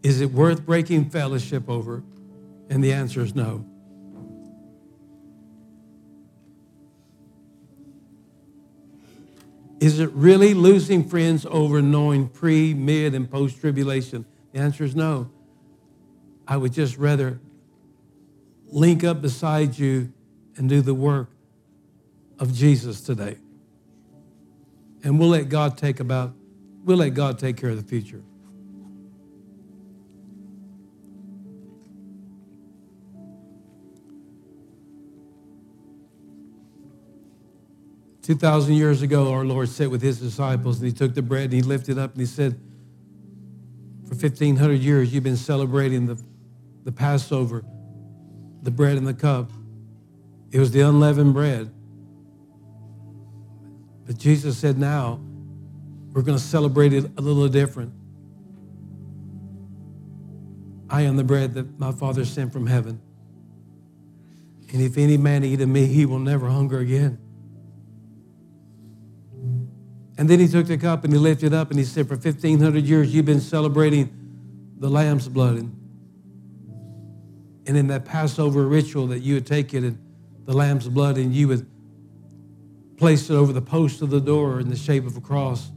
Is 0.03 0.21
it 0.21 0.33
worth 0.33 0.65
breaking 0.65 1.11
fellowship 1.11 1.69
over? 1.69 2.03
And 2.71 2.83
the 2.83 2.93
answer 2.93 3.21
is 3.21 3.35
no. 3.35 3.67
Is 9.79 9.99
it 9.99 10.11
really 10.12 10.55
losing 10.55 11.09
friends 11.09 11.47
over 11.49 11.83
knowing 11.83 12.29
pre, 12.29 12.72
mid, 12.72 13.14
and 13.14 13.31
post 13.31 13.61
tribulation? 13.61 14.24
The 14.53 14.61
answer 14.61 14.85
is 14.85 14.97
no. 14.97 15.31
I 16.49 16.57
would 16.57 16.72
just 16.72 16.97
rather 16.97 17.41
link 18.66 19.05
up 19.05 19.20
beside 19.20 19.79
you 19.79 20.12
and 20.57 20.68
do 20.68 20.81
the 20.81 20.95
work 20.95 21.31
of 22.39 22.55
Jesus 22.55 23.01
today. 23.01 23.39
And 25.05 25.18
we'll 25.18 25.29
let 25.29 25.49
God 25.49 25.77
take 25.77 26.01
about, 26.01 26.35
we'll 26.85 26.99
let 26.99 27.11
God 27.11 27.39
take 27.39 27.57
care 27.57 27.70
of 27.70 27.77
the 27.77 27.89
future. 27.89 28.22
Two 38.27 38.35
thousand 38.35 38.74
years 38.74 39.03
ago, 39.03 39.33
our 39.33 39.45
Lord 39.45 39.68
sat 39.68 39.89
with 39.89 40.03
his 40.03 40.18
disciples 40.18 40.79
and 40.81 40.87
he 40.89 40.93
took 40.93 41.14
the 41.14 41.22
bread 41.22 41.45
and 41.45 41.53
he 41.53 41.62
lifted 41.62 41.97
it 41.97 42.01
up 42.01 42.11
and 42.11 42.18
he 42.18 42.27
said, 42.27 42.59
For 44.09 44.16
1,500 44.16 44.72
years, 44.72 45.14
you've 45.14 45.22
been 45.22 45.37
celebrating 45.37 46.07
the, 46.07 46.20
the 46.83 46.91
Passover, 46.91 47.64
the 48.62 48.72
bread 48.72 48.97
and 48.97 49.07
the 49.07 49.14
cup. 49.14 49.53
It 50.51 50.59
was 50.59 50.72
the 50.72 50.81
unleavened 50.81 51.35
bread. 51.35 51.72
But 54.07 54.18
Jesus 54.18 54.59
said, 54.59 54.77
Now 54.77 55.20
we're 56.12 56.22
going 56.22 56.37
to 56.37 56.43
celebrate 56.43 56.95
it 56.95 57.05
a 57.16 57.20
little 57.20 57.47
different. 57.47 57.93
I 60.91 61.03
am 61.03 61.16
the 61.16 61.22
bread 61.22 61.55
that 61.55 61.79
my 61.79 61.93
Father 61.93 62.24
sent 62.24 62.53
from 62.53 62.66
heaven. 62.66 63.01
And 64.72 64.83
if 64.83 64.99
any 64.99 65.16
man 65.16 65.45
eat 65.45 65.61
of 65.61 65.68
me, 65.68 65.87
he 65.87 66.07
will 66.07 66.18
never 66.18 66.49
hunger 66.49 66.81
again. 66.81 67.20
And 70.19 70.31
then 70.31 70.41
he 70.41 70.49
took 70.49 70.67
the 70.67 70.79
cup 70.79 71.05
and 71.05 71.12
he 71.12 71.19
lifted 71.19 71.47
it 71.49 71.55
up 71.55 71.71
and 71.71 71.79
he 71.79 71.85
said, 71.85 72.09
For 72.09 72.14
1,500 72.14 72.85
years, 72.85 73.14
you've 73.14 73.27
been 73.27 73.41
celebrating 73.41 74.11
the 74.79 74.89
lamb's 74.89 75.29
blood. 75.29 75.57
And, 75.57 75.77
and 77.67 77.77
in 77.77 77.87
that 77.89 78.05
Passover 78.05 78.67
ritual, 78.67 79.09
that 79.09 79.21
you 79.21 79.35
would 79.35 79.47
take 79.47 79.75
it 79.75 79.85
and 79.85 79.99
the 80.47 80.55
lamb's 80.55 80.89
blood 80.89 81.19
and 81.19 81.35
you 81.35 81.49
would 81.49 81.67
place 82.97 83.29
it 83.29 83.35
over 83.35 83.53
the 83.53 83.61
post 83.61 84.01
of 84.01 84.11
the 84.11 84.21
door 84.21 84.59
in 84.61 84.69
the 84.69 84.77
shape 84.77 85.05
of 85.05 85.17
a 85.17 85.21
cross. 85.21 85.71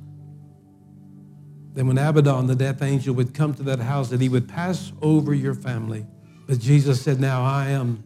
Then, 1.74 1.88
when 1.88 1.98
Abaddon, 1.98 2.48
the 2.48 2.56
death 2.56 2.82
angel, 2.82 3.14
would 3.16 3.34
come 3.34 3.54
to 3.56 3.64
that 3.64 3.80
house, 3.80 4.10
that 4.10 4.22
he 4.22 4.30
would 4.30 4.48
pass 4.48 4.92
over 5.02 5.34
your 5.34 5.54
family. 5.54 6.06
But 6.48 6.60
Jesus 6.60 7.02
said, 7.02 7.20
Now 7.20 7.44
I 7.44 7.70
am 7.70 8.04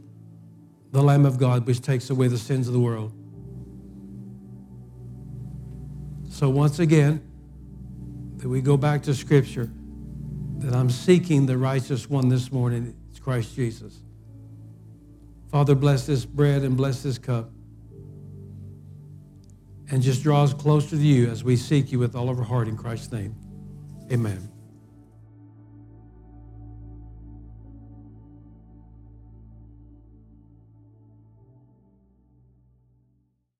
the 0.91 1.01
Lamb 1.01 1.25
of 1.25 1.37
God, 1.37 1.65
which 1.65 1.81
takes 1.81 2.09
away 2.09 2.27
the 2.27 2.37
sins 2.37 2.67
of 2.67 2.73
the 2.73 2.79
world. 2.79 3.13
So, 6.33 6.49
once 6.49 6.79
again, 6.79 7.21
that 8.37 8.49
we 8.49 8.59
go 8.59 8.75
back 8.75 9.03
to 9.03 9.13
Scripture, 9.13 9.69
that 10.57 10.73
I'm 10.73 10.89
seeking 10.89 11.45
the 11.45 11.59
righteous 11.59 12.09
one 12.09 12.27
this 12.27 12.51
morning. 12.51 12.95
It's 13.11 13.19
Christ 13.19 13.55
Jesus. 13.55 14.01
Father, 15.51 15.75
bless 15.75 16.07
this 16.07 16.25
bread 16.25 16.63
and 16.63 16.75
bless 16.75 17.03
this 17.03 17.19
cup. 17.19 17.51
And 19.91 20.01
just 20.01 20.23
draw 20.23 20.41
us 20.41 20.55
closer 20.55 20.89
to 20.89 20.97
you 20.97 21.29
as 21.29 21.43
we 21.43 21.55
seek 21.55 21.91
you 21.91 21.99
with 21.99 22.15
all 22.15 22.29
of 22.29 22.39
our 22.39 22.45
heart 22.45 22.67
in 22.67 22.77
Christ's 22.77 23.11
name. 23.11 23.35
Amen. 24.11 24.52